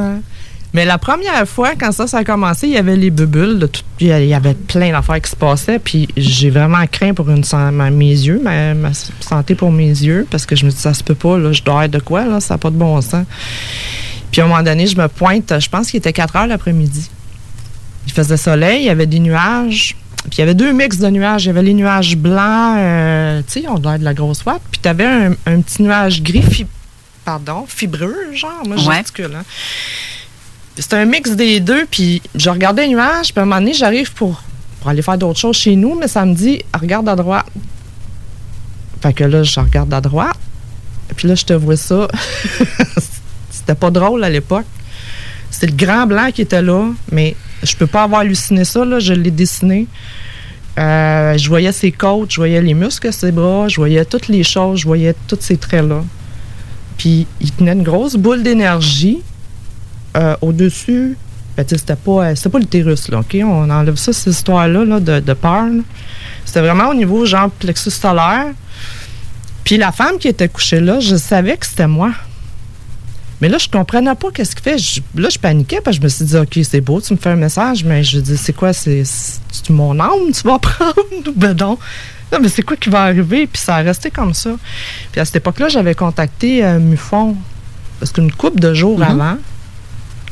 [0.74, 3.10] Mais la première fois, quand ça, ça a commencé, il y avait les
[3.58, 5.78] de tout- il y avait plein d'affaires qui se passaient.
[5.78, 7.42] Puis j'ai vraiment craint pour une,
[7.72, 8.90] ma- mes yeux, ma, ma
[9.20, 11.62] santé pour mes yeux, parce que je me dis, ça se peut pas, là, je
[11.62, 13.24] dois être de quoi, là, ça n'a pas de bon sens.
[14.30, 17.08] Puis à un moment donné, je me pointe, je pense qu'il était 4 heures l'après-midi.
[18.06, 19.96] Il faisait soleil, il y avait des nuages.
[20.28, 21.44] Puis il y avait deux mix de nuages.
[21.44, 24.62] Il y avait les nuages blancs, euh, tu sais, on doit de la grosse ouate.
[24.70, 26.66] Puis tu avais un, un petit nuage gris, fi-
[27.24, 28.62] pardon, fibreux, genre.
[28.66, 28.82] Moi, Ouais.
[28.82, 29.44] j'articule, hein.
[30.76, 31.86] C'était un mix des deux.
[31.90, 33.32] Puis je regardais les nuages.
[33.32, 34.42] Puis à un moment donné, j'arrive pour,
[34.80, 35.94] pour aller faire d'autres choses chez nous.
[35.98, 37.46] Mais ça me dit, regarde à droite.
[39.02, 40.36] Fait que là, je regarde à droite.
[41.16, 42.06] Puis là, je te vois ça.
[43.50, 44.66] C'était pas drôle à l'époque.
[45.50, 48.98] C'était le grand blanc qui était là, mais je peux pas avoir halluciné ça, là,
[48.98, 49.86] je l'ai dessiné.
[50.78, 54.28] Euh, je voyais ses côtes, je voyais les muscles de ses bras, je voyais toutes
[54.28, 56.04] les choses, je voyais tous ces traits-là.
[56.96, 59.20] Puis il tenait une grosse boule d'énergie
[60.16, 61.16] euh, au-dessus.
[61.56, 63.36] Ben, c'était pas, euh, pas l'utérus, là, OK?
[63.42, 65.66] On enlève ça, cette histoire-là là, de, de peur.
[66.44, 68.46] C'était vraiment au niveau, genre, plexus solaire.
[69.64, 72.12] Puis la femme qui était couchée là, je savais que c'était moi.
[73.40, 74.78] Mais là, je comprenais pas qu'est-ce qu'il fait.
[74.78, 77.18] Je- là, je paniquais parce que je me suis dit, OK, c'est beau, tu me
[77.18, 79.04] fais un message, mais je dis, c'est quoi, c'est
[79.70, 80.94] mon âme, tu vas prendre
[81.26, 81.78] ou ben non?
[82.32, 83.46] Non, mais c'est quoi qui va arriver?
[83.46, 84.50] Puis ça a resté comme ça.
[85.12, 87.36] Puis à cette époque-là, j'avais contacté euh, Mufon.
[88.00, 89.04] Parce qu'une couple de jours Mhm.
[89.20, 89.36] avant,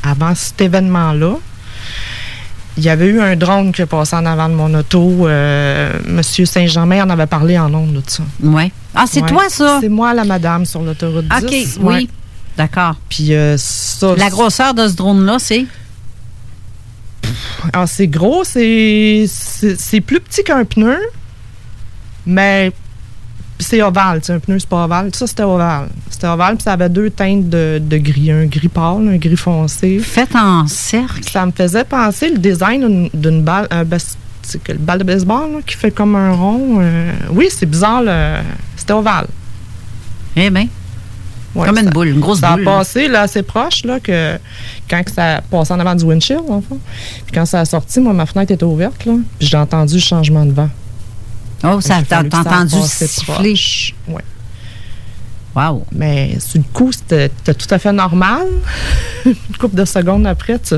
[0.03, 1.35] avant cet événement-là,
[2.77, 5.27] il y avait eu un drone qui est passé en avant de mon auto.
[5.27, 8.23] Euh, Monsieur Saint-Germain en avait parlé en ondes de ça.
[8.43, 8.71] Ouais.
[8.93, 9.27] Ah, c'est Ouais.
[9.29, 9.79] toi, ça?
[9.81, 11.77] C'est moi, la madame, sur l'autoroute 10.
[11.77, 11.93] OK, oui.
[11.93, 12.07] Ouais.
[12.57, 12.95] D'accord.
[13.09, 14.15] Puis euh, ça.
[14.17, 15.65] La grosseur de ce drone-là, c'est?
[17.73, 20.97] Alors, Ah, c'est gros, c'est c'est plus petit qu'un pneu,
[22.25, 22.71] mais
[23.59, 24.21] c'est ovale.
[24.21, 25.09] tu sais, Un pneu, c'est pas ovale.
[25.13, 25.89] Ça, c'était ovale.
[26.09, 28.31] C'était ovale, puis ça avait deux teintes de, de gris.
[28.31, 29.99] Un gris pâle, un gris foncé.
[29.99, 31.23] Fait en cercle.
[31.29, 33.97] Ça me faisait penser le design d'une- balle, un bas-
[34.63, 36.77] que le balle de baseball là, qui fait comme un rond.
[36.79, 38.03] euh, oui, c'est bizarre.
[38.77, 39.27] C'était ovale.
[40.35, 40.67] Eh bien.
[41.57, 42.61] Ouais, Comme une ça- boule, une grosse ça boule.
[42.67, 44.37] a passé là, assez proche là, que
[44.89, 46.79] quand que ça passait en avant du windshield, en fond.
[47.25, 49.99] Puis quand ça a sorti, moi, ma fenêtre était ouverte, là, puis j'ai entendu le
[49.99, 50.69] changement de vent.
[51.63, 53.55] Oh, ça t'a ça entendu siffler.
[54.07, 54.21] Ouais.
[55.55, 55.85] Wow.
[55.91, 58.45] Mais sur le coup, c'était tout à fait normal.
[59.25, 60.75] Une couple de secondes après, tu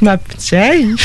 [0.00, 0.94] m'as dit Hey!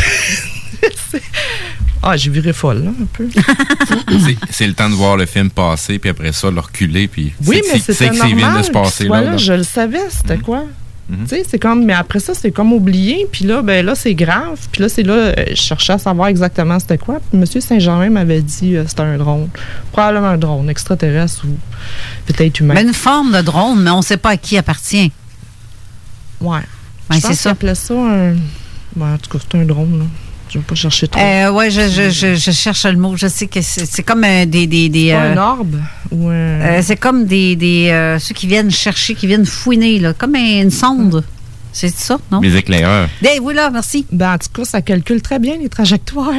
[2.04, 3.28] Ah, j'ai viré folle, là, un peu.
[4.50, 7.62] C'est- le temps de voir le film passer, puis après ça, le reculer, puis Oui,
[7.64, 9.38] c'est mais que c'est- c'était c'est que c'est vient normal de se passer là.
[9.38, 10.64] Je le savais, c'était quoi?
[11.10, 11.24] Mhm.
[11.24, 13.28] Tu sais, c'est comme, mais après ça, c'est comme oublié.
[13.32, 14.58] Puis là, ben là, c'est grave.
[14.72, 17.20] Puis là, c'est là, euh, je cherchais à savoir exactement c'était quoi.
[17.30, 17.46] Puis M.
[17.62, 19.50] Saint-Germain m'avait dit euh, c'était un drone.
[19.92, 21.58] Probablement un drone extraterrestre ou
[22.28, 22.76] peut-être humain.
[22.76, 25.12] Mais une forme de drone, mais on ne sait pas à qui appartient.
[26.40, 26.62] Ouais.
[27.10, 27.36] Je c'est ça.
[27.36, 28.34] qu'ils appelaient ça un.
[28.96, 30.06] Ben, en tout cas, c'est un drone, là.
[30.52, 31.22] Je vais pas chercher trop?
[31.22, 33.16] Euh, ouais, je, je, je, je cherche le mot.
[33.16, 34.68] Je sais que c'est c'est comme euh, des.
[34.68, 35.78] des, des euh, un orbe
[36.12, 36.32] ou un.
[36.34, 37.56] euh, c'est comme des.
[37.56, 41.24] des euh, ceux qui viennent chercher, qui viennent fouiner, là, comme une sonde.
[41.72, 42.42] C'est ça, non?
[42.42, 43.08] Les éclaireurs.
[43.24, 44.06] Eh, oui, là, merci.
[44.12, 46.34] Ben, en tout cas, ça calcule très bien les trajectoires.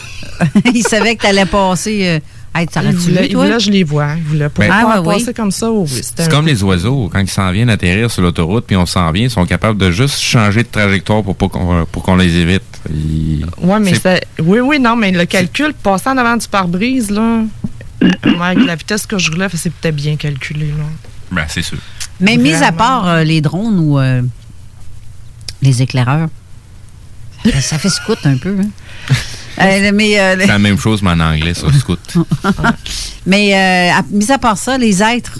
[0.74, 2.22] il savait que tu allais passer.
[2.54, 3.44] Hey, Il t'aurais-tu voulait, vu, il toi?
[3.46, 4.08] voulait, je les vois.
[4.16, 5.34] Il voulait pas, Ben- pas Ah, passer oui.
[5.34, 5.68] comme ça.
[5.86, 9.24] C'est comme les oiseaux, quand ils s'en viennent atterrir sur l'autoroute, puis on s'en vient,
[9.24, 12.62] ils sont capables de juste changer de trajectoire pour pas qu'on pour qu'on les évite.
[12.90, 17.10] Ils- Oui, mais c'est- oui, oui, non, mais le calcul, passer en avant du pare-brise,
[17.10, 17.40] là,
[18.42, 20.84] avec la vitesse que je roulais, c'est peut-être bien calculé, là.
[21.30, 21.78] Ben, c'est sûr.
[22.20, 24.20] Mais mis à part euh, les drones ou euh,
[25.62, 26.28] les éclaireurs,
[27.50, 28.56] ça, ça fait scout un peu.
[28.60, 28.68] Hein?
[29.62, 32.16] Euh, mais euh, C'est la même chose, mais en anglais, ça, scout.
[33.26, 35.38] mais euh, à- mis à part ça, les êtres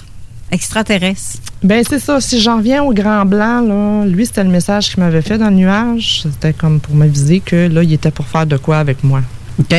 [0.51, 1.39] extraterrestres.
[1.63, 2.19] Ben, c'est ça.
[2.21, 5.49] Si j'en reviens au grand blanc, là, lui, c'était le message qu'il m'avait fait dans
[5.49, 6.21] le nuage.
[6.23, 9.21] C'était comme pour m'aviser que là, il était pour faire de quoi avec moi.
[9.59, 9.75] OK.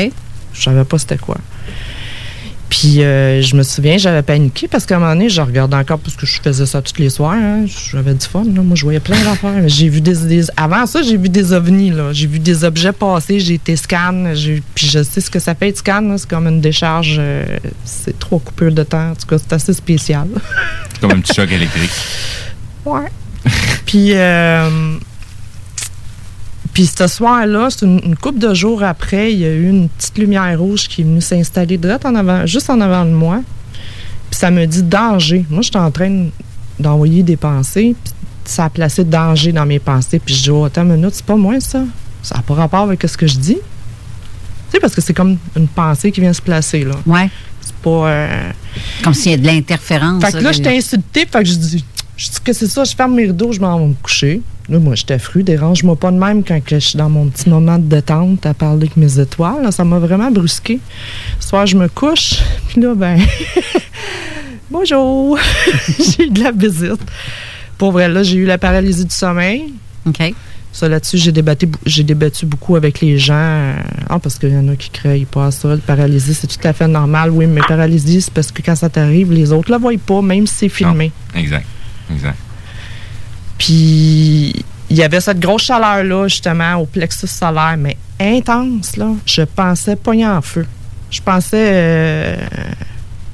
[0.53, 1.37] Je savais pas c'était quoi.
[2.77, 6.01] Puis euh, je me souviens, j'avais paniqué parce qu'à un moment donné, je regardais encore
[6.01, 7.35] parce que je faisais ça tous les soirs.
[7.35, 7.67] hein.
[7.93, 8.43] J'avais du fun.
[8.45, 8.63] là.
[8.63, 9.63] Moi, je voyais plein d'affaires.
[9.69, 11.91] J'ai vu des, des- Avant ça, j'ai vu des ovnis.
[11.91, 12.13] là.
[12.13, 13.39] J'ai vu des objets passer.
[13.39, 14.33] J'ai été scan.
[14.75, 16.17] Puis je sais ce que ça fait être scan.
[16.19, 17.17] C'est comme une décharge.
[17.21, 17.45] euh,
[17.85, 19.11] c'est trois coupures de temps.
[19.11, 20.27] En tout cas, c'est assez spécial.
[21.01, 21.91] Comme un petit choc électrique.
[22.85, 23.07] Ouais.
[23.87, 24.69] puis, euh,
[26.75, 29.89] puis ce soir-là, c'est une, une couple de jours après, il y a eu une
[29.89, 33.41] petite lumière rouge qui est venue s'installer direct en avant, juste en avant de moi.
[34.31, 35.47] Puis ça me dit danger.
[35.49, 36.27] Moi, j'étais en train
[36.81, 38.13] d'envoyer des pensées, puis
[38.45, 40.19] ça a placé danger dans mes pensées.
[40.19, 41.85] Puis je dis, oh, attends une minute, c'est pas moi ça.
[42.23, 43.55] Ça n'a pas rapport avec ce que je dis.
[43.57, 43.61] Tu
[44.73, 46.95] sais, parce que c'est comme une pensée qui vient se placer, là.
[47.07, 47.31] Ouais.
[47.61, 48.09] C'est pas.
[48.09, 48.51] euh,
[49.05, 50.25] Comme s'il y a de l'interférence.
[50.25, 50.53] fait que là, là.
[50.53, 51.85] j'étais insultée, fait que je dis,
[52.17, 54.41] je dis que c'est ça, je ferme mes rideaux, je m'en vais me coucher.
[54.69, 57.51] Là, moi, j'étais fru, dérange-moi pas de même quand que je suis dans mon petit
[57.51, 59.63] moment de détente à parler avec mes étoiles.
[59.63, 59.71] là.
[59.71, 60.81] ça m'a vraiment brusqué.
[61.39, 63.19] Ce soir, je me couche, puis là, ben,
[64.71, 65.39] bonjour,
[65.99, 67.01] j'ai eu de la visite.
[67.77, 69.75] Pour vrai, là, j'ai eu la paralysie du sommeil.
[70.07, 70.35] OK.
[70.73, 73.75] Ça, là-dessus, j'ai débattu, j'ai débattu beaucoup avec les gens.
[74.09, 75.69] ah, parce qu'il y en a qui créent pas ça.
[75.69, 77.31] Le paralysie, c'est tout à fait normal.
[77.31, 80.49] Oui, mais paralysie, c'est parce que quand ça t'arrive, les autres le voient pas, même
[80.49, 81.13] si c'est filmé.
[81.35, 81.67] Exact.
[82.11, 82.37] Exact.
[83.59, 89.09] Puis il y avait cette grosse chaleur-là, justement, au plexus solaire, mais intense, là.
[89.27, 90.67] Je pensais pogner en feu.
[91.11, 92.37] Je pensais euh,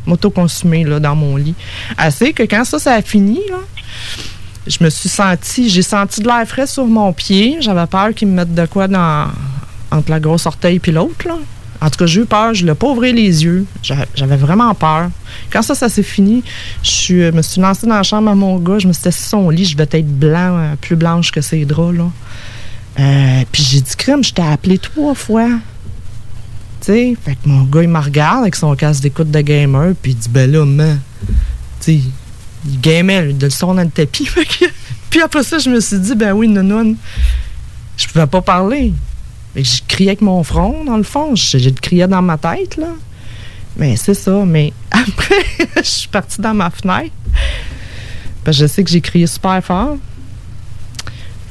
[0.07, 1.55] m'autoconsumer, là, dans mon lit.
[1.97, 3.59] Assez que quand ça, ça a fini, là,
[4.67, 7.59] je me suis senti, j'ai senti de l'air frais sur mon pied.
[7.61, 9.29] J'avais peur qu'ils me mettent de quoi dans,
[9.91, 11.37] entre la grosse orteil puis l'autre, là.
[11.81, 12.53] En tout cas, j'ai eu peur.
[12.55, 13.65] Je l'ai pas ouvert les yeux.
[13.83, 15.11] J'a- J'avais vraiment peur.
[15.51, 16.43] Quand ça, ça s'est fini,
[16.83, 18.79] je euh, me suis lancée dans la chambre à mon gars.
[18.79, 19.65] Je me suis sur son lit.
[19.65, 22.11] Je vais être blanc, euh, plus blanche que ses draps, là.
[22.99, 25.49] Euh, puis j'ai dit, crème, je t'ai appelé trois fois.
[26.81, 29.93] Tu sais, fait que mon gars, il me regarde avec son casque d'écoute de gamer,
[30.03, 30.99] puis il dit, ben là, man,
[31.29, 31.35] tu
[31.81, 32.01] sais,
[32.67, 34.29] il gamait, de le son dans le tapis.
[35.11, 36.97] Puis après ça, je me suis dit, ben oui, nounoun,
[37.97, 38.93] je pouvais pas parler.
[40.01, 41.37] Criais avec mon front, dans le fond.
[41.37, 42.87] Je, je le criais dans ma tête, là.
[43.77, 44.45] Mais c'est ça.
[44.47, 45.45] Mais après,
[45.77, 47.13] je suis partie dans ma fenêtre.
[48.43, 49.99] Parce que je sais que j'ai crié super fort.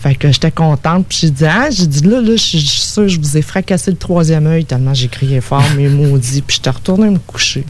[0.01, 1.05] Fait que j'étais contente.
[1.07, 3.43] Puis j'ai dit, ah, j'ai dit, là, là, je suis sûre que je vous ai
[3.43, 6.41] fracassé le troisième œil tellement j'ai crié fort, mais maudit.
[6.41, 7.65] Puis j'étais retournée me coucher.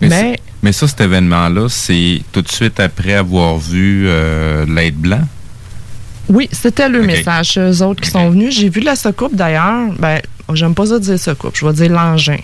[0.00, 5.26] Mais, mais ça, cet événement-là, c'est tout de suite après avoir vu euh, l'aide blanc?
[6.28, 7.58] Oui, c'était le message.
[7.58, 8.54] Eux autres qui sont venus.
[8.58, 9.92] J'ai vu la soucoupe d'ailleurs.
[9.98, 10.20] Ben,
[10.52, 11.54] j'aime pas ça dire soucoupe.
[11.56, 12.38] Je vais dire l'engin.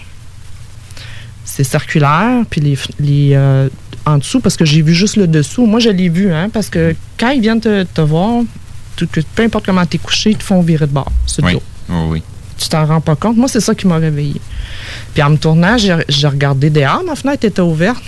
[1.44, 3.68] C'est circulaire, puis les, les euh,
[4.06, 5.66] en dessous, parce que j'ai vu juste le dessous.
[5.66, 8.42] Moi, je l'ai vu, hein, parce que quand ils viennent te, te voir,
[8.96, 11.48] tout- que- peu importe comment t'es couché, ils te font virer de bord sur le
[11.48, 11.54] Oui.
[11.54, 11.62] dos.
[11.92, 12.22] Oh, oui.
[12.56, 13.36] Tu t'en rends pas compte.
[13.36, 14.40] Moi, c'est ça qui m'a réveillée.
[15.14, 17.02] Puis en me tournant, j'ai j'ai regardé dehors.
[17.04, 18.02] Ma fenêtre était ouverte.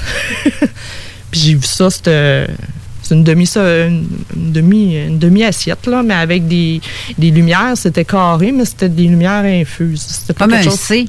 [1.30, 2.46] Puis j'ai vu ça, c'était
[3.02, 4.06] c'est une demi une,
[4.52, 6.80] demi une demi assiette là, mais avec des,
[7.18, 10.00] des lumières, c'était carré, mais c'était des lumières infuses.
[10.02, 11.08] C'était pas Comme quelque un chose- C.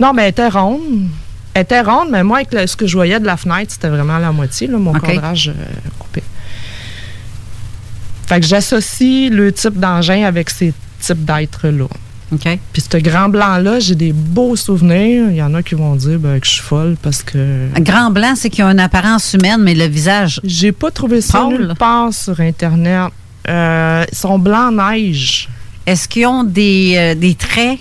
[0.00, 1.08] Non, mais elle était ronde.
[1.54, 3.88] Elle était ronde, mais moi, avec le- ce que je voyais de la fenêtre, c'était
[3.90, 5.52] vraiment la moitié, là, mon cadrage euh,
[5.98, 6.22] coupé.
[8.26, 11.86] Fait que j'associe le type d'engin avec ces types d'êtres-là.
[12.32, 12.58] OK.
[12.72, 15.30] Puis ce grand blanc-là, j'ai des beaux souvenirs.
[15.30, 17.68] Il y en a qui vont dire ben, que je suis folle parce que.
[17.80, 20.40] Grand blanc, c'est qu'il a une apparence humaine, mais le visage.
[20.44, 23.10] J'ai pas trouvé ça nulle part sur Internet.
[23.48, 25.48] Euh, ils sont blancs neige.
[25.86, 27.78] Est-ce qu'ils ont des, euh, des traits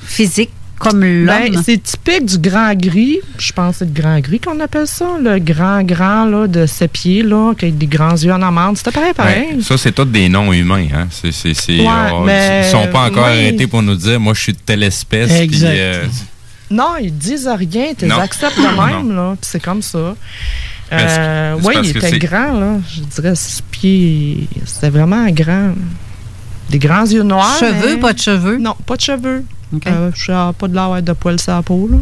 [0.00, 0.50] physiques?
[0.78, 1.26] Comme l'homme?
[1.52, 3.18] Ben, c'est typique du grand gris.
[3.38, 5.06] Je pense que c'est le grand gris qu'on appelle ça.
[5.22, 8.76] Le grand, grand là, de ses pieds, là, qui a des grands yeux en amande.
[8.76, 9.46] C'était pareil, pareil.
[9.56, 10.86] Ouais, ça, c'est tous des noms humains.
[10.94, 11.08] Hein?
[11.24, 13.32] Ouais, mais- ils sont pas encore oui.
[13.32, 15.30] arrêtés pour nous dire, moi, je suis de telle espèce.
[15.64, 16.04] euh,
[16.70, 17.92] Non, ils disent rien.
[18.00, 18.62] Ils acceptent de
[19.06, 19.36] même, là.
[19.40, 20.14] Puis c'est comme ça.
[20.90, 22.76] C'est- Euh, oui, il était grand, là.
[22.94, 24.46] Je dirais six pieds.
[24.66, 25.72] C'était vraiment grand.
[26.74, 27.56] Des grands yeux noirs.
[27.60, 28.58] Cheveux, mais- pas de cheveux?
[28.58, 29.44] Non, pas de cheveux.
[29.86, 31.98] Euh, je n'ai pas de l'air de poils sur la peau, là.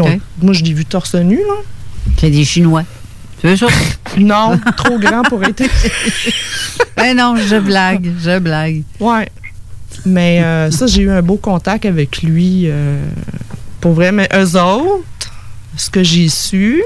[0.00, 0.20] Ont-.
[0.40, 1.54] Moi, je l'ai vu torse nu, là.
[2.18, 2.84] C'est des Chinois.
[3.42, 3.66] C'est ça?
[4.16, 5.64] Non, trop grand pour être.
[6.96, 8.84] Ben non, je blague, je blague.
[9.00, 9.28] Ouais.
[10.06, 12.66] Mais euh, ça, j'ai eu un beau contact avec lui.
[12.66, 13.04] euh,
[13.80, 14.12] pour vrai.
[14.12, 15.32] Mais eux autres,
[15.76, 16.84] ce que j'ai su,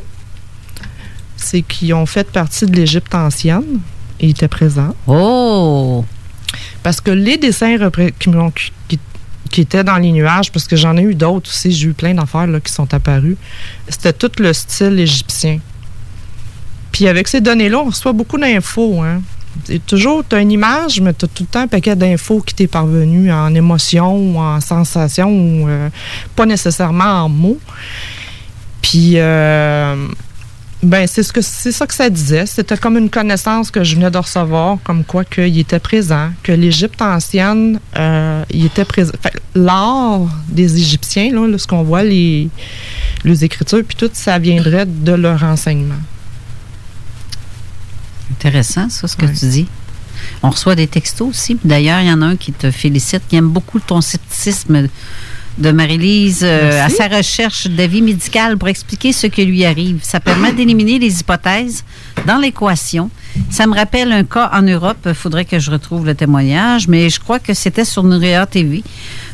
[1.37, 3.81] c'est qu'ils ont fait partie de l'Égypte ancienne
[4.19, 4.95] et ils étaient présents.
[5.07, 6.07] Oh!
[6.83, 7.77] Parce que les dessins
[9.51, 12.15] qui, étaient dans les nuages, parce que j'en ai eu d'autres aussi, j'ai eu plein
[12.15, 13.37] d'affaires qui sont apparues,
[13.89, 15.59] c'était tout le style égyptien.
[16.93, 19.03] Puis avec ces données-là, on reçoit beaucoup d'infos.
[19.03, 19.21] Hein.
[19.87, 22.55] Toujours, tu as une image, mais tu as tout le temps un paquet d'infos qui
[22.55, 25.89] t'est parvenu en émotion en sensation, ou euh,
[26.37, 27.59] pas nécessairement en mots.
[28.81, 30.09] Puis, euh,
[30.83, 32.47] ben, c'est ce que c'est ça que ça disait.
[32.47, 36.53] C'était comme une connaissance que je venais de recevoir, comme quoi qu'il était présent, que
[36.53, 39.13] l'Égypte ancienne, euh, il était présent.
[39.57, 42.49] L'art des Égyptiens, là, là, ce qu'on voit, les,
[43.25, 46.01] les écritures, puis tout, ça viendrait de leur enseignement.
[48.31, 49.67] Intéressant, ça, ce que tu dis.
[50.43, 51.59] On reçoit des textos aussi.
[51.65, 54.89] D'ailleurs, il y en a un qui te félicite, qui aime beaucoup ton scepticisme
[55.59, 59.99] de Marie-Lise euh, à sa recherche d'avis médical pour expliquer ce qui lui arrive.
[60.03, 61.85] Ça permet d'éliminer les hypothèses
[62.27, 63.11] dans l'équation.
[63.51, 64.99] Ça me rappelle un cas en Europe.
[65.07, 68.83] Il faudrait que je retrouve le témoignage, mais je crois que c'était sur Nouréa TV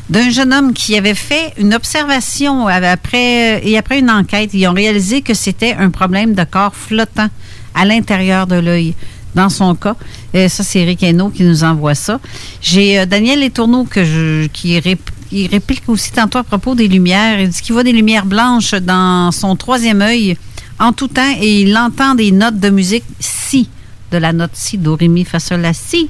[0.09, 4.51] d'un jeune homme qui avait fait une observation après, et après une enquête.
[4.53, 7.29] Ils ont réalisé que c'était un problème de corps flottant
[7.73, 8.93] à l'intérieur de l'œil.
[9.35, 9.95] Dans son cas,
[10.33, 12.19] Euh, ça c'est Eric Hainaut qui nous envoie ça.
[12.61, 16.87] J'ai euh, Daniel Letourneau que je, qui, rép- qui réplique aussi tantôt à propos des
[16.87, 17.41] lumières.
[17.41, 20.37] Il dit qu'il voit des lumières blanches dans son troisième œil
[20.79, 23.69] en tout temps et il entend des notes de musique si,
[24.11, 26.09] de la note si, do, ré, mi, fa, sol, la, si.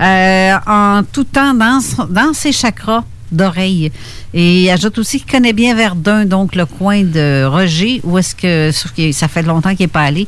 [0.00, 1.78] euh, en tout temps dans,
[2.08, 3.92] dans ses chakras d'oreille.
[4.34, 8.34] Et il ajoute aussi qu'il connaît bien Verdun, donc le coin de Roger, où est-ce
[8.34, 10.26] que sauf que ça fait longtemps qu'il n'est pas allé.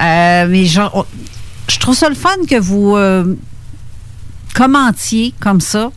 [0.00, 1.04] Euh, mais genre, oh,
[1.68, 3.34] je trouve ça le fun que vous euh,
[4.54, 5.90] commentiez comme ça.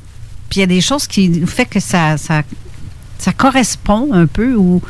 [0.49, 2.43] Puis il y a des choses qui nous fait que ça, ça,
[3.17, 4.81] ça correspond un peu ou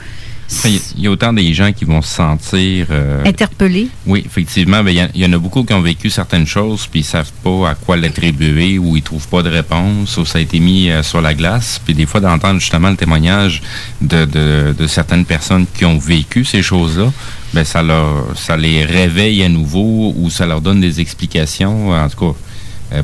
[0.66, 2.88] Il y- a autant des gens qui vont se sentir...
[2.90, 3.88] euh, interpellé.
[4.08, 4.82] Oui, effectivement.
[4.88, 7.04] Il y, en- il y en a beaucoup qui ont vécu certaines choses, puis ils
[7.04, 10.60] savent pas à quoi l'attribuer, ou ils trouvent pas de réponse, ou ça a été
[10.60, 11.80] mis euh, sur la glace.
[11.86, 13.62] Puis des fois, d'entendre justement le témoignage
[14.02, 17.12] de, de- de certaines personnes qui ont vécu ces choses-là,
[17.54, 21.92] ben ça leur, ça les réveille à nouveau, ou ça leur donne des explications.
[21.92, 22.40] En tout cas,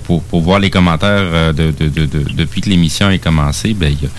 [0.04, 3.74] pour, pour voir les commentaires euh, de, de- de- de- depuis que l'émission est commencée,
[3.74, 4.10] ben il y a,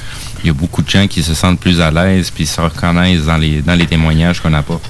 [0.44, 3.24] il y a beaucoup de gens qui se sentent plus à l'aise, puis se reconnaissent
[3.24, 4.84] dans les, dans les témoignages qu'on apporte.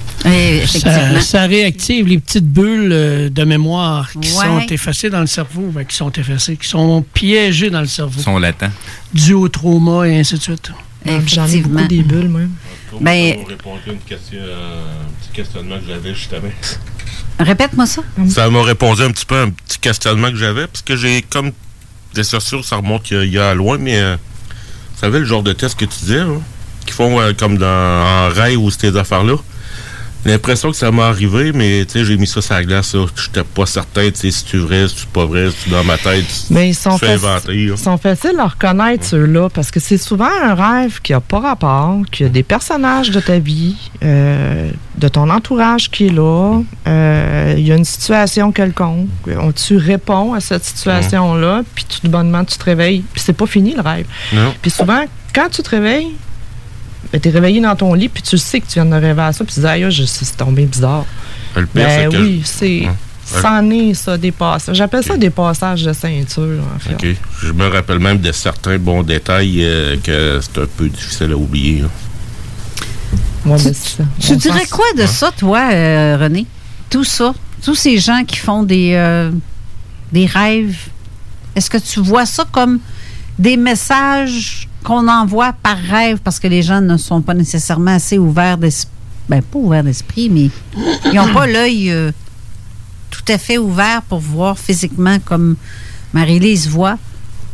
[0.65, 4.45] Ça, ça réactive les petites bulles euh, de mémoire qui Ouais.
[4.45, 8.15] sont effacées dans le cerveau, ben, qui sont effacées, qui sont piégées dans le cerveau.
[8.19, 8.71] Ils sont latents.
[9.13, 10.71] Dû au trauma et ainsi de suite.
[11.27, 12.41] J'en ai beaucoup des bulles, moi.
[12.99, 16.49] Ben- Pour répondre à une question, euh, un petit questionnement que j'avais justement.
[17.39, 18.01] Répète-moi ça.
[18.29, 21.21] Ça m'a répondu un petit peu à un petit questionnement que j'avais, parce que j'ai
[21.21, 21.51] comme
[22.13, 24.15] des sûr ça remonte il y a, loin, mais euh,
[24.93, 26.33] vous savez le genre de test que tu disais, là,
[26.85, 29.35] qui font euh, comme dans en rêve ou ces affaires-là?
[30.27, 32.93] J'ai l'impression que ça m'est arrivé, mais tu sais, j'ai mis ça sur la glace,
[32.93, 33.05] là.
[33.15, 36.25] J'étais pas certain, si tu vrai, si tu pas vrai, si tu dans ma tête,
[36.49, 37.21] Mais ils sont, faci-
[37.53, 41.39] ils sont faciles à reconnaître, ceux-là, parce que c'est souvent un rêve qui n'a pas
[41.39, 46.13] rapport, qu'il y a des personnages de ta vie, euh, de ton entourage qui est
[46.13, 49.07] là, euh, il y a une situation quelconque,
[49.39, 53.47] on- tu réponds à cette situation-là, puis tout bonnement, tu te réveilles, puis c'est pas
[53.47, 54.07] fini le rêve.
[54.33, 54.53] Non.
[54.61, 56.11] Puis souvent, quand tu te réveilles,
[57.11, 59.21] ben, tu es réveillé dans ton lit, puis tu sais que tu viens de rêver
[59.21, 61.05] à ça, puis tu dis, aïe, c'est tombé bizarre.
[61.55, 62.81] Le pire, Ben que- oui, c'est.
[62.81, 63.41] Ouais.
[63.41, 64.77] C'en est, ça, des passages.
[64.77, 66.93] J'appelle ça des passages de ceinture, en fait.
[66.93, 67.15] OK.
[67.43, 71.35] Je me rappelle même de certains bons détails euh, que c'est un peu difficile à
[71.35, 71.81] oublier.
[71.81, 71.87] là.
[73.45, 74.03] Ouais, ben, c'est ça.
[74.19, 76.45] Tu dirais pense- quoi de ça, toi, euh, René?
[76.89, 79.29] Tout ça, tous ces gens qui font des, euh,
[80.13, 80.77] des rêves,
[81.55, 82.79] est-ce que tu vois ça comme
[83.37, 88.17] des messages qu'on envoie par rêve parce que les gens ne sont pas nécessairement assez
[88.17, 88.93] ouverts d'esprit?
[89.27, 90.49] Ben, pas ouverts d'esprit, mais
[91.11, 92.13] ils n'ont pas l'œil euh,
[93.11, 95.57] tout à fait ouvert pour voir physiquement comme
[96.13, 96.97] Marie-Lise voit,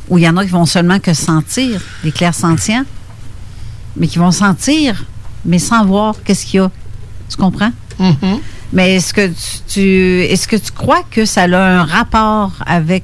[0.10, 2.84] ou il y en a qui vont seulement que sentir, des clairs-sentients,
[3.98, 5.04] mais qui vont sentir,
[5.44, 6.70] mais sans voir qu'est-ce qu'il y a.
[7.30, 7.72] Tu comprends?
[8.72, 9.34] Mais est-ce que tu,
[9.68, 13.04] tu- est-ce que tu crois que ça a un rapport avec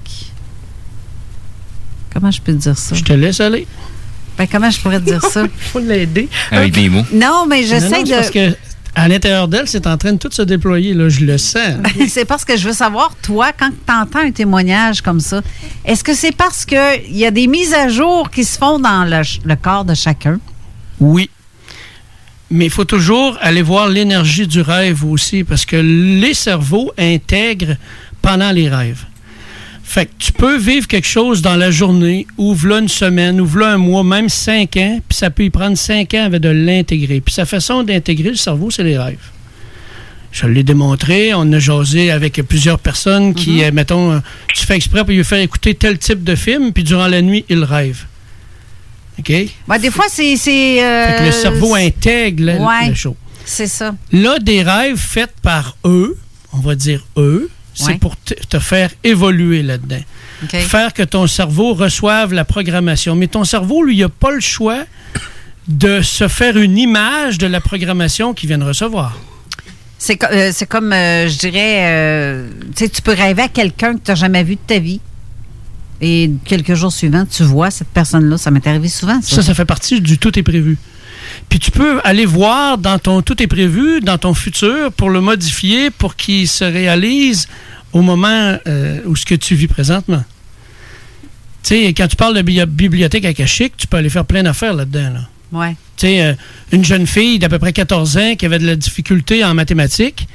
[2.13, 2.95] comment je peux te dire ça?
[2.95, 3.67] Je te laisse aller.
[4.39, 5.43] Ben, comment je pourrais te dire ça?
[5.43, 6.29] Il faut l'aider.
[6.49, 7.03] Avec des mots.
[7.11, 8.09] Non, mais j'essaie de.
[8.09, 8.55] Parce que
[8.95, 11.75] à l'intérieur d'elle, c'est en train de tout se déployer, là, je le sens.
[12.07, 15.41] c'est parce que je veux savoir, toi, quand tu entends un témoignage comme ça,
[15.83, 19.03] est-ce que c'est parce qu'il y a des mises à jour qui se font dans
[19.05, 20.39] le corps de chacun?
[21.01, 21.29] Oui.
[22.49, 27.75] Mais il faut toujours aller voir l'énergie du rêve aussi, parce que les cerveaux intègrent
[28.21, 29.03] pendant les rêves.
[29.89, 33.45] Fait que tu peux vivre quelque chose dans la journée, ou v'là une semaine, ou
[33.47, 36.49] v'là un mois, même cinq ans, puis ça peut y prendre cinq ans avec de
[36.49, 37.21] l'intégrer.
[37.21, 39.17] Puis sa façon d'intégrer le cerveau, c'est les rêves.
[40.31, 44.19] Je l'ai démontré, on a jasé avec plusieurs personnes qui, euh, mettons, euh,
[44.53, 47.43] tu fais exprès pour lui faire écouter tel type de film, puis durant la nuit,
[47.49, 48.05] il rêve.
[49.17, 49.33] OK?
[49.67, 50.35] Ben, des fois, c'est.
[50.83, 53.17] euh, le cerveau intègre le, ouais, le show.
[53.43, 53.95] C'est ça.
[54.11, 56.15] Là, des rêves faits par eux,
[56.53, 57.49] on va dire eux,
[57.85, 60.01] c'est pour te, faire évoluer là-dedans.
[60.47, 63.15] Faire que ton cerveau reçoive la programmation.
[63.15, 64.83] Mais ton cerveau, lui, il n'a pas le choix
[65.67, 69.17] de se faire une image de la programmation qu'il vient de recevoir.
[69.97, 74.11] C'est co- euh, comme, euh, je dirais, euh, tu peux rêver à quelqu'un que tu
[74.11, 75.01] n'as jamais vu de ta vie.
[76.01, 78.37] Et quelques jours suivants, tu vois cette personne-là.
[78.37, 79.35] Ça m'est arrivé souvent, ça.
[79.37, 80.77] Ça, ça fait partie du tout est prévu.
[81.47, 85.21] Puis tu peux aller voir dans ton tout est prévu, dans ton futur, pour le
[85.21, 87.47] modifier, pour qu'il se réalise
[87.93, 90.23] au moment euh, où ce que tu vis présentement.
[91.63, 94.73] Tu sais, quand tu parles de bibli- bibliothèque akashique, tu peux aller faire plein d'affaires
[94.73, 95.11] là-dedans.
[95.13, 95.19] Là.
[95.51, 95.71] Ouais.
[95.97, 96.33] Tu sais, euh,
[96.71, 100.27] une jeune fille d'à peu près 14 ans qui avait de la difficulté en mathématiques,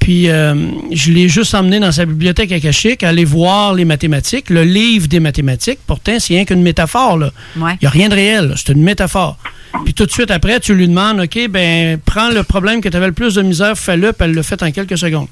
[0.00, 0.54] puis euh,
[0.90, 5.20] je l'ai juste emmenée dans sa bibliothèque akashique, aller voir les mathématiques, le livre des
[5.20, 5.78] mathématiques.
[5.86, 7.18] Pourtant, c'est rien qu'une métaphore.
[7.18, 7.30] là.
[7.56, 7.72] Ouais.
[7.74, 9.38] Il n'y a rien de réel, c'est une métaphore.
[9.84, 12.96] Puis tout de suite après, tu lui demandes, OK, ben prends le problème que tu
[12.96, 15.28] avais le plus de misère, fais-le, puis elle le fait en quelques secondes.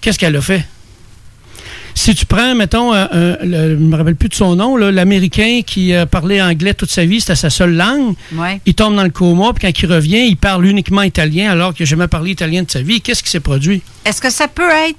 [0.00, 0.64] Qu'est-ce qu'elle a fait?
[2.02, 4.74] Si tu prends, mettons, euh, euh, le- je ne me rappelle plus de son nom,
[4.78, 8.58] l'Américain qui euh, parlait anglais toute sa vie, c'était sa seule langue, Ouais.
[8.64, 11.84] il tombe dans le coma, puis quand il revient, il parle uniquement italien alors qu'il
[11.84, 13.02] n'a jamais parlé italien de sa vie.
[13.02, 13.82] Qu'est-ce qui s'est produit?
[14.06, 14.96] Est-ce que ça peut être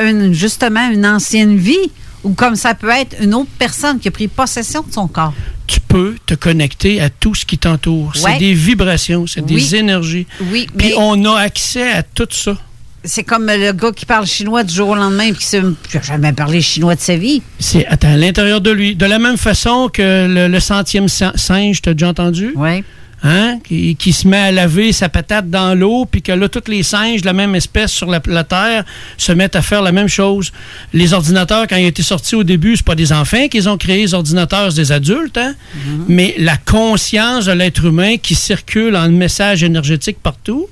[0.00, 1.90] une, justement une ancienne vie
[2.22, 5.34] Ou comme ça peut être une autre personne qui a pris possession de son corps?
[5.66, 8.12] Tu peux te connecter à tout ce qui t'entoure.
[8.24, 8.32] Ouais.
[8.34, 9.54] C'est des vibrations, c'est Oui.
[9.56, 10.26] des énergies.
[10.52, 12.56] Oui, Puis mais- on a accès à tout ça.
[13.04, 16.32] C'est comme le gars qui parle chinois du jour au lendemain et qui n'a jamais
[16.32, 17.42] parlé chinois de sa vie.
[17.58, 18.96] C'est à l'intérieur de lui.
[18.96, 22.52] De la même façon que le, le centième sin- singe, t'as déjà entendu?
[22.56, 22.82] Oui.
[23.24, 23.58] Hein?
[23.64, 26.84] Qui, qui se met à laver sa patate dans l'eau, puis que là, tous les
[26.84, 28.84] singes de la même espèce sur la, la Terre
[29.16, 30.52] se mettent à faire la même chose.
[30.92, 33.76] Les ordinateurs, quand ils ont été sortis au début, c'est pas des enfants qu'ils ont
[33.76, 35.54] créé, les ordinateurs, c'est des adultes, hein?
[36.06, 40.68] Mais la conscience de l'être humain qui circule en message énergétique partout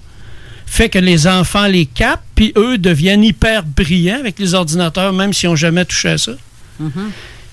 [0.67, 5.33] fait que les enfants les captent, puis eux deviennent hyper brillants avec les ordinateurs, même
[5.33, 6.33] s'ils n'ont jamais touché à ça.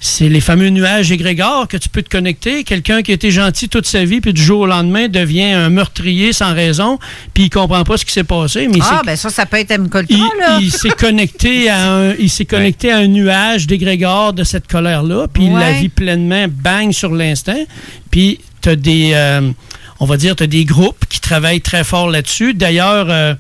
[0.06, 2.65] C'est les fameux nuages égrégores que tu peux te connecter.
[2.65, 5.69] Quelqu'un qui a été gentil toute sa vie, puis du jour au lendemain devient un
[5.69, 6.99] meurtrier sans raison,
[7.34, 8.68] puis il comprend pas ce qui s'est passé.
[8.68, 9.88] Mais Ah, ben ça, ça peut être M.
[9.88, 10.57] Coltra, il, là.
[10.60, 15.27] il s'est connecté à un, il s'est connecté à un nuage d'égrégore de cette colère-là,
[15.31, 17.64] puis il la vit pleinement, bang sur l'instant.
[18.11, 19.52] Puis tu as des, euh,
[19.99, 22.53] on va dire, tu des groupes qui travaillent très fort là-dessus.
[22.53, 23.34] D'ailleurs, euh,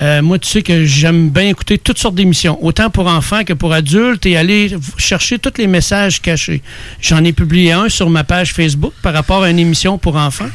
[0.00, 3.52] euh, moi, tu sais que j'aime bien écouter toutes sortes d'émissions, autant pour enfants que
[3.52, 6.62] pour adultes, et aller chercher tous les messages cachés.
[7.00, 10.48] J'en ai publié un sur ma page Facebook par rapport à une émission pour enfants,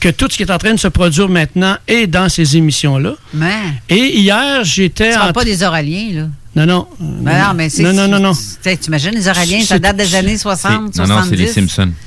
[0.00, 3.14] que tout ce qui est en train de se produire maintenant est dans ces émissions-là.
[3.34, 3.54] Mais,
[3.88, 6.28] Et hier, j'étais tu en parles pas des Oraliens, là?
[6.54, 6.88] non, non.
[6.98, 7.82] Ben non, mais c'est.
[7.82, 8.32] Non, non, non, non.
[8.62, 11.58] Tu imagines, les Oraliens, ça C'est- date des années 60, 70.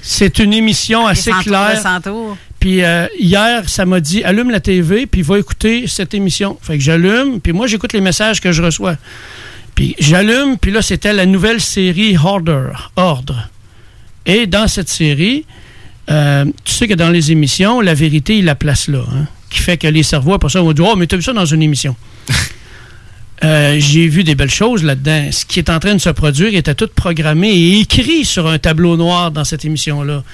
[0.02, 1.82] C'est une émission assez claire.
[2.60, 6.58] Puis euh, hier, ça m'a dit allume la TV, puis va écouter cette émission.
[6.62, 8.98] Fait que j'allume, puis moi, j'écoute les messages que je reçois.
[9.76, 12.72] Puis j'allume, puis là, c'était la nouvelle série Order.
[12.98, 13.48] Ordre.
[14.26, 15.46] Et dans cette série,
[16.12, 19.04] euh, tu sais que dans les émissions, la vérité, il la place là.
[19.16, 21.34] hein, qui fait que les cerveaux, après ça, vont dire Oh, mais t'as vu ça
[21.34, 21.96] dans une émission?
[23.42, 25.30] Euh, J'ai vu des belles choses là-dedans.
[25.32, 28.60] Ce qui est en train de se produire était tout programmé et écrit sur un
[28.60, 30.26] tableau noir dans cette émission-là.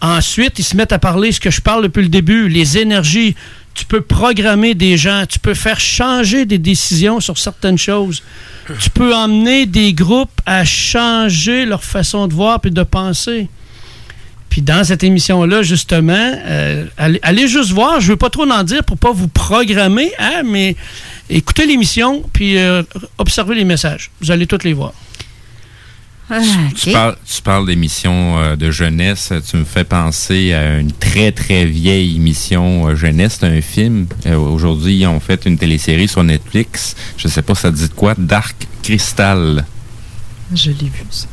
[0.00, 3.34] Ensuite, ils se mettent à parler ce que je parle depuis le début, les énergies.
[3.74, 8.22] Tu peux programmer des gens, tu peux faire changer des décisions sur certaines choses.
[8.80, 13.48] Tu peux emmener des groupes à changer leur façon de voir puis de penser.
[14.48, 18.84] Puis dans cette émission-là, justement, euh, allez, juste voir, je veux pas trop en dire
[18.84, 20.76] pour pas vous programmer, hein, mais
[21.28, 22.84] écoutez l'émission puis euh,
[23.18, 24.12] observez les messages.
[24.20, 24.92] Vous allez tous les voir.
[26.30, 26.40] Ah,
[26.74, 29.32] Tu parles, tu parles d'émissions euh, de jeunesse.
[29.48, 33.38] Tu me fais penser à une très, très vieille émission euh, jeunesse.
[33.40, 34.06] C'est un film.
[34.26, 36.96] Euh, Aujourd'hui, ils ont fait une télésérie sur Netflix.
[37.18, 38.14] Je sais pas, ça te dit de quoi?
[38.16, 39.64] Dark Crystal.
[40.54, 41.26] Je l'ai vu, ça.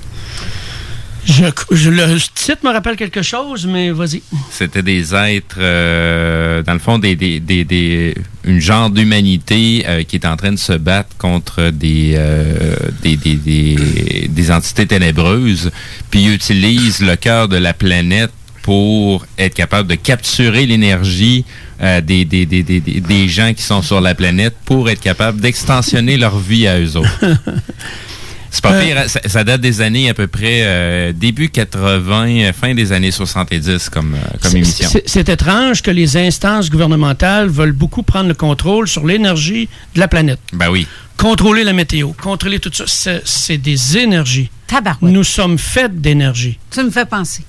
[1.26, 4.24] Je, je- le titre me rappelle quelque chose, mais vas-y.
[4.50, 10.04] C'était des êtres, euh, dans le fond, des, des, des, des- une genre d'humanité euh,
[10.04, 14.88] qui est en train de se battre contre des, euh, des, des, des, des entités
[14.88, 15.70] ténébreuses,
[16.10, 18.32] puis ils utilisent le cœur de la planète
[18.64, 21.46] pour être capable de capturer l'énergie
[21.82, 26.18] euh, des, des, des- des gens qui sont sur la planète pour être capable d'extensionner
[26.18, 27.20] leur vie à eux autres.
[28.54, 29.08] C'est pas Euh, pire, hein?
[29.08, 33.10] ça, ça date des années à peu près euh, début 80, euh, fin des années
[33.12, 34.90] 70 comme, euh, comme émission.
[35.06, 40.10] c'est- étrange que les instances gouvernementales veulent beaucoup prendre le contrôle sur l'énergie de la
[40.10, 40.40] planète.
[40.52, 40.86] Ben oui.
[41.18, 43.20] Contrôler la météo, contrôler tout ça.
[43.24, 44.50] C'est- des énergies.
[44.68, 45.14] Tabarouette.
[45.14, 46.60] Nous sommes faits d'énergie.
[46.72, 47.44] Tu me fais penser.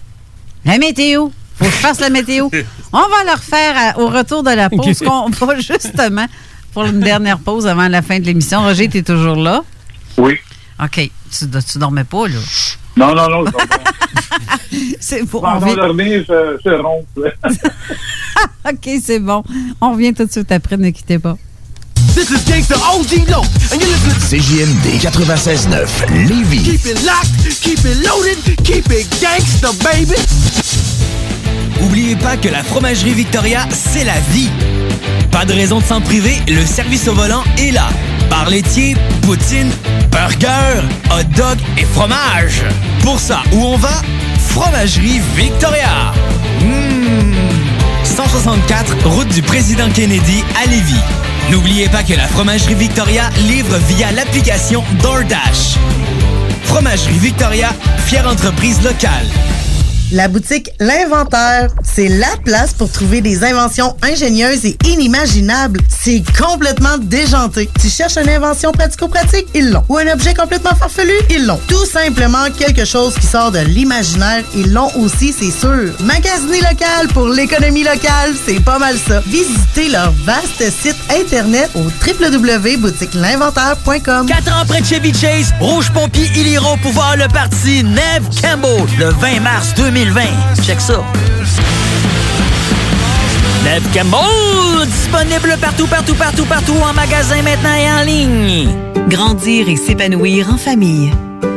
[0.65, 1.31] La météo.
[1.57, 2.49] Faut que je fasse la météo.
[2.93, 5.01] On va le refaire à- au retour de la pause.
[5.01, 6.27] Qu'on va justement
[6.73, 8.63] pour une dernière pause avant la fin de l'émission.
[8.63, 9.63] Roger, tu es toujours là?
[10.17, 10.35] Oui.
[10.83, 11.11] OK.
[11.31, 12.39] Tu, tu dormais pas, là?
[12.97, 13.45] Non, non, non.
[15.01, 15.27] C'est bon.
[15.27, 17.35] Pour on vient- m'endormir, je, je ronfle.
[18.69, 19.43] OK, c'est bon.
[19.81, 20.77] On revient tout de suite après.
[20.77, 21.37] Ne quittez pas.
[22.15, 23.41] This is Gangsta OG Low,
[23.73, 26.63] and you're listening to CJMD 96.9 Lévis.
[26.63, 30.15] Keep it locked, keep it loaded, keep it gangsta, baby.
[31.83, 34.51] Oubliez pas que la fromagerie Victoria, c'est la vie.
[35.31, 37.89] Pas de raison de s'en priver, le service au volant est là.
[38.33, 39.71] Bar laitier, poutine,
[40.11, 40.81] burger,
[41.11, 42.63] hot dog et fromage.
[43.03, 44.01] Pour ça, où on va?
[44.49, 46.15] Fromagerie Victoria.
[46.63, 47.35] Mmh.
[48.05, 50.95] 164, route du président Kennedy à Lévis.
[51.51, 55.77] N'oubliez pas que la fromagerie Victoria livre via l'application DoorDash.
[56.65, 57.69] Fromagerie Victoria,
[58.07, 59.27] fière entreprise locale.
[60.13, 65.81] La boutique L'Inventaire, c'est la place pour trouver des inventions ingénieuses et inimaginables.
[65.89, 67.71] C'est complètement déjanté.
[67.81, 69.47] Tu cherches une invention pratico-pratique?
[69.55, 69.83] Ils l'ont.
[69.89, 71.15] Ou un objet complètement farfelu?
[71.31, 71.59] Ils l'ont.
[71.67, 74.45] Tout simplement quelque chose qui sort de l'imaginaire?
[74.55, 75.95] Ils l'ont aussi, c'est sûr.
[76.01, 79.23] Magasiner local pour l'économie locale, c'est pas mal ça.
[79.27, 84.27] Visitez leur vaste site internet au www.boutiquelinventaire.com.
[84.27, 88.85] Quatre ans près de Chevy Chase, Rouge Pompier, ils iront pouvoir le parti Neve Campbell
[88.99, 89.73] le 20 mars
[90.05, 90.21] 2020.
[90.65, 91.05] Check ça.
[93.63, 98.69] Neve Campbell, disponible partout, partout, partout, partout, en magasin maintenant et en ligne.
[99.09, 101.13] Grandir et s'épanouir en famille.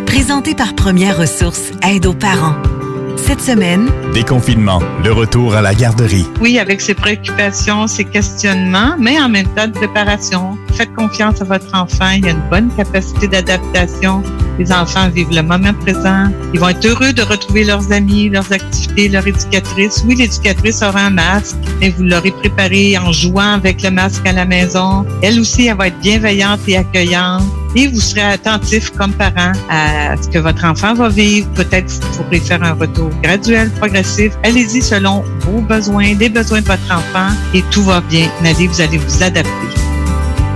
[0.06, 2.56] Présenté par Première Ressources Aide aux parents.
[3.16, 6.26] Cette semaine, Déconfinement, le retour à la garderie.
[6.40, 10.58] Oui, avec ses préoccupations, ses questionnements, mais en même temps de préparation.
[10.74, 12.10] Faites confiance à votre enfant.
[12.18, 14.24] Il a une bonne capacité d'adaptation.
[14.58, 16.28] Les enfants vivent le moment présent.
[16.54, 20.04] Ils vont être heureux de retrouver leurs amis, leurs activités, leur éducatrice.
[20.08, 24.32] Oui, l'éducatrice aura un masque, mais vous l'aurez préparé en jouant avec le masque à
[24.32, 25.06] la maison.
[25.22, 27.44] Elle aussi, elle va être bienveillante et accueillante.
[27.76, 31.50] Et vous serez attentif comme parent à ce que votre enfant va vivre.
[31.54, 34.34] Peut-être vous pourrez faire un retour graduel, progressif.
[34.44, 38.30] Allez-y selon vos besoins, les besoins de votre enfant et tout va bien.
[38.42, 39.52] Nadie, vous allez vous adapter.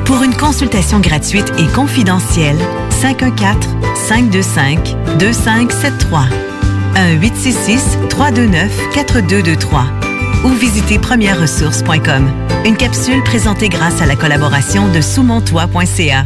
[0.05, 2.57] pour une consultation gratuite et confidentielle,
[4.09, 6.29] 514-525-2573.
[6.95, 9.83] 1-866-329-4223
[10.45, 12.27] ou visitez premièreressources.com.
[12.65, 16.25] Une capsule présentée grâce à la collaboration de sousmontois.ca.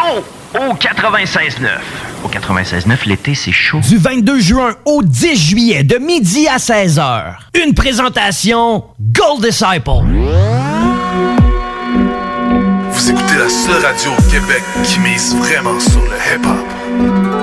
[0.55, 1.69] au 96.9.
[2.23, 3.79] Au 96.9, l'été, c'est chaud.
[3.79, 7.35] Du 22 juin au 10 juillet, de midi à 16h.
[7.65, 10.05] Une présentation Gold Disciple.
[12.91, 17.40] Vous écoutez la seule radio au Québec qui mise vraiment sur le hip-hop.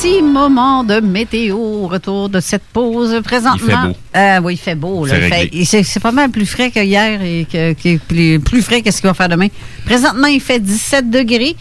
[0.00, 3.58] Petit moment de météo au retour de cette pause présentement.
[3.58, 3.94] Il fait beau.
[4.16, 5.06] Euh, oui, il fait beau.
[5.06, 9.02] C'est pas mal plus frais que hier et que, que- plus, plus frais que ce
[9.02, 9.48] qu'il va faire demain.
[9.84, 11.54] Présentement, il fait 17 degrés.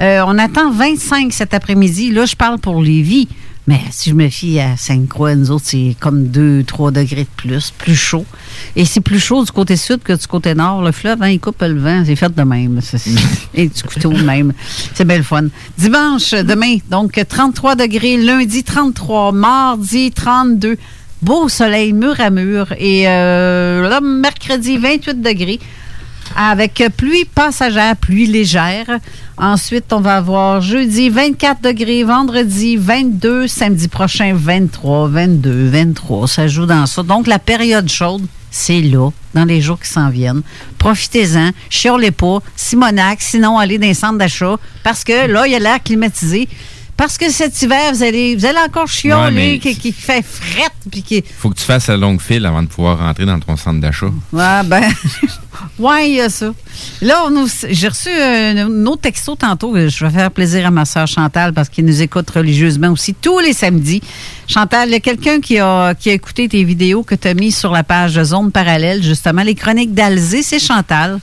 [0.00, 2.10] Euh, on attend 25 cet après-midi.
[2.10, 3.28] Là, je parle pour Lévis.
[3.66, 7.70] Mais si je me fie à Sainte-Croix, nous autres, c'est comme 2-3 degrés de plus,
[7.70, 8.26] plus chaud.
[8.76, 10.82] Et c'est plus chaud du côté sud que du côté nord.
[10.82, 12.02] Le fleuve, hein, il coupe le vent.
[12.04, 12.80] C'est fait de même.
[12.82, 13.00] C'est-
[13.54, 14.52] Et du couteau de même.
[14.92, 15.46] C'est belle fun.
[15.78, 18.18] Dimanche, demain, donc 33 degrés.
[18.18, 19.32] Lundi, 33.
[19.32, 20.76] Mardi, 32.
[21.22, 22.66] Beau soleil, mur à mur.
[22.78, 25.58] Et euh, là, mercredi, 28 degrés
[26.36, 28.98] avec pluie passagère, pluie légère.
[29.36, 36.28] Ensuite, on va avoir jeudi 24 degrés, vendredi 22, samedi prochain 23, 22, 23.
[36.28, 37.02] Ça joue dans ça.
[37.02, 40.42] Donc, la période chaude, c'est là, dans les jours qui s'en viennent.
[40.78, 45.56] Profitez-en, chiolez pas, Simonac, sinon allez dans les centres d'achat, parce que là, il y
[45.56, 46.48] a l'air climatisé.
[46.96, 50.72] Parce que cet hiver, vous allez, vous allez encore chioler, Ouais, qui, qui fait frette,
[50.88, 53.56] puis qui, Faut que tu fasses la longue file avant de pouvoir rentrer dans ton
[53.56, 54.10] centre d'achat.
[54.32, 54.84] Ouais, ben.
[55.78, 56.52] ouais, il y a ça.
[57.02, 57.28] Là,
[57.68, 59.74] j'ai reçu un, autre texto tantôt.
[59.76, 63.38] Je vais faire plaisir à ma soeur Chantal parce qu'elle nous écoute religieusement aussi tous
[63.38, 64.02] les samedis.
[64.46, 67.34] Chantal, il y a quelqu'un qui a, qui a écouté tes vidéos que tu as
[67.34, 71.18] mises sur la page Zone Parallèle, justement, les chroniques d'Alzé, c'est Chantal.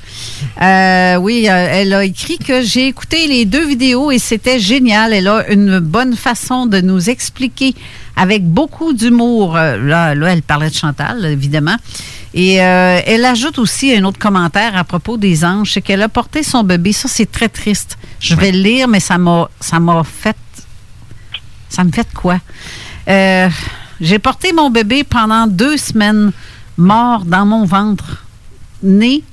[0.62, 5.14] Euh, oui, euh, elle a écrit que j'ai écouté les deux vidéos et c'était génial.
[5.14, 7.76] Elle a une bonne façon de nous expliquer
[8.16, 9.56] avec beaucoup d'humour.
[9.56, 11.76] Euh, Là, là, elle parlait de Chantal, évidemment.
[12.34, 16.10] Et euh, elle ajoute aussi un autre commentaire à propos des anges, c'est qu'elle a
[16.10, 16.94] porté son bébé.
[16.94, 17.98] Ça, c'est très triste.
[18.20, 20.38] Je vais le lire, mais ça m'a, ça m'a fait,
[21.70, 22.40] ça me fait quoi?
[23.10, 23.50] Euh,
[24.00, 26.32] J'ai porté mon bébé pendant deux semaines,
[26.78, 28.24] mort dans mon ventre,
[28.82, 29.24] né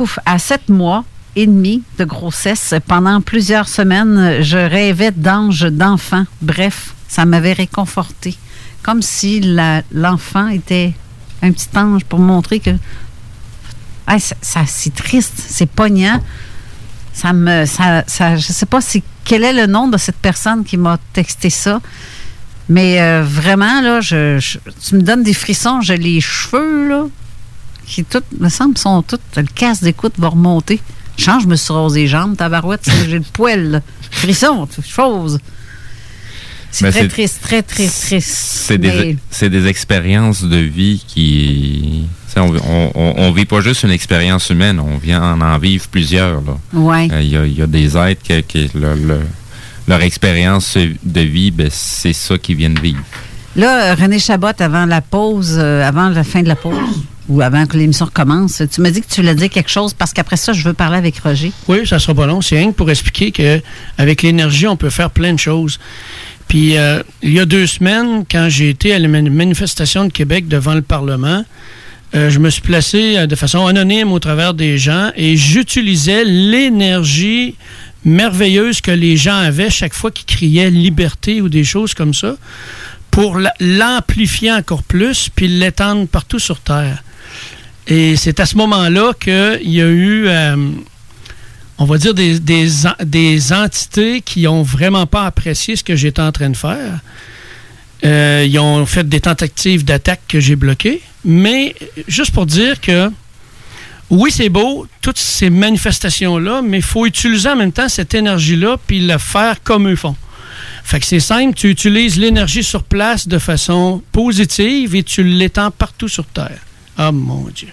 [0.00, 1.04] ouf, à sept mois
[1.36, 2.74] et demi de grossesse.
[2.88, 6.24] Pendant plusieurs semaines, je rêvais d'anges, d'enfants.
[6.42, 8.36] Bref, ça m'avait réconforté.
[8.82, 9.40] Comme si
[9.92, 10.94] l'enfant était
[11.42, 12.70] un petit ange pour montrer que
[14.18, 16.20] ça, c'est triste, c'est poignant.
[17.12, 20.64] Ça me, ça, ça, je sais pas si quel est le nom de cette personne
[20.64, 21.80] qui m'a texté ça,
[22.68, 24.40] mais euh, vraiment là, je,
[24.84, 25.80] tu me donnes des frissons.
[25.80, 27.04] J'ai les cheveux là,
[27.84, 29.20] qui tout, me semble, sont toutes.
[29.36, 30.80] Le casse d'écoute va remonter.
[31.16, 33.80] Change, je me suis rasé les jambes, tabarouette, j'ai le poil, là.
[34.10, 35.38] frisson, toute chose.
[36.72, 38.68] C'est très triste, très très triste.
[39.30, 42.04] C'est des, expériences de vie qui.
[42.36, 46.40] On, on, vit pas juste une expérience humaine, on vient en en vivre plusieurs.
[46.72, 47.08] Ouais.
[47.10, 48.22] Euh, Il y, a, il y a des êtres
[48.74, 49.20] le- le-
[49.88, 53.02] leur expérience de vie, ben, c'est ça qu'ils viennent vivre.
[53.56, 56.78] Là, René Chabot, avant la pause, euh, avant la fin de la pause,
[57.28, 60.12] ou avant que l'émission recommence, tu m'as dit que tu voulais dire quelque chose parce
[60.12, 61.52] qu'après ça, je veux parler avec Roger.
[61.68, 62.40] Oui, ça sera pas long.
[62.40, 65.78] C'est rien que pour expliquer qu'avec l'énergie, on peut faire plein de choses.
[66.50, 70.12] Puis, euh, il y a deux semaines, quand j'ai été à la mani- manifestation de
[70.12, 71.44] Québec devant le Parlement,
[72.16, 76.24] euh, je me suis placé euh, de façon anonyme au travers des gens et j'utilisais
[76.24, 77.54] l'énergie
[78.04, 82.34] merveilleuse que les gens avaient chaque fois qu'ils criaient liberté ou des choses comme ça
[83.12, 87.04] pour la- l'amplifier encore plus puis l'étendre partout sur Terre.
[87.86, 90.56] Et c'est à ce moment-là qu'il y a eu, euh,
[91.80, 95.96] on va dire, des, des, en- des entités qui ont vraiment pas apprécié ce que
[95.96, 97.00] j'étais en train de faire.
[98.04, 101.02] Euh, ils ont fait des tentatives d'attaque que j'ai bloquées.
[101.24, 101.74] Mais
[102.06, 103.10] juste pour dire que
[104.08, 108.76] oui, c'est beau, toutes ces manifestations-là, mais il faut utiliser en même temps cette énergie-là
[108.86, 110.16] puis la faire comme eux font.
[110.82, 115.70] Fait que c'est simple, tu utilises l'énergie sur place de façon positive et tu l'étends
[115.70, 116.58] partout sur Terre.
[116.98, 117.68] Ah mon Dieu.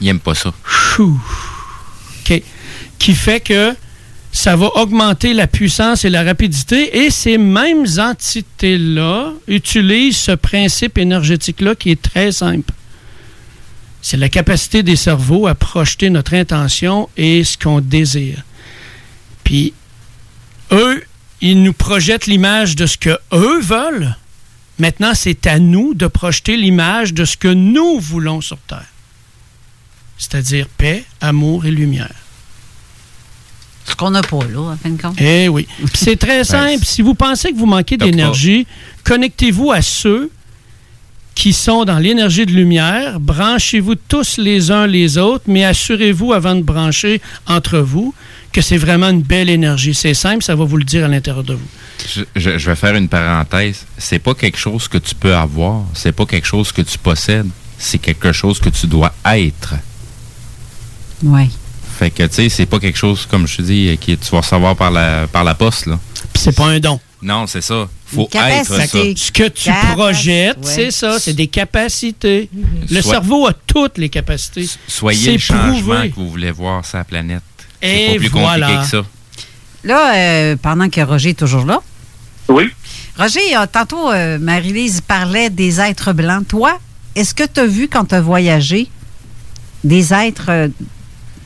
[0.00, 0.52] Ils n'aiment pas ça.
[0.64, 1.18] Chou.
[2.20, 2.42] OK.
[3.00, 3.74] Qui fait que
[4.30, 10.98] ça va augmenter la puissance et la rapidité et ces mêmes entités-là utilisent ce principe
[10.98, 12.72] énergétique-là qui est très simple.
[14.02, 18.44] C'est la capacité des cerveaux à projeter notre intention et ce qu'on désire.
[19.44, 19.74] Puis,
[20.70, 21.02] eux,
[21.40, 24.14] ils nous projettent l'image de ce que eux veulent.
[24.78, 28.86] Maintenant, c'est à nous de projeter l'image de ce que nous voulons sur Terre.
[30.18, 32.14] C'est-à-dire paix, amour et lumière.
[33.84, 35.16] Ce qu'on n'a pas là, en fin de compte.
[35.20, 35.66] Eh oui.
[35.94, 36.84] C'est très simple.
[36.84, 38.66] Si vous pensez que vous manquez d'énergie,
[39.04, 40.30] connectez-vous à ceux
[41.34, 43.18] qui sont dans l'énergie de lumière.
[43.18, 48.14] Branchez-vous tous les uns les autres, mais assurez-vous avant de brancher entre vous
[48.52, 49.94] que c'est vraiment une belle énergie.
[49.94, 51.66] C'est simple, ça va vous le dire à l'intérieur de vous.
[52.14, 53.86] Je, je- je vais faire une parenthèse.
[53.96, 55.84] C'est pas quelque chose que tu peux avoir.
[55.94, 57.48] C'est pas quelque chose que tu possèdes.
[57.78, 59.74] C'est quelque chose que tu dois être.
[61.22, 61.48] Oui.
[62.00, 64.38] Fait que, tu sais, c'est pas quelque chose, comme je te dis, qui tu vas
[64.40, 65.98] recevoir par la, par la poste, là.
[66.32, 66.98] Puis c'est pas un don.
[67.20, 67.86] Non, c'est ça.
[68.06, 68.86] Faut être ça.
[68.86, 70.72] Ce que tu Capacité, projettes, ouais.
[70.74, 72.48] c'est ça, c'est des capacités.
[72.90, 74.66] Le Soit- cerveau a toutes les capacités.
[74.88, 76.08] Soyez le changement prouvé.
[76.10, 77.42] que vous voulez voir sur la planète.
[77.82, 78.66] C'est Et pas plus voilà.
[78.68, 79.04] compliqué que ça.
[79.84, 81.80] Là, euh, pendant que Roger est toujours là.
[82.48, 82.70] Oui.
[83.18, 86.48] Roger, euh, tantôt, euh, Marie-Lise parlait des êtres blancs.
[86.48, 86.78] Toi,
[87.14, 88.88] est-ce que tu as vu quand tu as voyagé
[89.84, 90.70] des êtres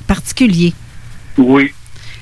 [0.06, 0.74] particuliers?
[1.38, 1.72] Oui.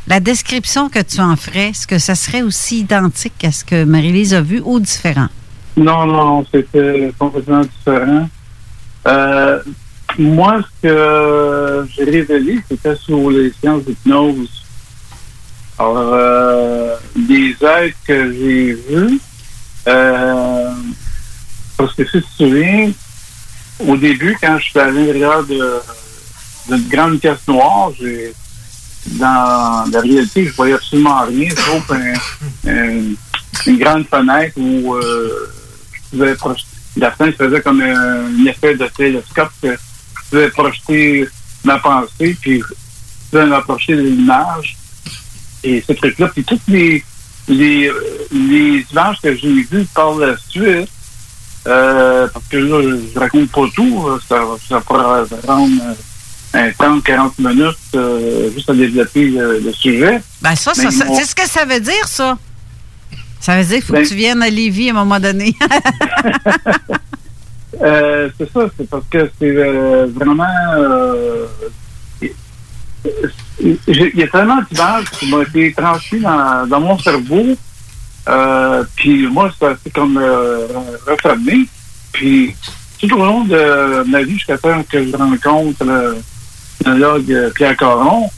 [0.09, 3.84] La description que tu en ferais, est-ce que ça serait aussi identique à ce que
[3.84, 5.28] Marie-Lise a vu ou différent?
[5.76, 8.28] Non, non, non, c'était complètement différent.
[9.06, 9.62] Euh,
[10.18, 14.50] moi, ce que j'ai révélé, c'était sur les sciences d'hypnose.
[15.78, 19.20] Alors, euh, des êtres que j'ai vus,
[19.88, 20.70] euh,
[21.76, 22.92] parce que si tu te souviens,
[23.80, 25.80] au début, quand je suis à l'intérieur de-
[26.68, 28.32] d'une grande pièce noire, j'ai
[29.06, 33.14] dans la réalité, je voyais absolument rien, sauf un- un-
[33.66, 35.52] une grande fenêtre où euh,
[35.93, 36.68] je pouvais projeter.
[36.97, 41.28] La fenêtre faisait comme un, effet de télescope que je pouvais projeter
[41.64, 42.74] ma pensée, puis je
[43.30, 44.76] pouvais m'approcher de l'image.
[45.64, 47.05] Et ce truc-là, puis toutes les,
[47.48, 47.94] les, euh,
[48.32, 50.89] les images que j'ai vues par la suite,
[51.66, 55.24] euh, parce que là, je, raconte pas tout, euh, ça, ça pourra
[56.53, 60.20] prendre euh, un 30-40 minutes euh, juste à développer le, le sujet.
[60.41, 62.37] Ben ça, ça, ça- c'est ce que ça veut dire, ça.
[63.41, 65.55] Ça veut dire qu'il faut Ben- que tu viennes à Lévis à un moment donné.
[67.81, 70.45] Euh, c'est ça, c'est parce que c'est euh, vraiment.
[73.61, 73.79] il
[74.15, 77.45] y a tellement d'images qui m'ont été transmises dans, dans mon cerveau.
[78.95, 79.51] Puis moi,
[79.83, 80.19] c'est comme
[81.07, 81.66] refermé.
[82.12, 82.55] Puis
[83.01, 85.83] tout au long de ma vie, jusqu'à temps que je rencontre
[86.86, 88.28] psychologue Pierre Caron,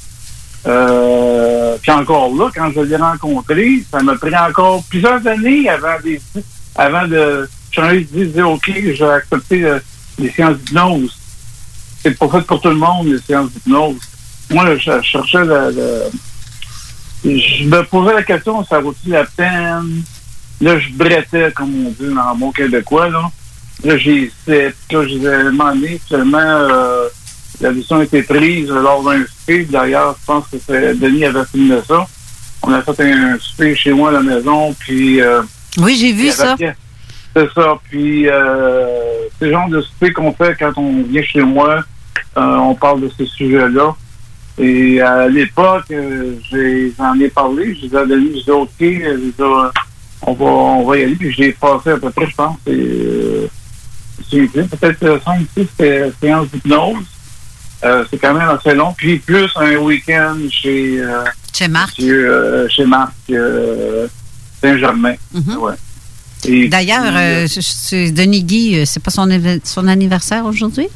[0.67, 5.97] euh, puis encore là, quand je l'ai rencontré, ça m'a pris encore plusieurs années avant,
[6.03, 6.21] des,
[6.77, 9.79] avant de changer de dire OK, je vais accepter euh,
[10.19, 11.17] les sciences d'hypnose.
[12.03, 13.97] c'est pas fait pour tout le monde, les séances d'hypnose.
[14.51, 16.11] Moi, je cherchais le-
[17.25, 20.03] Je me posais la question, ça vaut-il la peine?
[20.61, 23.31] Là, je brettais, comme on dit dans mon québécois, là.
[23.83, 27.09] Là, j'ai essayé, puis là, j'ai demandé, euh,
[27.61, 29.65] la décision a été prise lors d'un souper.
[29.71, 32.07] D'ailleurs, je pense que c'est Denis avait filmé ça.
[32.63, 35.21] On a fait un souper chez moi à la maison, puis...
[35.21, 35.43] euh,
[35.79, 36.57] Oui, j'ai vu ça.
[37.37, 37.79] C'est ça.
[37.91, 38.87] Puis, euh,
[39.39, 41.83] c'est le genre de souper qu'on fait quand on vient chez moi.
[42.37, 43.95] Euh, on parle de ces sujets-là.
[44.57, 46.37] Et à l'époque, euh,
[46.97, 47.75] j'en ai parlé.
[47.75, 49.71] Je les ai donné, je dis OK, je ai-
[50.23, 51.17] on, va, on va y aller.
[51.17, 53.49] Puis, j'ai passé à peu près, je pense, c'est, euh,
[54.31, 55.69] c'est peut-être 5, 6
[56.21, 57.05] séances d'hypnose.
[57.85, 58.95] Euh, c'est quand même assez long.
[58.97, 63.13] Puis, plus un week-end chez, euh, chez Marc, chez, euh, chez Marc
[64.61, 65.15] Saint-Germain.
[65.35, 65.75] Ouais.
[66.47, 67.05] Et D'ailleurs,
[67.93, 70.89] Denis Guy, c'est pas son, anniversaire aujourd'hui?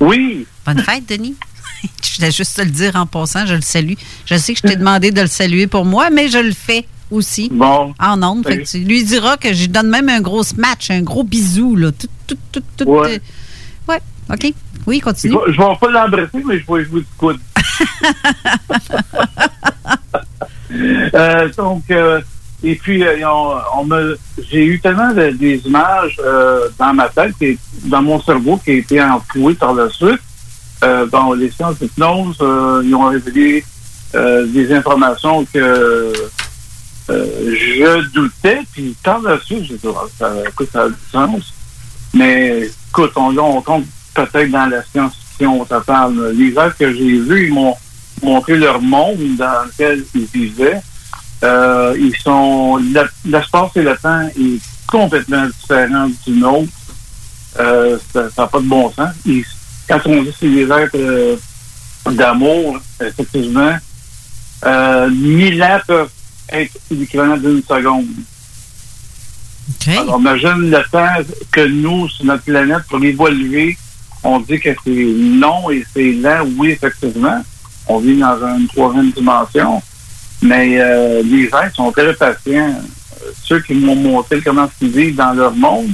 [0.00, 0.46] Oui.
[0.66, 1.36] Bonne fête, Denis.
[2.02, 3.94] je voulais juste te le dire en passant, je le salue.
[4.26, 6.86] Je sais que je t'ai demandé de le saluer pour moi, mais je le fais
[7.10, 7.50] aussi.
[7.52, 7.94] Bon.
[8.00, 8.46] En ondes.
[8.68, 11.90] Tu lui diras que je lui donne même un gros match, un gros bisou, là.
[11.92, 12.84] Tout, tout, tout, tout.
[12.84, 13.20] Ouais.
[14.32, 14.52] OK.
[14.86, 15.36] Oui, continue.
[15.48, 17.38] je vais pas l'embrasser, mais je vais jouer du coude.
[21.14, 22.20] Euh, donc, euh,
[22.62, 24.18] et puis, euh, on, on me,
[24.50, 26.16] j'ai eu tellement de- des images
[26.78, 30.20] dans ma tête, et dans mon cerveau, qui a été enfoué par la suite.
[31.10, 32.38] Bon, les sciences d'hypnose,
[32.84, 33.64] ils ont révélé
[34.14, 36.12] des informations que
[37.08, 41.52] je doutais, puis par la suite, j'ai dit, Ah, ça, écoute, ça a du sens.
[42.14, 43.84] Mais écoute, on, on tombe
[44.14, 46.32] peut-être dans la science-fiction totale.
[46.34, 47.76] Les êtres que j'ai vus, ils m'ont
[48.22, 50.80] montré leur monde dans lequel ils vivaient.
[51.44, 52.78] Euh, ils sont
[53.24, 56.70] l'espace et le temps est complètement différent du nôtre.
[57.58, 59.10] Euh, ça n'a pas de bon sens.
[59.26, 59.44] Ils-
[59.88, 61.36] quand on dit que c'est des êtres euh,
[62.10, 63.76] d'amour, effectivement,
[65.10, 66.08] mille ans peuvent
[66.50, 68.06] être l'équivalent d'une seconde.
[69.98, 73.76] Alors, imagine le temps que nous, sur notre planète, pour évoluer,
[74.24, 75.04] on dit que c'est
[75.40, 77.42] long et c'est lent, oui, effectivement.
[77.86, 79.82] On vit dans une troisième dimension.
[80.40, 82.80] Mais euh, les êtres sont très patients.
[83.44, 85.90] Ceux qui m'ont montré comment ils vivent dans leur monde,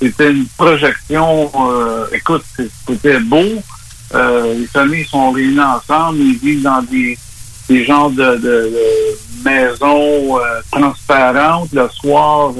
[0.00, 1.50] c'était une projection.
[1.54, 2.44] euh, écoute,
[2.86, 3.44] c'était beau.
[4.14, 7.18] Euh, les familles sont réunies ensemble, ils vivent dans des,
[7.68, 8.72] des genres de, de-
[9.44, 11.70] maisons euh, transparentes.
[11.72, 12.52] Le soir,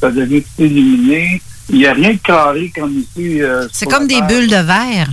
[0.00, 1.40] ça devient illuminé.
[1.68, 3.42] Il n'y a rien de carré comme ici.
[3.42, 4.26] euh, C'est comme des Terre.
[4.28, 5.08] bulles de verre.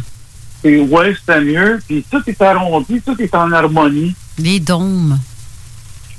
[0.63, 1.79] Et ouais, c'était mieux.
[1.87, 4.15] Puis tout est arrondi, tout est en harmonie.
[4.37, 5.17] Les dômes.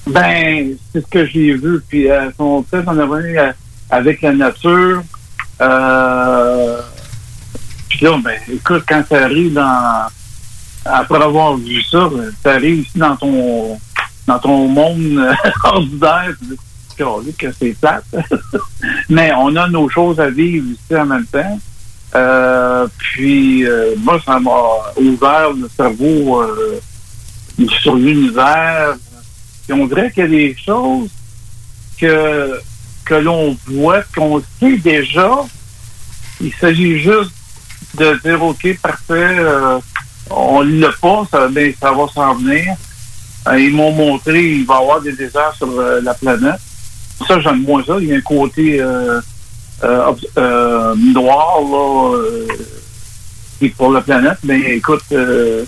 [0.07, 1.81] Ben, c'est ce que j'ai vu.
[1.89, 3.53] Puis euh, sont très en harmonie euh,
[3.91, 5.03] avec la nature.
[5.61, 6.81] Euh,
[7.89, 10.07] puis là, ben, écoute, quand tu arrives dans.
[10.87, 12.11] Après avoir vu ça,
[12.43, 13.79] tu arrives ici dans ton
[14.27, 15.33] dans ton monde euh,
[15.65, 16.35] ordinaire,
[16.97, 18.05] que c'est plate.
[19.09, 21.59] Mais on a nos choses à vivre ici en même temps.
[22.15, 24.51] Euh, puis euh, moi, ça m'a
[24.97, 26.81] ouvert le cerveau euh,
[27.81, 28.95] sur l'univers.
[29.67, 31.09] Puis on dirait qu'il y a des choses
[31.99, 32.61] que,
[33.05, 35.45] que l'on voit, qu'on sait déjà.
[36.41, 37.33] Il s'agit juste
[37.97, 39.37] de dire OK, parfait,
[40.31, 42.75] on l'a pas, ça, ben, ça va s'en venir.
[43.57, 46.61] Ils m'ont montré il va y avoir des déserts sur la planète.
[47.27, 47.97] Ça, j'aime moins ça.
[48.01, 49.21] Il y a un côté euh,
[49.83, 52.47] euh, euh, noir là, euh,
[53.59, 54.39] qui est pour la planète.
[54.45, 55.65] Mais écoute, euh,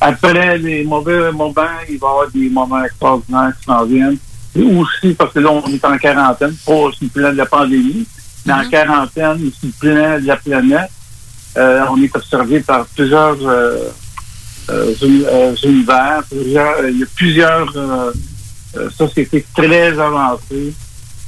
[0.00, 1.52] après les mauvais moments,
[1.88, 4.18] il va y avoir des moments extraordinaires qui s'en viennent.
[4.58, 7.46] Et aussi, parce que là, on est en quarantaine, pas sur le plan de la
[7.46, 8.06] pandémie,
[8.46, 10.90] mais en quarantaine, sur le plan de la planète,
[11.58, 13.88] euh, on est observé par plusieurs euh,
[14.70, 15.24] euh, uni-
[15.64, 17.76] univers, plusieurs, euh, il y a plusieurs
[18.76, 20.74] euh, euh, sociétés très avancées.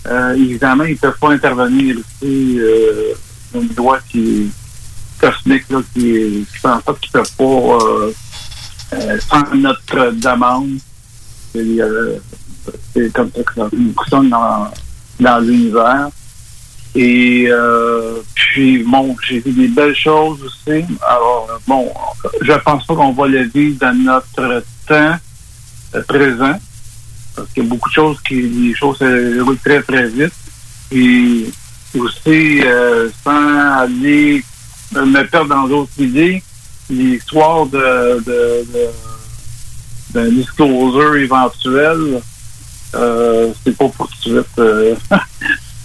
[0.06, 2.58] Euh, évidemment, ils ne peuvent pas intervenir ici.
[2.60, 3.14] Euh,
[3.54, 4.50] une loi qui
[5.18, 7.78] cosmique là, qui, qui fait en sorte qu'ils ne peuvent pas
[8.94, 10.78] euh, sans notre demande.
[11.54, 14.70] C'est comme ça que ça fonctionne dans,
[15.18, 16.10] dans l'univers.
[16.94, 17.48] Et
[18.34, 20.84] puis, bon, j'ai vu des belles choses aussi.
[21.06, 21.92] Alors, bon,
[22.42, 25.16] je pense pas qu'on va le vivre dans notre temps
[26.06, 26.58] présent.
[27.38, 30.32] Parce qu'il y a beaucoup de choses qui, les choses se roulent très, très vite.
[30.90, 31.46] Puis
[31.98, 34.42] aussi, euh, sans aller
[34.96, 36.42] euh, me perdre dans d'autres idées,
[36.90, 38.90] l'histoire de, de, de-
[40.14, 42.20] d'un disclosure éventuel,
[42.94, 44.58] euh, c'est pas pour tout de suite.
[44.58, 44.94] euh,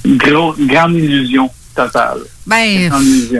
[0.05, 1.49] une, gros- une grande illusion.
[1.75, 2.19] totale.
[2.45, 2.91] Ben,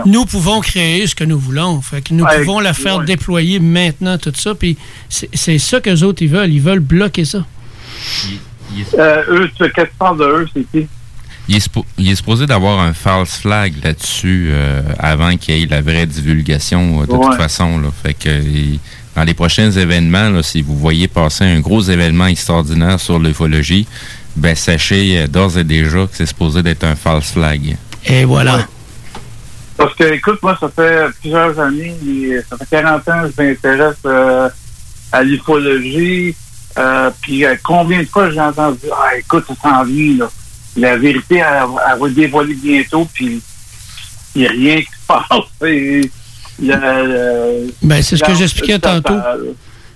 [0.05, 1.81] nous pouvons créer ce que nous voulons.
[1.81, 3.05] Fait que nous Ouais, pouvons la faire ouais.
[3.05, 4.55] déployer maintenant, tout ça.
[4.55, 4.75] Puis
[5.09, 6.51] c'est ça que les autres, ils veulent.
[6.51, 7.45] Ils veulent bloquer ça.
[8.97, 10.87] Euh, eux, qu'est-ce que tu parles de eux, c'est qui?
[11.47, 15.63] Il est, suppo- il est supposé d'avoir un false flag là-dessus euh, avant qu'il y
[15.63, 17.25] ait la vraie divulgation euh, de Ouais.
[17.25, 17.79] toute façon.
[17.79, 17.89] Là.
[18.01, 18.79] Fait que il-
[19.15, 23.85] dans les prochains événements, là, si vous voyez passer un gros événement extraordinaire sur l'ufologie,
[24.35, 27.75] ben sachez euh, d'ores et déjà que c'est supposé d'être un false flag.
[28.05, 28.65] Et voilà.
[29.77, 31.93] Parce que, écoute, moi, ça fait plusieurs années,
[32.49, 34.47] ça fait 40 ans que je m'intéresse euh,
[35.11, 36.35] à l'ufologie.
[36.77, 40.31] Euh, puis euh, combien de fois j'ai entendu Ah, écoute, ça s'en vient, là.
[40.75, 43.41] La vérité, elle, elle va dévoiler bientôt, puis
[44.35, 45.27] il n'y a rien qui se passe.
[45.69, 46.01] Et
[46.59, 49.13] le- le- Ben, c'est ce que j'expliquais tantôt.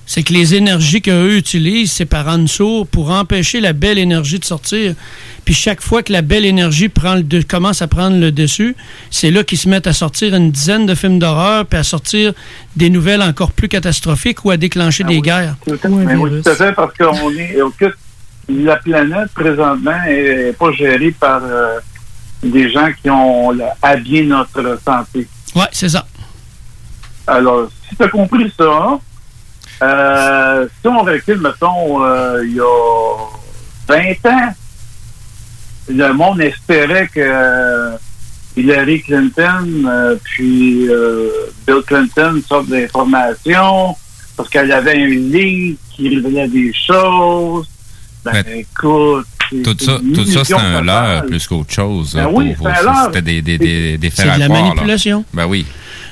[0.09, 4.45] C'est que les énergies qu'eux utilisent, c'est par Anso pour empêcher la belle énergie de
[4.45, 4.95] sortir.
[5.43, 8.77] Puis chaque fois que la belle énergie prend le de- commence à prendre le dessus,
[9.11, 12.31] c'est là qu'ils se mettent à sortir une dizaine de films d'horreur, puis à sortir
[12.77, 15.55] des nouvelles encore plus catastrophiques ou à déclencher des guerres.
[15.65, 17.57] Tout à fait, mais oui, tout à fait, parce qu'on est.
[17.57, 17.97] écoute,
[18.49, 21.79] la planète, présentement, est pas gérée par euh,
[22.41, 23.51] des gens qui ont
[23.81, 25.27] habillé notre santé.
[25.53, 26.07] Ouais, c'est ça.
[27.27, 28.97] Alors, si tu as compris ça,
[29.81, 33.15] euh, si on recule, mettons, euh, il y a
[33.87, 34.53] 20 ans,
[35.89, 37.91] le monde espérait que euh,
[38.55, 41.29] Hillary Clinton euh, puis euh,
[41.65, 43.95] Bill Clinton sortent d'informations
[44.35, 47.67] parce qu'elle avait un livre qui révélait des choses.
[48.25, 52.13] Ben, écoute, c'est- Tout ça, tout ça c'est un leurre plus qu'autre chose.
[52.13, 52.55] Ben là, oui.
[53.05, 54.65] C'était des, des, des, des C'est de la croire, là.
[54.65, 55.23] manipulation.
[55.33, 55.65] Ben oui.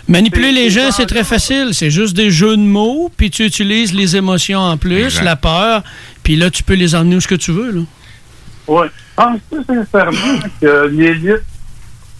[0.07, 1.69] Manipuler les gens, c'est très facile.
[1.73, 5.23] C'est juste des jeux de mots, puis tu utilises les émotions en plus, Exact.
[5.23, 5.83] la peur,
[6.21, 7.71] puis là, tu peux les emmener où ce que tu veux.
[7.71, 7.81] Là.
[8.67, 8.87] Oui.
[9.15, 11.41] Penses-tu sincèrement que l'élite,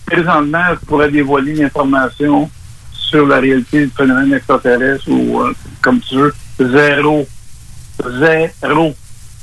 [0.05, 2.49] présentement, pourrait dévoiler l'information
[2.91, 6.33] sur la réalité du phénomène extraterrestre ou euh, comme tu veux?
[6.59, 7.27] Zéro?
[8.19, 8.95] Zéro.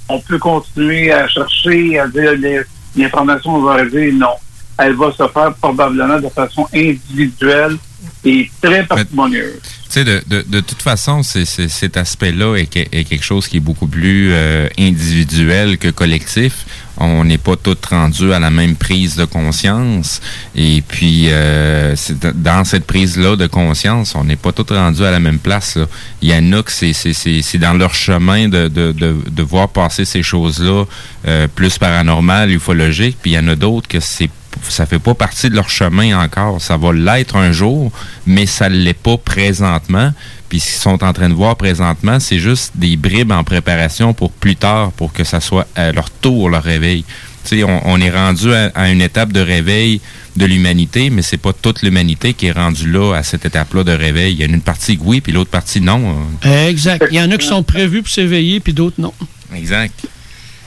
[0.08, 2.62] On peut continuer à chercher, à dire les-
[2.96, 4.10] l'information va arriver.
[4.12, 4.34] Non.
[4.78, 7.76] Elle va se faire probablement de façon individuelle
[8.24, 9.60] et très parcimonieuse.
[9.62, 13.46] Tu sais, de, de, de toute façon, c'est, c'est- cet aspect-là est, est quelque chose
[13.48, 16.64] qui est beaucoup plus euh, individuel que collectif.
[16.98, 20.20] On n'est pas tous rendus à la même prise de conscience.
[20.54, 21.94] Et puis, euh,
[22.34, 25.78] dans cette prise-là de conscience, on n'est pas tous rendus à la même place.
[26.20, 30.04] Il y en a que c'est, dans leur chemin de, de, de, de voir passer
[30.04, 30.84] ces choses-là
[31.26, 33.16] euh, plus paranormales, ufologiques.
[33.20, 34.30] Puis il y en a d'autres que c'est
[34.68, 36.60] ça fait pas partie de leur chemin encore.
[36.60, 37.92] Ça va l'être un jour,
[38.26, 40.12] mais ça ne l'est pas présentement.
[40.48, 44.12] Puis ce qu'ils sont en train de voir présentement, c'est juste des bribes en préparation
[44.12, 47.04] pour plus tard, pour que ça soit à leur tour leur réveil.
[47.44, 50.00] Tu sais, on, on est rendu à, à une étape de réveil
[50.36, 53.92] de l'humanité, mais c'est pas toute l'humanité qui est rendue là à cette étape-là de
[53.92, 54.32] réveil.
[54.34, 56.16] Il y a une partie oui, puis l'autre partie non.
[56.42, 57.06] Exact.
[57.10, 59.12] Il y en a qui sont prévus pour s'éveiller, puis d'autres non.
[59.54, 60.06] Exact.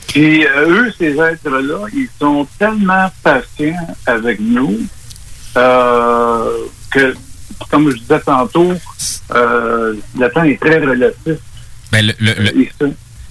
[0.07, 4.79] Puis euh, eux, ces êtres-là, ils sont tellement patients avec nous
[5.57, 6.49] euh,
[6.91, 7.15] que,
[7.69, 8.73] comme je disais tantôt,
[9.33, 11.35] euh, le temps est très relatif.
[11.91, 12.51] Ben, le- le-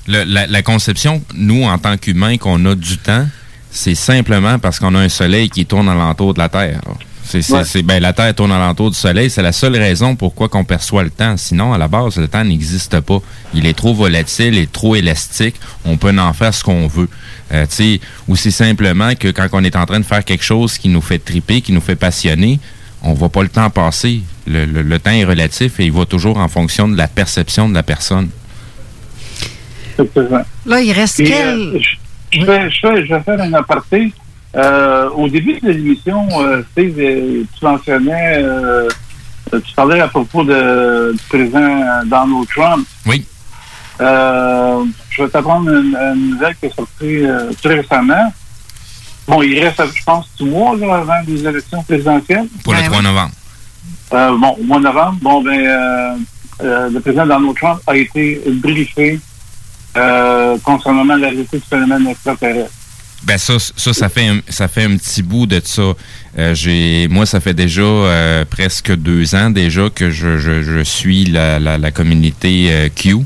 [0.07, 3.27] le- la, la conception, nous, en tant qu'humains, qu'on a du temps,
[3.71, 6.81] c'est simplement parce qu'on a un soleil qui tourne alentour de la Terre.
[7.25, 7.65] C'est- Ouais.
[7.65, 11.03] c'est- ben, la Terre tourne alentour du soleil, c'est la seule raison pourquoi qu'on perçoit
[11.03, 11.37] le temps.
[11.37, 13.19] Sinon, à la base, le temps n'existe pas.
[13.55, 15.57] Il est trop volatile et trop élastique.
[15.85, 17.09] On peut en faire ce qu'on veut.
[17.53, 20.45] Euh, tu sais, ou c'est simplement que quand on est en train de faire quelque
[20.45, 22.61] chose qui nous fait triper, qui nous fait passionner,
[23.03, 24.23] on voit pas le temps passer.
[24.47, 27.69] Le, le- le temps est relatif et il va toujours en fonction de la perception
[27.69, 28.29] de la personne.
[30.67, 31.47] Là, il reste Et, quel...
[31.49, 34.13] euh, je, je vais, je, vais, je vais faire un aparté.
[34.57, 38.89] Euh, au début de l'émission, euh, Steve, euh, tu mentionnais, euh,
[39.51, 42.87] tu parlais à propos de, du président Donald Trump.
[43.07, 43.27] Oui.
[44.01, 48.33] Euh, je vais t'apprendre une, une nouvelle qui est sortie euh, très récemment.
[49.27, 52.47] Bon, il reste, je pense, six mois là, avant les élections présidentielles.
[52.63, 53.33] Pour le 3 novembre.
[54.13, 56.17] Euh, bon, au mois de novembre, bon, ben, euh,
[56.63, 59.19] euh, le président Donald Trump a été briefé
[59.97, 62.71] euh, concernant la réalité du phénomène extraterrestre.
[63.27, 65.93] Ben ça, ça, ça fait un, ça fait un petit bout de ça.
[66.39, 70.83] Euh, j'ai, moi, ça fait déjà euh, presque deux ans déjà que je, je, je
[70.83, 73.17] suis la, la, la communauté euh, Q.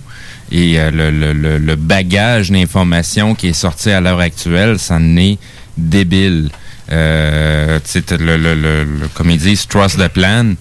[0.51, 5.17] Et euh, le, le, le, bagage d'informations qui est sorti à l'heure actuelle, ça en
[5.17, 5.37] est
[5.77, 6.49] débile.
[6.91, 7.79] Euh,
[8.13, 10.55] le, le, le- comme ils disent, trust the plan.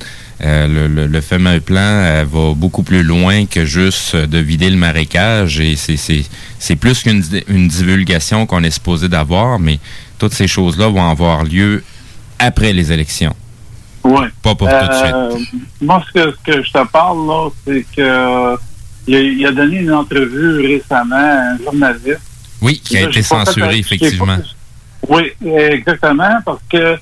[0.44, 4.38] Euh, le, le, le fameux plan euh, va beaucoup plus loin que juste euh, de
[4.38, 9.80] vider le marécage et c'est, plus qu'une une divulgation qu'on est supposé d'avoir, mais
[10.20, 11.84] toutes ces choses-là vont avoir lieu
[12.38, 13.36] après les élections.
[14.04, 14.28] Oui.
[14.44, 14.94] Pas pour tout de
[15.40, 15.60] suite.
[15.82, 18.56] Moi, ce que, ce que je te parle, là, c'est que
[19.08, 22.20] il a, il a donné une entrevue récemment à un journaliste.
[22.62, 24.38] Oui, qui a là, été fait censuré, effectivement.
[24.38, 26.98] pas- Oui, exactement, parce que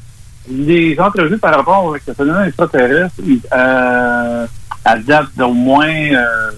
[0.49, 4.45] les entrevues par rapport avec le phénomène extraterrestre, ils, euh,
[4.85, 6.51] elles datent d'au moins euh,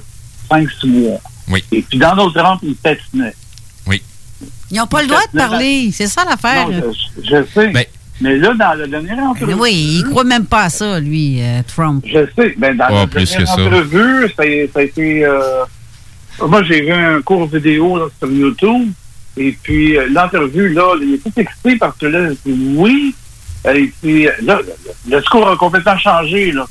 [0.50, 1.20] 5-6 mois.
[1.50, 1.64] Oui.
[1.72, 3.36] Et puis Donald Trump, il patinaient.
[3.88, 4.02] Oui.
[4.72, 5.90] Ils n'ont pas le droit de parler.
[5.94, 6.68] C'est ça l'affaire.
[6.70, 7.72] Non, je, je sais.
[8.20, 9.54] mais là, dans la dernière entrevue...
[9.54, 12.04] Ben Oui, il croit même pas à ça, lui, euh, Trump.
[12.06, 12.54] Je sais.
[12.58, 13.62] Ben, dans Oh, la plus dernière ça.
[13.62, 15.26] entrevue, ça, a- ça a été...
[15.26, 15.64] euh,
[16.46, 18.92] moi, j'ai vu un cours vidéo là, sur YouTube.
[19.38, 23.16] Et puis, euh, l'entrevue, là, il est tout excité parce que là, il dit oui.
[23.76, 24.60] Et puis, là,
[25.10, 26.66] le, discours a complètement changé, là.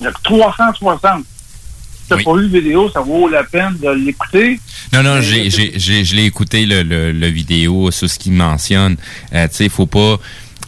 [0.00, 1.24] Il y a 360.
[1.24, 2.24] Si t'as Oui.
[2.24, 4.60] pas vu la vidéo, ça vaut la peine de l'écouter.
[4.92, 8.32] Non, non, j'ai, j'ai, j'ai- je l'ai écouté, le, le, le vidéo, sur ce qu'il
[8.32, 8.96] mentionne.
[9.34, 10.18] Euh, tu sais, faut pas...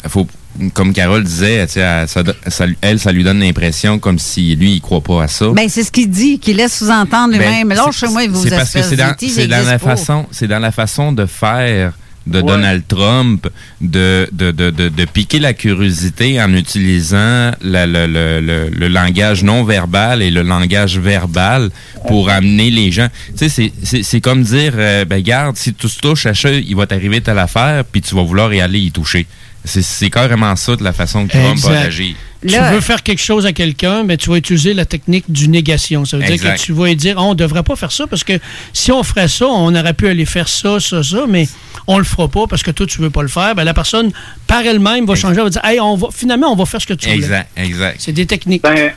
[0.09, 0.27] Faut,
[0.75, 4.57] comme Carole disait, tu sais, elle, ça, ça- elle, ça lui donne l'impression comme si
[4.57, 5.51] lui, il croit pas à ça.
[5.51, 7.69] Ben, c'est ce qu'il dit, qu'il laisse sous-entendre lui-même.
[7.69, 10.59] Ben, là, c'est- chez moi, vous c'est parce que c'est dans, la façon, c'est dans
[10.59, 11.93] la façon de faire
[12.29, 12.47] de Ouais.
[12.47, 13.49] Donald Trump
[13.81, 18.89] de, de, de, de, de piquer la curiosité en utilisant la- le, le, le, le
[18.89, 21.71] langage non verbal et le langage verbal
[22.07, 23.09] pour amener les gens.
[23.29, 26.35] Tu sais, c'est- c'est c'est comme dire, euh, ben garde, si tu se touches à
[26.35, 29.27] ça, il va t'arriver telle affaire, puis tu vas vouloir y aller y toucher.
[29.65, 32.17] C'est- carrément ça de la façon que Trump a agi.
[32.47, 36.05] Tu veux faire quelque chose à quelqu'un, mais tu vas utiliser la technique du négation.
[36.05, 36.57] Ça veut dire Exact.
[36.57, 38.35] que tu vas lui dire, on ne devrait pas faire ça parce que
[38.73, 41.49] si on ferait ça, on aurait pu aller faire ça, ça, ça, mais
[41.89, 43.55] on le fera pas parce que toi, tu veux pas le faire.
[43.57, 44.13] Ben, la personne,
[44.47, 46.87] par elle-même, va changer, elle va dire, hey, on va, finalement, on va faire ce
[46.87, 47.15] que tu veux.
[47.17, 47.97] Exact, exact.
[47.99, 48.63] C'est des techniques.
[48.63, 48.93] Ben,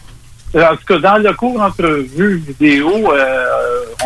[0.54, 3.46] en tout cas, dans le cours d'entrevue vidéo, euh,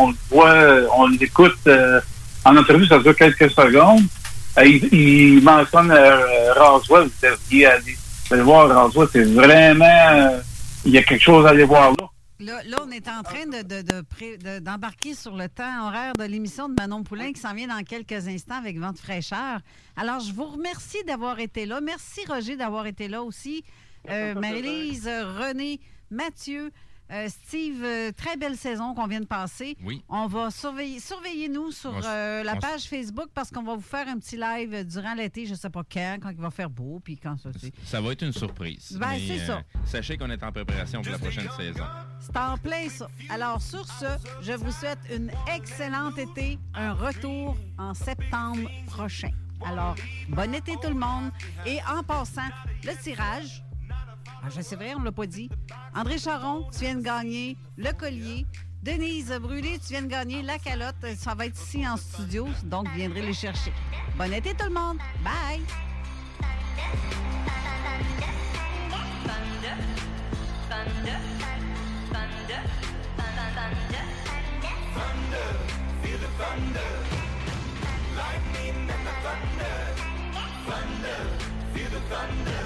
[0.00, 0.56] on le voit,
[0.96, 2.00] on l'écoute euh,
[2.44, 4.04] en entrevue, ça dure quelques secondes.
[4.58, 7.96] Euh, il, il mentionne euh, Roswell, vous devriez aller,
[8.34, 10.40] aller voir Roswell, c'est vraiment, euh,
[10.84, 12.08] il y a quelque chose à aller voir là.
[12.38, 15.86] Là, là, on est en train de- de- de pré- de- d'embarquer sur le temps
[15.86, 19.60] horaire de l'émission de Manon Poulain qui s'en vient dans quelques instants avec Vente fraîcheur.
[19.96, 21.80] Alors, je vous remercie d'avoir été là.
[21.80, 23.64] Merci, Roger, d'avoir été là aussi.
[24.10, 25.80] Euh, Marie-Lise, euh, René,
[26.10, 26.70] Mathieu,
[27.10, 29.76] euh, Steve, euh, très belle saison qu'on vient de passer.
[29.82, 30.02] Oui.
[30.08, 34.18] On va surveiller, surveillez-nous sur euh, la page Facebook parce qu'on va vous faire un
[34.18, 37.16] petit live durant l'été, je ne sais pas quand, quand il va faire beau, puis
[37.16, 37.50] quand ça.
[37.84, 38.96] Ça va être une surprise.
[38.98, 39.62] Ben, c'est ça.
[39.84, 41.84] Sachez qu'on est en préparation pour la prochaine saison.
[42.20, 43.08] C'est en plein ça.
[43.30, 44.06] Alors, sur ce,
[44.42, 49.30] je vous souhaite une excellente été, un retour en septembre prochain.
[49.64, 49.94] Alors,
[50.28, 51.30] bon été tout le monde.
[51.64, 52.48] Et en passant,
[52.84, 53.62] le tirage,
[54.42, 55.48] ah, je sais vrai, on ne l'a pas dit.
[55.94, 58.46] André Charon, tu viens de gagner le collier.
[58.82, 61.04] Denise Brûlé, tu viens de gagner la calotte.
[61.16, 63.72] Ça va être ici en studio, donc viendrez les chercher.
[64.16, 64.98] Bon été tout le monde.
[65.24, 65.62] Bye!
[82.36, 82.65] Were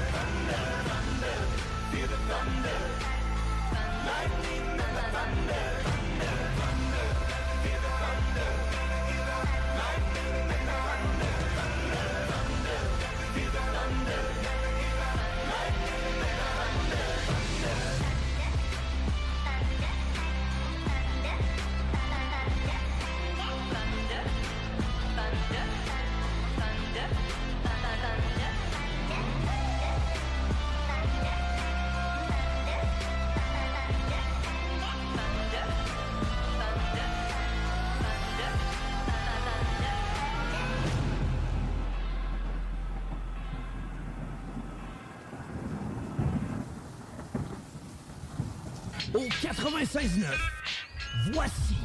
[49.81, 51.33] 96.9.
[51.33, 51.75] Voici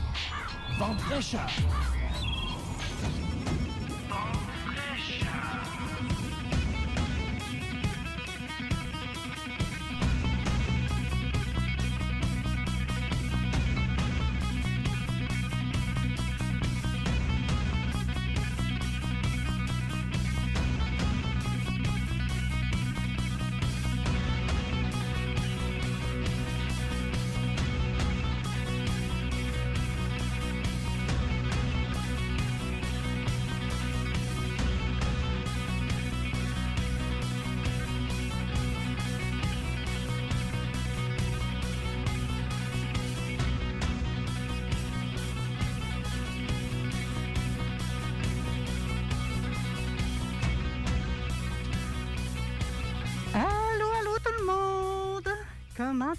[0.79, 1.49] Vente fraîcheur.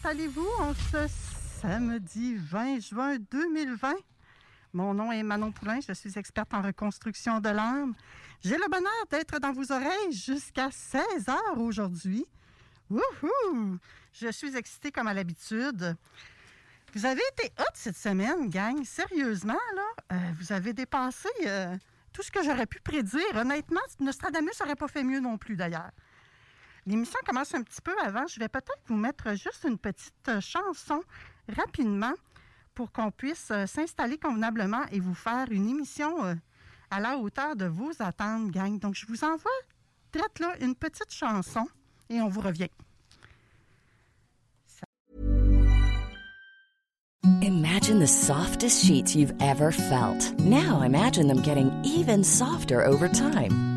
[0.07, 1.05] Allez-vous en ce
[1.61, 3.93] samedi 20 juin 2020?
[4.71, 7.93] Mon nom est Manon Poulain, je suis experte en reconstruction de l'âme.
[8.41, 12.25] J'ai le bonheur d'être dans vos oreilles jusqu'à 16 heures aujourd'hui.
[12.89, 13.79] Wouhou!
[14.13, 15.97] Je suis excitée comme à l'habitude.
[16.93, 18.81] Vous avez été hot cette semaine, gang.
[18.85, 21.75] Sérieusement, là, euh, vous avez dépassé euh,
[22.13, 23.35] tout ce que j'aurais pu prédire.
[23.35, 25.91] Honnêtement, Nostradamus n'aurait pas fait mieux non plus, d'ailleurs.
[26.88, 28.26] L'émission commence un petit peu avant.
[28.27, 31.03] Je vais peut-être vous mettre juste une petite chanson
[31.49, 32.14] rapidement
[32.73, 36.35] pour qu'on puisse euh, s'installer convenablement et vous faire une émission euh,
[36.89, 38.80] à la hauteur de vos attentes, gang.
[38.80, 39.51] Donc, je vous envoie
[40.11, 41.68] peut-être là une petite chanson
[42.09, 42.69] et on vous revient.
[47.41, 50.34] Imagine the softest sheets you've ever felt.
[50.39, 53.76] Now imagine them getting even softer over time.